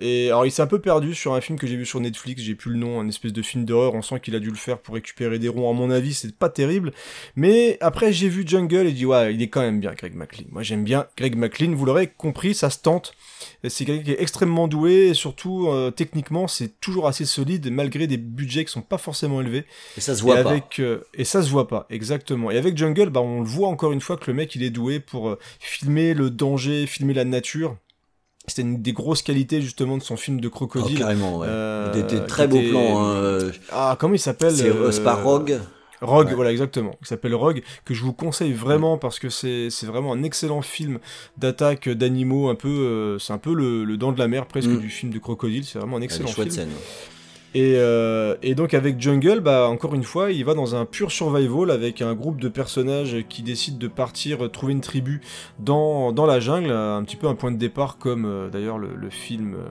[0.01, 2.43] Et alors il s'est un peu perdu sur un film que j'ai vu sur Netflix.
[2.43, 3.95] J'ai plus le nom, un espèce de film d'horreur.
[3.95, 5.71] On sent qu'il a dû le faire pour récupérer des ronds.
[5.71, 6.93] À mon avis, c'est pas terrible.
[7.37, 10.47] Mais après j'ai vu Jungle et dit ouais, il est quand même bien Greg McLean.
[10.51, 11.75] Moi j'aime bien Greg McLean.
[11.75, 13.15] Vous l'aurez compris, ça se tente.
[13.69, 18.07] C'est quelqu'un qui est extrêmement doué et surtout euh, techniquement c'est toujours assez solide malgré
[18.07, 19.65] des budgets qui sont pas forcément élevés.
[19.97, 20.51] Et ça se voit et pas.
[20.51, 22.51] avec, euh, et ça se voit pas, exactement.
[22.51, 24.71] Et avec Jungle, bah, on le voit encore une fois que le mec il est
[24.71, 27.77] doué pour euh, filmer le danger, filmer la nature.
[28.51, 30.99] C'était une des grosses qualités justement de son film de Oh, crocodile.
[30.99, 31.47] carrément, ouais.
[31.49, 33.01] Euh, Des, des très beaux était- plans.
[33.03, 35.59] hein, euh, Ah, comment il s'appelle C'est euh, euh, c'est pas Rogue
[36.03, 36.35] Ouais.
[36.35, 36.93] voilà exactement.
[37.03, 40.99] Il s'appelle Rogue, que je vous conseille vraiment parce que c'est vraiment un excellent film
[41.37, 44.69] d'attaque d'animaux, un peu, euh, c'est un peu le, le dent de la mer presque
[44.71, 44.79] Mm.
[44.81, 45.65] du film de crocodile.
[45.65, 46.51] C'est vraiment un excellent film.
[46.51, 46.69] scène.
[47.55, 51.11] Et, euh, et donc avec Jungle, bah encore une fois, il va dans un pur
[51.11, 55.21] survival avec un groupe de personnages qui décident de partir trouver une tribu
[55.59, 59.55] dans, la jungle, un petit peu un point de départ comme euh, d'ailleurs le, film
[59.55, 59.69] euh,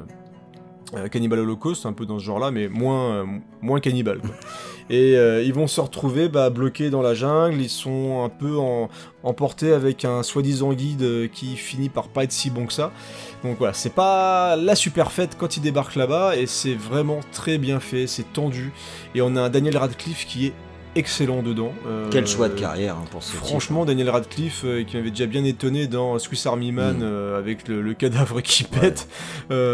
[1.11, 3.26] Cannibal Holocaust, un peu dans ce genre-là, mais moins, euh,
[3.61, 4.20] moins cannibale.
[4.20, 4.32] quoi.
[4.91, 8.57] Et euh, ils vont se retrouver bah, bloqués dans la jungle, ils sont un peu
[8.57, 8.90] en-
[9.22, 12.91] emportés avec un soi-disant guide euh, qui finit par pas être si bon que ça.
[13.44, 17.60] Donc voilà, c'est pas la super fête quand ils débarquent là-bas, et c'est vraiment très
[17.60, 18.72] bien fait, c'est tendu,
[19.14, 20.53] et on a un Daniel Radcliffe qui est
[20.95, 21.72] excellent dedans.
[21.88, 23.40] Euh, Quel choix de carrière hein, pour ce type.
[23.41, 27.03] Franchement, Daniel Radcliffe, euh, qui m'avait déjà bien étonné dans Swiss Army Man Mm.
[27.03, 29.07] euh, avec le, le cadavre qui pète,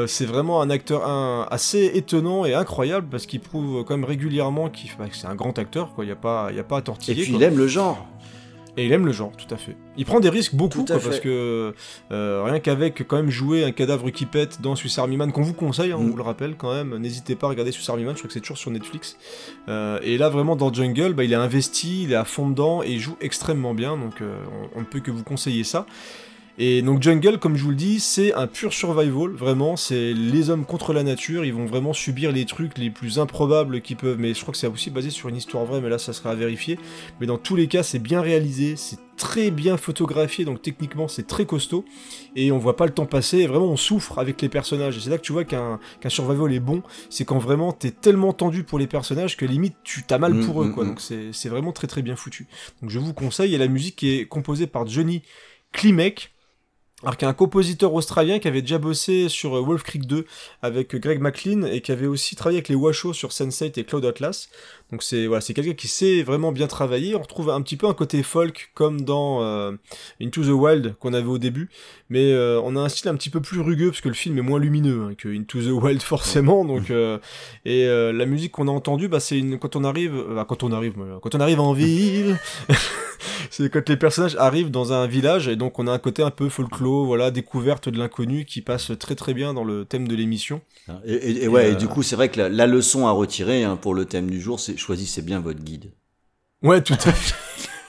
[0.08, 4.70] c'est vraiment un acteur un- assez étonnant et incroyable parce qu'il prouve quand même régulièrement
[4.70, 6.04] qu'il bah, que c'est un grand acteur, quoi.
[6.04, 7.24] Il n'y a, pas- y a pas à Et tortiller.
[7.24, 7.42] puis quoi.
[7.42, 8.08] il aime le genre.
[8.78, 9.78] Et il aime le genre, tout à fait.
[9.96, 11.74] Il prend des risques beaucoup, quoi, parce que
[12.12, 15.44] euh, rien qu'avec quand même jouer un cadavre qui pète dans Swiss Army Man, qu'on
[15.44, 16.10] vous conseille, hein, on Mm.
[16.10, 18.34] vous le rappelle quand même, n'hésitez pas à regarder Swiss Army Man, je crois que
[18.34, 19.18] c'est toujours sur Netflix.
[19.70, 22.84] Euh, et là vraiment dans Jungle, bah, il est investi, il est à fond dedans
[22.84, 24.36] et il joue extrêmement bien, donc euh,
[24.76, 25.86] on, on ne peut que vous conseiller ça.
[26.58, 30.50] Et donc Jungle, comme je vous le dis, c'est un pur survival, vraiment, c'est les
[30.50, 34.18] hommes contre la nature, ils vont vraiment subir les trucs les plus improbables qu'ils peuvent,
[34.18, 36.32] mais je crois que c'est aussi basé sur une histoire vraie, mais là ça sera
[36.32, 36.80] à vérifier.
[37.20, 41.28] Mais dans tous les cas, c'est bien réalisé, c'est très bien photographié, donc techniquement c'est
[41.28, 41.84] très costaud,
[42.38, 45.02] et on voit pas le temps passer, et vraiment on souffre avec les personnages, et
[45.02, 48.64] c'est là que tu vois qu'un survival est bon, c'est quand vraiment t'es tellement tendu
[48.64, 50.88] pour les personnages que limite tu t'as mal Mm, pour eux, mm, quoi, mm.
[50.88, 52.48] donc c'est vraiment très très bien foutu.
[52.82, 55.22] Donc je vous conseille, et la musique est composée par Johnny
[55.74, 56.35] Klimek,
[57.06, 60.08] alors qu'il y a un compositeur australien qui avait déjà bossé sur euh, Wolf Creek
[60.08, 60.26] 2
[60.64, 63.84] avec euh, Greg McLean et qui avait aussi travaillé avec les Washoe sur Sense8 et
[63.84, 64.50] Cloud Atlas.
[64.92, 67.16] Donc c'est voilà, c'est quelqu'un qui sait vraiment bien travailler.
[67.16, 69.72] On retrouve un petit peu un côté folk comme dans euh,
[70.22, 71.70] Into the Wild qu'on avait au début,
[72.10, 74.38] mais euh, on a un style un petit peu plus rugueux parce que le film
[74.38, 76.66] est moins lumineux hein, que Into the Wild forcément.
[76.66, 77.18] Donc euh,
[77.66, 80.72] et la musique qu'on a entendue, bah c'est une quand on arrive, bah, quand on
[80.72, 82.38] arrive, quand on arrive en ville.
[83.58, 86.30] C'est quand les personnages arrivent dans un village et donc on a un côté un
[86.30, 90.16] peu folklore, voilà, découverte de l'inconnu qui passe très très bien dans le thème de
[90.16, 90.60] l'émission.
[91.06, 93.08] Et, et- et ouais, Et, et euh, du coup, c'est vrai que la, la leçon
[93.08, 95.92] à retirer hein, pour le thème du jour, c'est choisissez bien votre guide.
[96.62, 97.34] Ouais, tout à fait.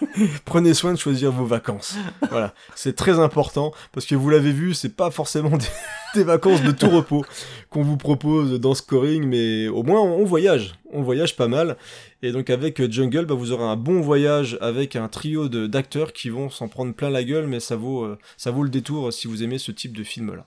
[0.44, 1.97] Prenez soin de choisir vos vacances.
[2.31, 5.56] Voilà, c'est très important parce que vous l'avez vu, c'est pas forcément
[6.14, 7.24] des, vacances de tout repos
[7.70, 11.77] qu'on vous propose dans Scoring, mais au moins on voyage, on voyage pas mal.
[12.23, 16.31] Et donc avec Jungle, bah, vous aurez un bon voyage avec un trio d'acteurs qui
[16.31, 19.28] vont s'en prendre plein la gueule, mais ça vaut, euh, ça vaut le détour si
[19.28, 20.47] vous aimez ce type de film-là.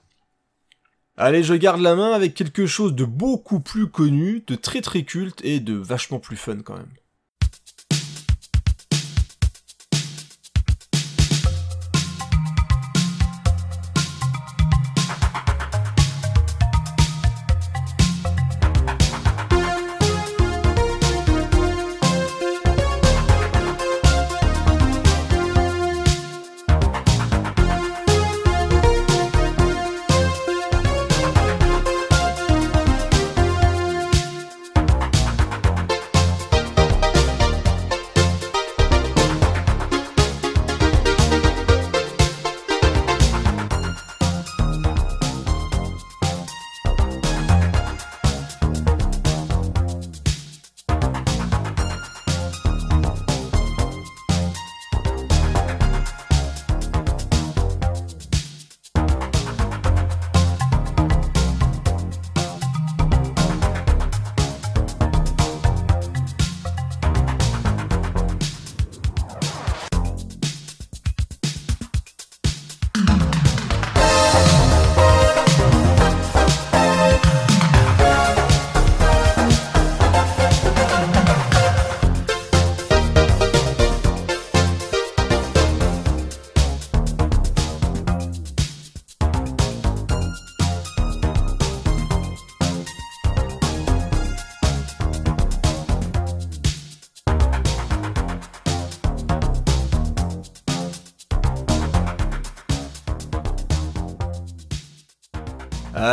[1.16, 5.02] Allez, je garde la main avec quelque chose de beaucoup plus connu, de très très
[5.02, 6.88] culte et de vachement plus fun quand même.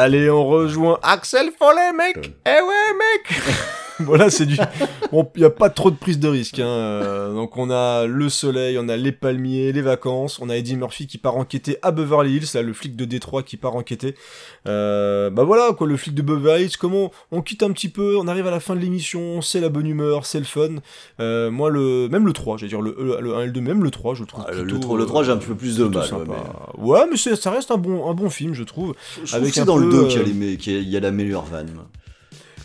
[0.07, 3.41] Allez, on rejoint Axel Follet, mec Eh ouais, mec
[3.99, 4.55] Voilà, c'est du...
[5.11, 6.59] Bon, il n'y a pas trop de prise de risque.
[6.59, 7.01] Hein.
[7.27, 10.75] Euh, Donc on a le soleil, on a les palmiers, les vacances, on a Eddie
[10.75, 14.15] Murphy qui part enquêter à Beverly Hills, là, le flic de Détroit qui part enquêter.
[14.67, 18.17] Euh, bah voilà, quoi, le flic de Beverly Hills, comment on quitte un petit peu,
[18.17, 20.75] on arrive à la fin de l'émission, c'est la bonne humeur, c'est le fun.
[21.19, 23.61] Euh, moi, le même le 3, j'allais dire le, le, le 1 et le 2,
[23.61, 25.37] même le 3, je le trouve Ah, le, plutôt, le, trois- le 3, j'ai un
[25.37, 26.05] petit peu plus de mal.
[26.13, 26.35] ouais,
[26.77, 28.93] Ouais, mais, ça reste un bon, un bon film, je trouve.
[29.19, 30.75] mais je Avec c'est dans le peu, 2 qu'il y, a euh, les qu'il y
[30.77, 31.71] a- il y a la meilleure vanne.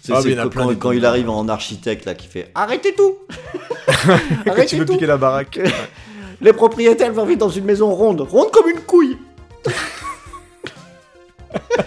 [0.05, 0.35] C'est Ah, c'est
[0.79, 3.19] quand, il arrive en architecte là qui fait Arrêtez tout
[3.87, 5.61] Quand tu Arrêtez veux tout piquer la baraque.
[6.41, 9.17] Les propriétaires vont vivre dans une maison ronde, ronde comme une couille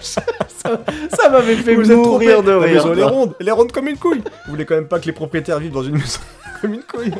[0.00, 0.22] Ça,
[1.14, 2.86] ça m'avait fait Vous mourir de la rire.
[2.86, 4.22] maison elle est ronde, elle est ronde comme une couille.
[4.46, 6.20] Vous voulez quand même pas que les propriétaires vivent dans une maison
[6.60, 7.12] comme une couille.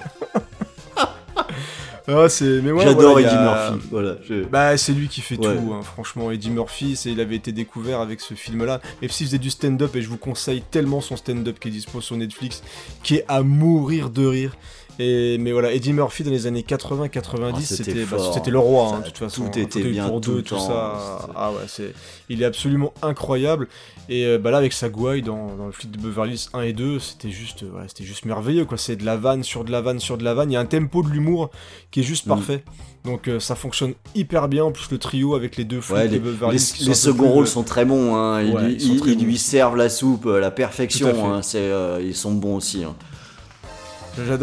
[2.09, 3.89] Ah, c'est mais ouais, J'adore voilà, Eddie a- Murphy.
[3.91, 5.57] Voilà, je- Bah, c'est lui qui fait Ouais.
[5.57, 5.83] tout, hein.
[5.83, 6.31] franchement.
[6.31, 8.81] Eddie Murphy, c'est, il avait été découvert avec ce film-là.
[9.03, 12.01] Même s'il faisait du stand-up, et je vous conseille tellement son stand-up qui est dispo
[12.01, 12.63] sur Netflix,
[13.03, 14.57] qui est à mourir de rire.
[14.99, 18.87] Et, mais voilà, Eddie Murphy dans les années 80-90, Ah, c'était bah, c'était le roi,
[18.87, 19.45] hein, Ça, de toute façon.
[19.51, 21.19] tout Un était bien pour tout deux, tout ça.
[21.37, 21.93] Ah ouais, c'est,
[22.31, 23.69] il est absolument incroyable.
[24.09, 26.61] Et euh, bah là, avec sa gouaille dans, dans le flic de Beverly Hills 1
[26.63, 28.79] et 2, c'était juste, euh, voilà, c'était juste merveilleux, quoi.
[28.79, 30.51] C'est de la vanne sur de la vanne sur de la vanne.
[30.51, 31.51] Il y a un tempo de l'humour
[31.91, 32.29] qui est juste Mm.
[32.31, 32.65] parfait.
[33.05, 34.65] Donc euh, ça fonctionne hyper bien.
[34.65, 37.29] En plus, le trio avec les deux flics Ouais, de les, Beverly les- les seconds
[37.31, 38.43] rôles sont très bons, hein.
[38.43, 39.25] ils, Ouais, lui, ils sont ils- très ils bons.
[39.25, 41.41] lui servent la soupe la perfection, hein.
[41.57, 42.83] Euh, ils sont bons aussi.
[42.85, 42.95] hein.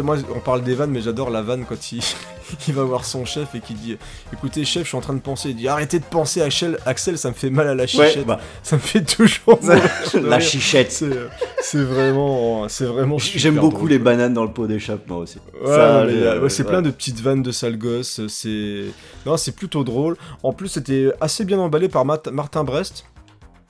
[0.02, 2.00] Moi, on parle des vannes, mais j'adore la vanne quand il,
[2.68, 3.96] il va voir son chef et qu'il dit
[4.32, 5.50] Écoutez, chef, je suis en train de penser.
[5.50, 8.26] Il dit Arrêtez de penser à Axel, Axel ça me fait mal à la chichette.
[8.26, 9.80] bah, Ça me fait toujours mal.
[10.22, 10.92] la chichette.
[10.92, 12.68] C'est vraiment.
[12.68, 13.18] C'est vraiment.
[13.18, 13.88] J'aime beaucoup drôle.
[13.90, 15.38] les bananes dans le pot d'échappement aussi.
[15.62, 18.20] Ouais, euh, ouais, c'est plein de petites vannes de sale gosse.
[18.28, 18.84] C'est
[19.26, 20.16] non, c'est plutôt drôle.
[20.42, 23.06] En plus, c'était assez bien emballé par Mat- Martin Brest,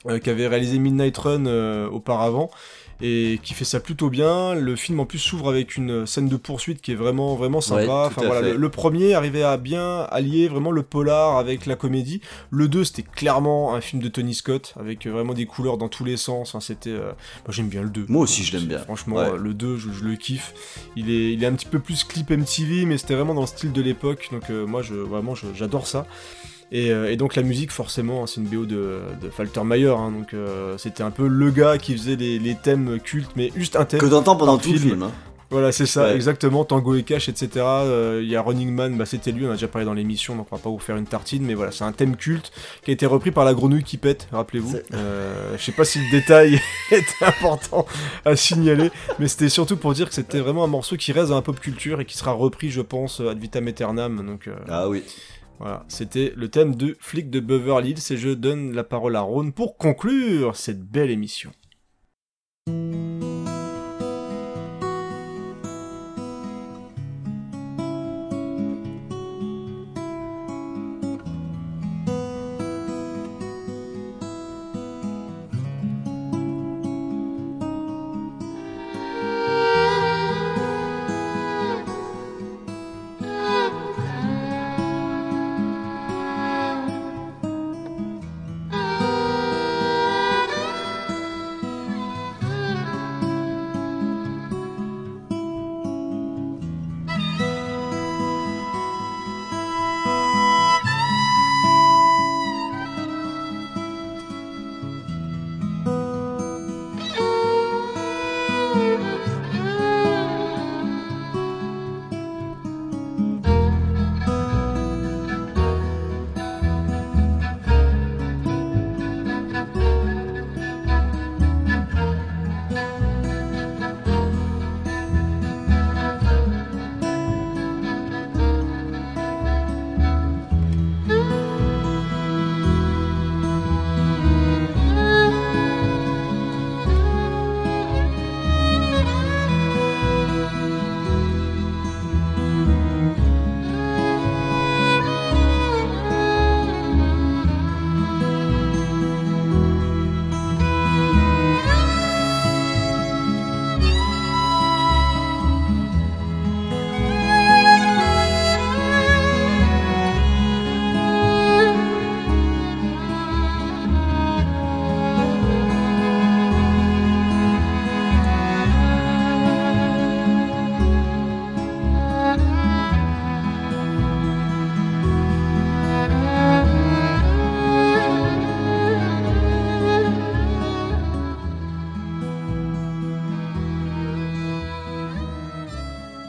[0.09, 2.51] euh, qui avait réalisé Midnight Run euh, auparavant
[3.01, 4.55] et qui fait ça plutôt bien.
[4.55, 7.83] Le film en plus s'ouvre avec une scène de poursuite qui est vraiment vraiment sympa.
[7.83, 11.77] Ouais, enfin, voilà, le, le premier arrivait à bien allier vraiment le polar avec la
[11.77, 12.21] comédie.
[12.51, 16.05] Le 2 c'était clairement un film de Tony Scott avec vraiment des couleurs dans tous
[16.05, 16.51] les sens.
[16.55, 17.13] Enfin, c'était euh,
[17.45, 18.07] moi j'aime bien le 2.
[18.09, 18.79] Moi aussi, je l'aime bien.
[18.79, 19.31] Franchement, Ouais.
[19.39, 20.55] le 2, je, je le kiffe.
[20.97, 23.47] Il est, il est un petit peu plus clip MTV, mais c'était vraiment dans le
[23.47, 24.29] style de l'époque.
[24.33, 26.07] Donc euh, moi, je, vraiment, j'adore ça.
[26.75, 29.89] Et, euh, et donc la musique, forcément, hein, c'est une BO de, de Faltermeyer.
[29.97, 33.51] hein, donc euh, c'était un peu le gars qui faisait les, les thèmes cultes, mais
[33.57, 34.01] juste un thème.
[34.01, 35.03] Que t'entends pendant tout le film.
[35.05, 35.13] hein.
[35.51, 36.17] Voilà, c'est ça, Ouais.
[36.17, 36.65] exactement.
[36.65, 37.49] Tango et Cash, etc.
[37.59, 40.35] Euh, Il y a Running Man, bah, c'était lui, on a déjà parlé dans l'émission,
[40.35, 42.51] donc on va pas vous faire une tartine, mais voilà, c'est un thème culte
[42.83, 44.75] qui a été repris par la grenouille qui pète, rappelez-vous.
[44.95, 46.59] Euh, je sais pas si le détail
[46.91, 47.87] était important
[48.25, 48.91] à signaler,
[49.21, 51.61] mais c'était surtout pour dire que c'était vraiment un morceau qui reste dans la pop
[51.61, 54.27] culture et qui sera repris, je pense, ad vitam aeternam.
[54.27, 55.05] Donc euh, Ah oui.
[55.59, 59.21] Voilà, c'était le thème de Flic de Beverly Hills et je donne la parole à
[59.21, 61.53] Ron pour conclure cette belle émission.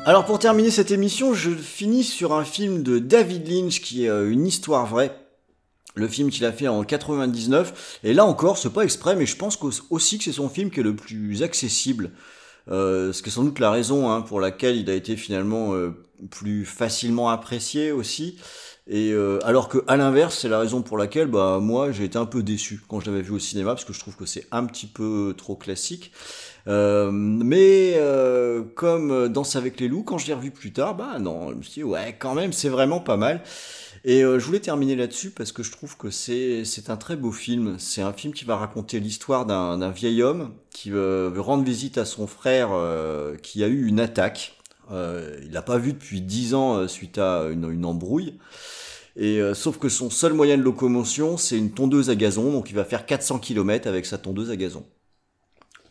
[0.08, 4.10] Alors pour terminer cette émission, je finis sur un film de David Lynch qui est
[4.10, 5.18] euh, une histoire vraie.
[5.96, 8.02] Le film qu'il a fait en 99.
[8.04, 9.58] Et là encore, c'est pas exprès, mais je pense
[9.90, 12.12] aussi que c'est son film qui est le plus accessible.
[12.70, 15.74] Euh, ce qui est sans doute la raison hein, pour laquelle il a été finalement
[15.74, 15.90] euh,
[16.30, 18.38] plus facilement apprécié aussi.
[18.88, 22.28] Et alors que à l'inverse, c'est la raison pour laquelle bah moi j'ai été un
[22.28, 24.64] peu déçu quand je l'avais vu au cinéma parce que je trouve que c'est un
[24.66, 26.12] petit peu trop classique.
[26.68, 31.20] Euh, mais euh, comme Danse avec les loups, quand je l'ai revu plus tard, bah
[31.20, 33.42] non, je me suis dit ouais quand même c'est vraiment pas mal.
[34.08, 37.32] Et euh, je voulais terminer là-dessus parce que je trouve que c'est un très beau
[37.32, 37.78] film.
[37.80, 41.98] C'est un film qui va raconter l'histoire d'un vieil homme qui veut, veut rendre visite
[41.98, 44.58] à son frère euh, qui a eu une attaque.
[44.92, 48.38] Euh, il l'a pas vu depuis 10 ans suite à une, une embrouille.
[49.16, 52.70] Et euh, sauf que son seul moyen de locomotion, c'est une tondeuse à gazon, donc
[52.70, 54.86] il va faire 400 km avec sa tondeuse à gazon.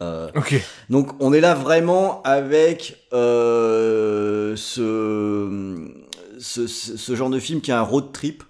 [0.02, 0.28] Euh,
[0.90, 5.88] donc on est là vraiment avec euh, ce,
[6.38, 8.42] ce, ce- ce genre de film qui a un road trip.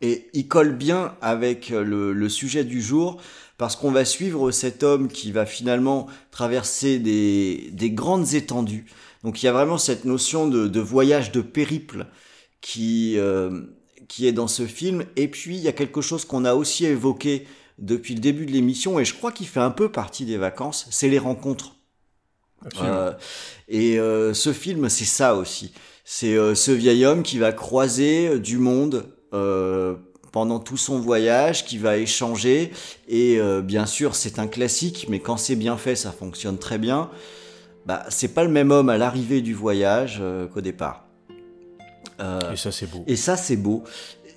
[0.00, 3.20] Et il colle bien avec le, le sujet du jour
[3.56, 8.86] parce qu'on va suivre cet homme qui va finalement traverser des, des grandes étendues.
[9.22, 12.06] Donc il y a vraiment cette notion de, de voyage, de périple
[12.60, 13.60] qui, euh,
[14.08, 15.04] qui est dans ce film.
[15.14, 17.46] Et puis il y a quelque chose qu'on a aussi évoqué
[17.82, 20.86] depuis le début de l'émission et je crois qu'il fait un peu partie des vacances,
[20.90, 21.76] c'est les rencontres.
[22.80, 23.12] Euh,
[23.68, 25.72] et euh, ce film, c'est ça aussi.
[26.04, 29.06] C'est euh, ce vieil homme qui va croiser du monde
[30.30, 32.70] pendant tout son voyage, qui va échanger.
[33.08, 37.10] Et bien sûr, c'est un classique, mais quand c'est bien fait, ça fonctionne très bien.
[37.86, 40.22] Bah, c'est pas le même homme à l'arrivée du voyage
[40.52, 41.06] qu'au départ.
[42.52, 43.04] Et ça, c'est beau.
[43.06, 43.84] et ça, c'est beau.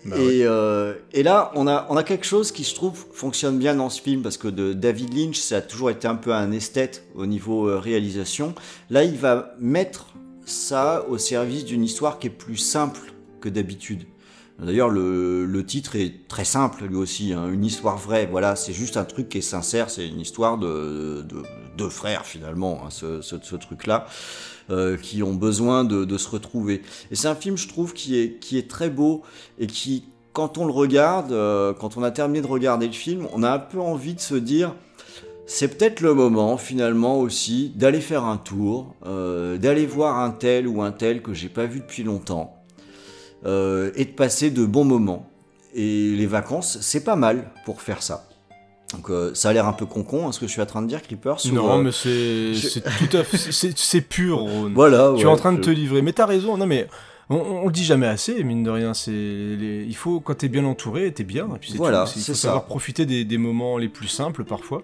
[0.05, 3.57] Bah et, euh, et là, on a, on a quelque chose qui, je trouve, fonctionne
[3.57, 6.31] bien dans ce film, parce que de David Lynch, ça a toujours été un peu
[6.31, 8.53] un esthète au niveau euh, réalisation.
[8.91, 10.13] Là, il va mettre
[10.45, 14.03] ça au service d'une histoire qui est plus simple que d'habitude.
[14.59, 18.25] D'ailleurs, le, le titre est très simple, lui aussi, hein, une histoire vraie.
[18.25, 21.41] Voilà, c'est juste un truc qui est sincère, c'est une histoire de, de,
[21.77, 24.05] de frères, finalement, hein, ce, ce, ce truc-là
[24.71, 26.81] euh, qui ont besoin de, se retrouver.
[27.11, 29.21] Et c'est un film, je trouve, qui est, très beau
[29.59, 33.27] et qui, quand on le regarde, euh, quand on a terminé de regarder le film,
[33.33, 34.73] on a un peu envie de se dire,
[35.45, 40.67] c'est peut-être le moment, finalement aussi, d'aller faire un tour, euh, d'aller voir un tel
[40.67, 42.55] ou un tel que j'ai pas vu depuis longtemps,
[43.43, 45.29] et de passer de bons moments.
[45.75, 48.27] Et les vacances, c'est pas mal pour faire ça.
[48.95, 50.81] Donc euh, ça a l'air un peu con-con, hein, ce que je suis en train
[50.81, 51.37] de dire, Creepers.
[51.45, 53.37] ou, Non, euh, mais c'est je- tout à fait.
[53.51, 54.71] c'est- pur, Ron.
[54.73, 55.13] Voilà.
[55.17, 56.01] tu es en train de te livrer.
[56.01, 56.57] Mais t'as raison.
[56.57, 56.87] Non, mais
[57.29, 58.93] on, on le dit jamais assez, mine de rien.
[58.93, 61.47] C'est les- il faut quand t'es bien entouré, t'es bien.
[61.55, 62.13] Et puis c'est Voilà, tout.
[62.17, 62.39] Il faut ça.
[62.49, 64.83] savoir profiter des, des moments les plus simples parfois.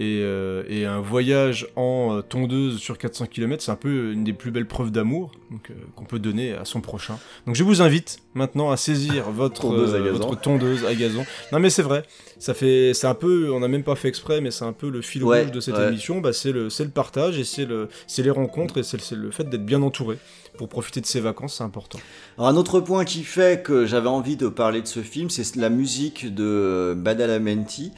[0.00, 4.22] Et, euh, et un voyage en euh, tondeuse sur 400 km, c'est un peu une
[4.22, 5.56] des plus belles preuves d'amour euh,
[5.96, 7.18] qu'on peut donner à son prochain.
[7.46, 10.12] Donc je vous invite maintenant à saisir votre Tondeuse à gazon.
[10.28, 11.24] votre tondeuse à gazon.
[11.52, 12.04] Non mais c'est vrai.
[12.38, 14.88] Ça fait, c'est un peu, on n'a même pas fait exprès, mais c'est un peu
[14.88, 15.88] le fil Ouais, rouge de cette ouais.
[15.88, 16.20] émission.
[16.20, 19.30] Bah, c'est le, c'est le partage et c'est le, c'est les rencontres et c'est le
[19.32, 20.18] fait d'être bien entouré
[20.58, 21.98] pour profiter de ses vacances, c'est important.
[22.36, 25.56] Alors, un autre point qui fait que j'avais envie de parler de ce film, c'est
[25.56, 27.92] la musique de Badalamenti,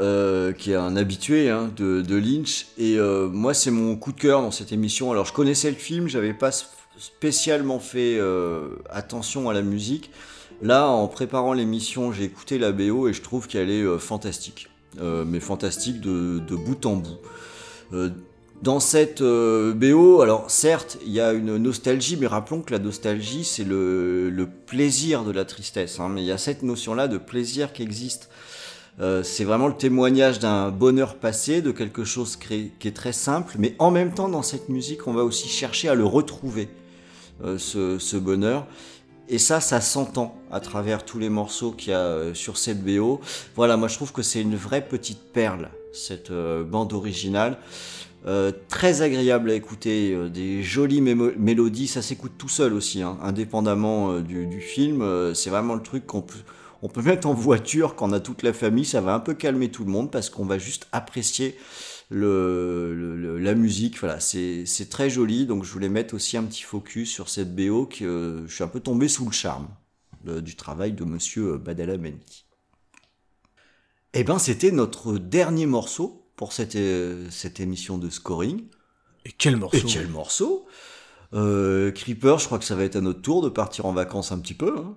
[0.00, 2.66] euh, qui est un habitué hein, de, Lynch.
[2.78, 5.12] Et euh, moi, c'est mon coup de cœur dans cette émission.
[5.12, 6.50] Alors, je connaissais le film, j'avais pas
[6.98, 10.10] spécialement fait euh, attention à la musique.
[10.62, 14.68] Là, en préparant l'émission, j'ai écouté la BO et je trouve qu'elle est fantastique.
[15.00, 17.18] Mais fantastique de bout en bout.
[18.62, 22.78] Dans cette euh, BO, alors certes, il y a une nostalgie, mais rappelons que la
[22.78, 25.98] nostalgie, c'est le, plaisir de la tristesse.
[25.98, 28.30] hein, mais il y a cette notion-là de plaisir qui existe.
[29.00, 33.56] Euh, c'est vraiment le témoignage d'un bonheur passé, de quelque chose qui est, très simple,
[33.58, 36.68] mais en même temps, dans cette musique, on va aussi chercher à le retrouver,
[37.42, 38.68] euh, ce, bonheur.
[39.28, 43.20] Et ça, ça s'entend à travers tous les morceaux qu'il y a sur cette BO.
[43.56, 47.58] Voilà, moi je trouve que c'est une vraie petite perle, cette bande originale.
[48.24, 53.18] Euh, très agréable à écouter, euh, des jolies mélodies, ça s'écoute tout seul aussi, hein,
[53.20, 55.34] indépendamment euh, du, film.
[55.34, 56.38] c'est vraiment le truc qu'on peut,
[56.82, 59.34] on peut mettre en voiture quand on a toute la famille, ça va un peu
[59.34, 61.56] calmer tout le monde parce qu'on va juste apprécier
[62.10, 63.98] la musique.
[63.98, 67.86] Voilà, c'est très joli, donc je voulais mettre aussi un petit focus sur cette BO
[67.86, 69.68] que je suis un peu tombé sous le charme
[70.24, 72.44] du travail de Monsieur Badalamenti.
[74.14, 78.64] Eh ben, c'était notre dernier morceau pour cette, euh, cette émission de scoring.
[79.24, 80.66] Et quel morceau Et quel morceau
[81.34, 84.32] euh, Creeper, je crois que ça va être à notre tour de partir en vacances
[84.32, 84.74] un petit peu.
[84.76, 84.96] hein.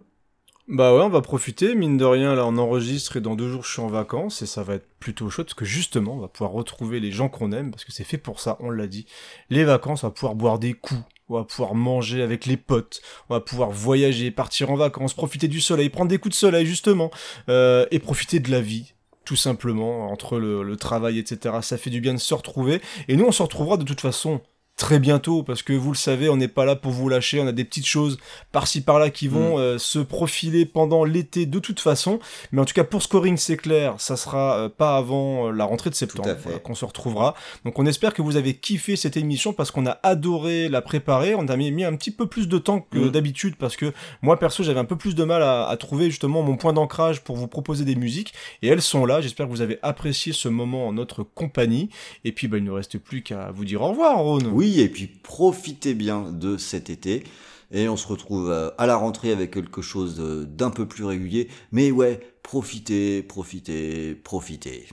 [0.68, 3.64] Bah ouais, on va profiter, mine de rien, là on enregistre et dans deux jours
[3.64, 6.28] je suis en vacances et ça va être plutôt chaud parce que justement on va
[6.28, 9.06] pouvoir retrouver les gens qu'on aime parce que c'est fait pour ça, on l'a dit.
[9.52, 13.02] Les vacances, on va pouvoir boire des coups on va pouvoir manger avec les potes,
[13.30, 16.66] on va pouvoir voyager, partir en vacances, profiter du soleil, prendre des coups de soleil
[16.66, 17.12] justement,
[17.50, 18.95] euh, et profiter de la vie.
[19.26, 21.56] Tout simplement, entre le, travail, etc.
[21.62, 22.82] Ça fait du bien de se retrouver.
[23.08, 24.42] Et nous, on se retrouvera de toute façon
[24.78, 27.48] très bientôt parce que vous le savez on n'est pas là pour vous lâcher on
[27.48, 28.18] a des petites choses
[28.52, 29.60] par-ci par-là qui vont Mm.
[29.60, 32.20] euh, se profiler pendant l'été de toute façon.
[32.52, 35.64] Mais en tout cas pour scoring c'est clair ça sera euh, pas avant euh, la
[35.64, 37.36] rentrée de septembre qu'on se retrouvera.
[37.64, 41.36] Donc on espère que vous avez kiffé cette émission parce qu'on a adoré la préparer.
[41.36, 43.10] On a mis, mis un petit peu plus de temps que Mm.
[43.12, 46.42] d'habitude parce que moi perso j'avais un peu plus de mal à, à trouver justement
[46.44, 48.34] mon point d'ancrage pour vous proposer des musiques.
[48.62, 49.22] Et elles sont là.
[49.22, 51.90] J'espère que vous avez apprécié ce moment en notre compagnie.
[52.26, 54.48] Et puis bah, il ne reste plus qu'à vous dire au revoir Rhône.
[54.52, 57.24] Oui, et puis profitez bien de cet été.
[57.72, 61.04] Et on se retrouve euh, à la rentrée avec quelque chose euh, d'un peu plus
[61.04, 61.50] régulier.
[61.72, 64.88] Mais ouais, profitez, profitez, profitez.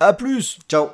[0.00, 0.88] à plus Ciao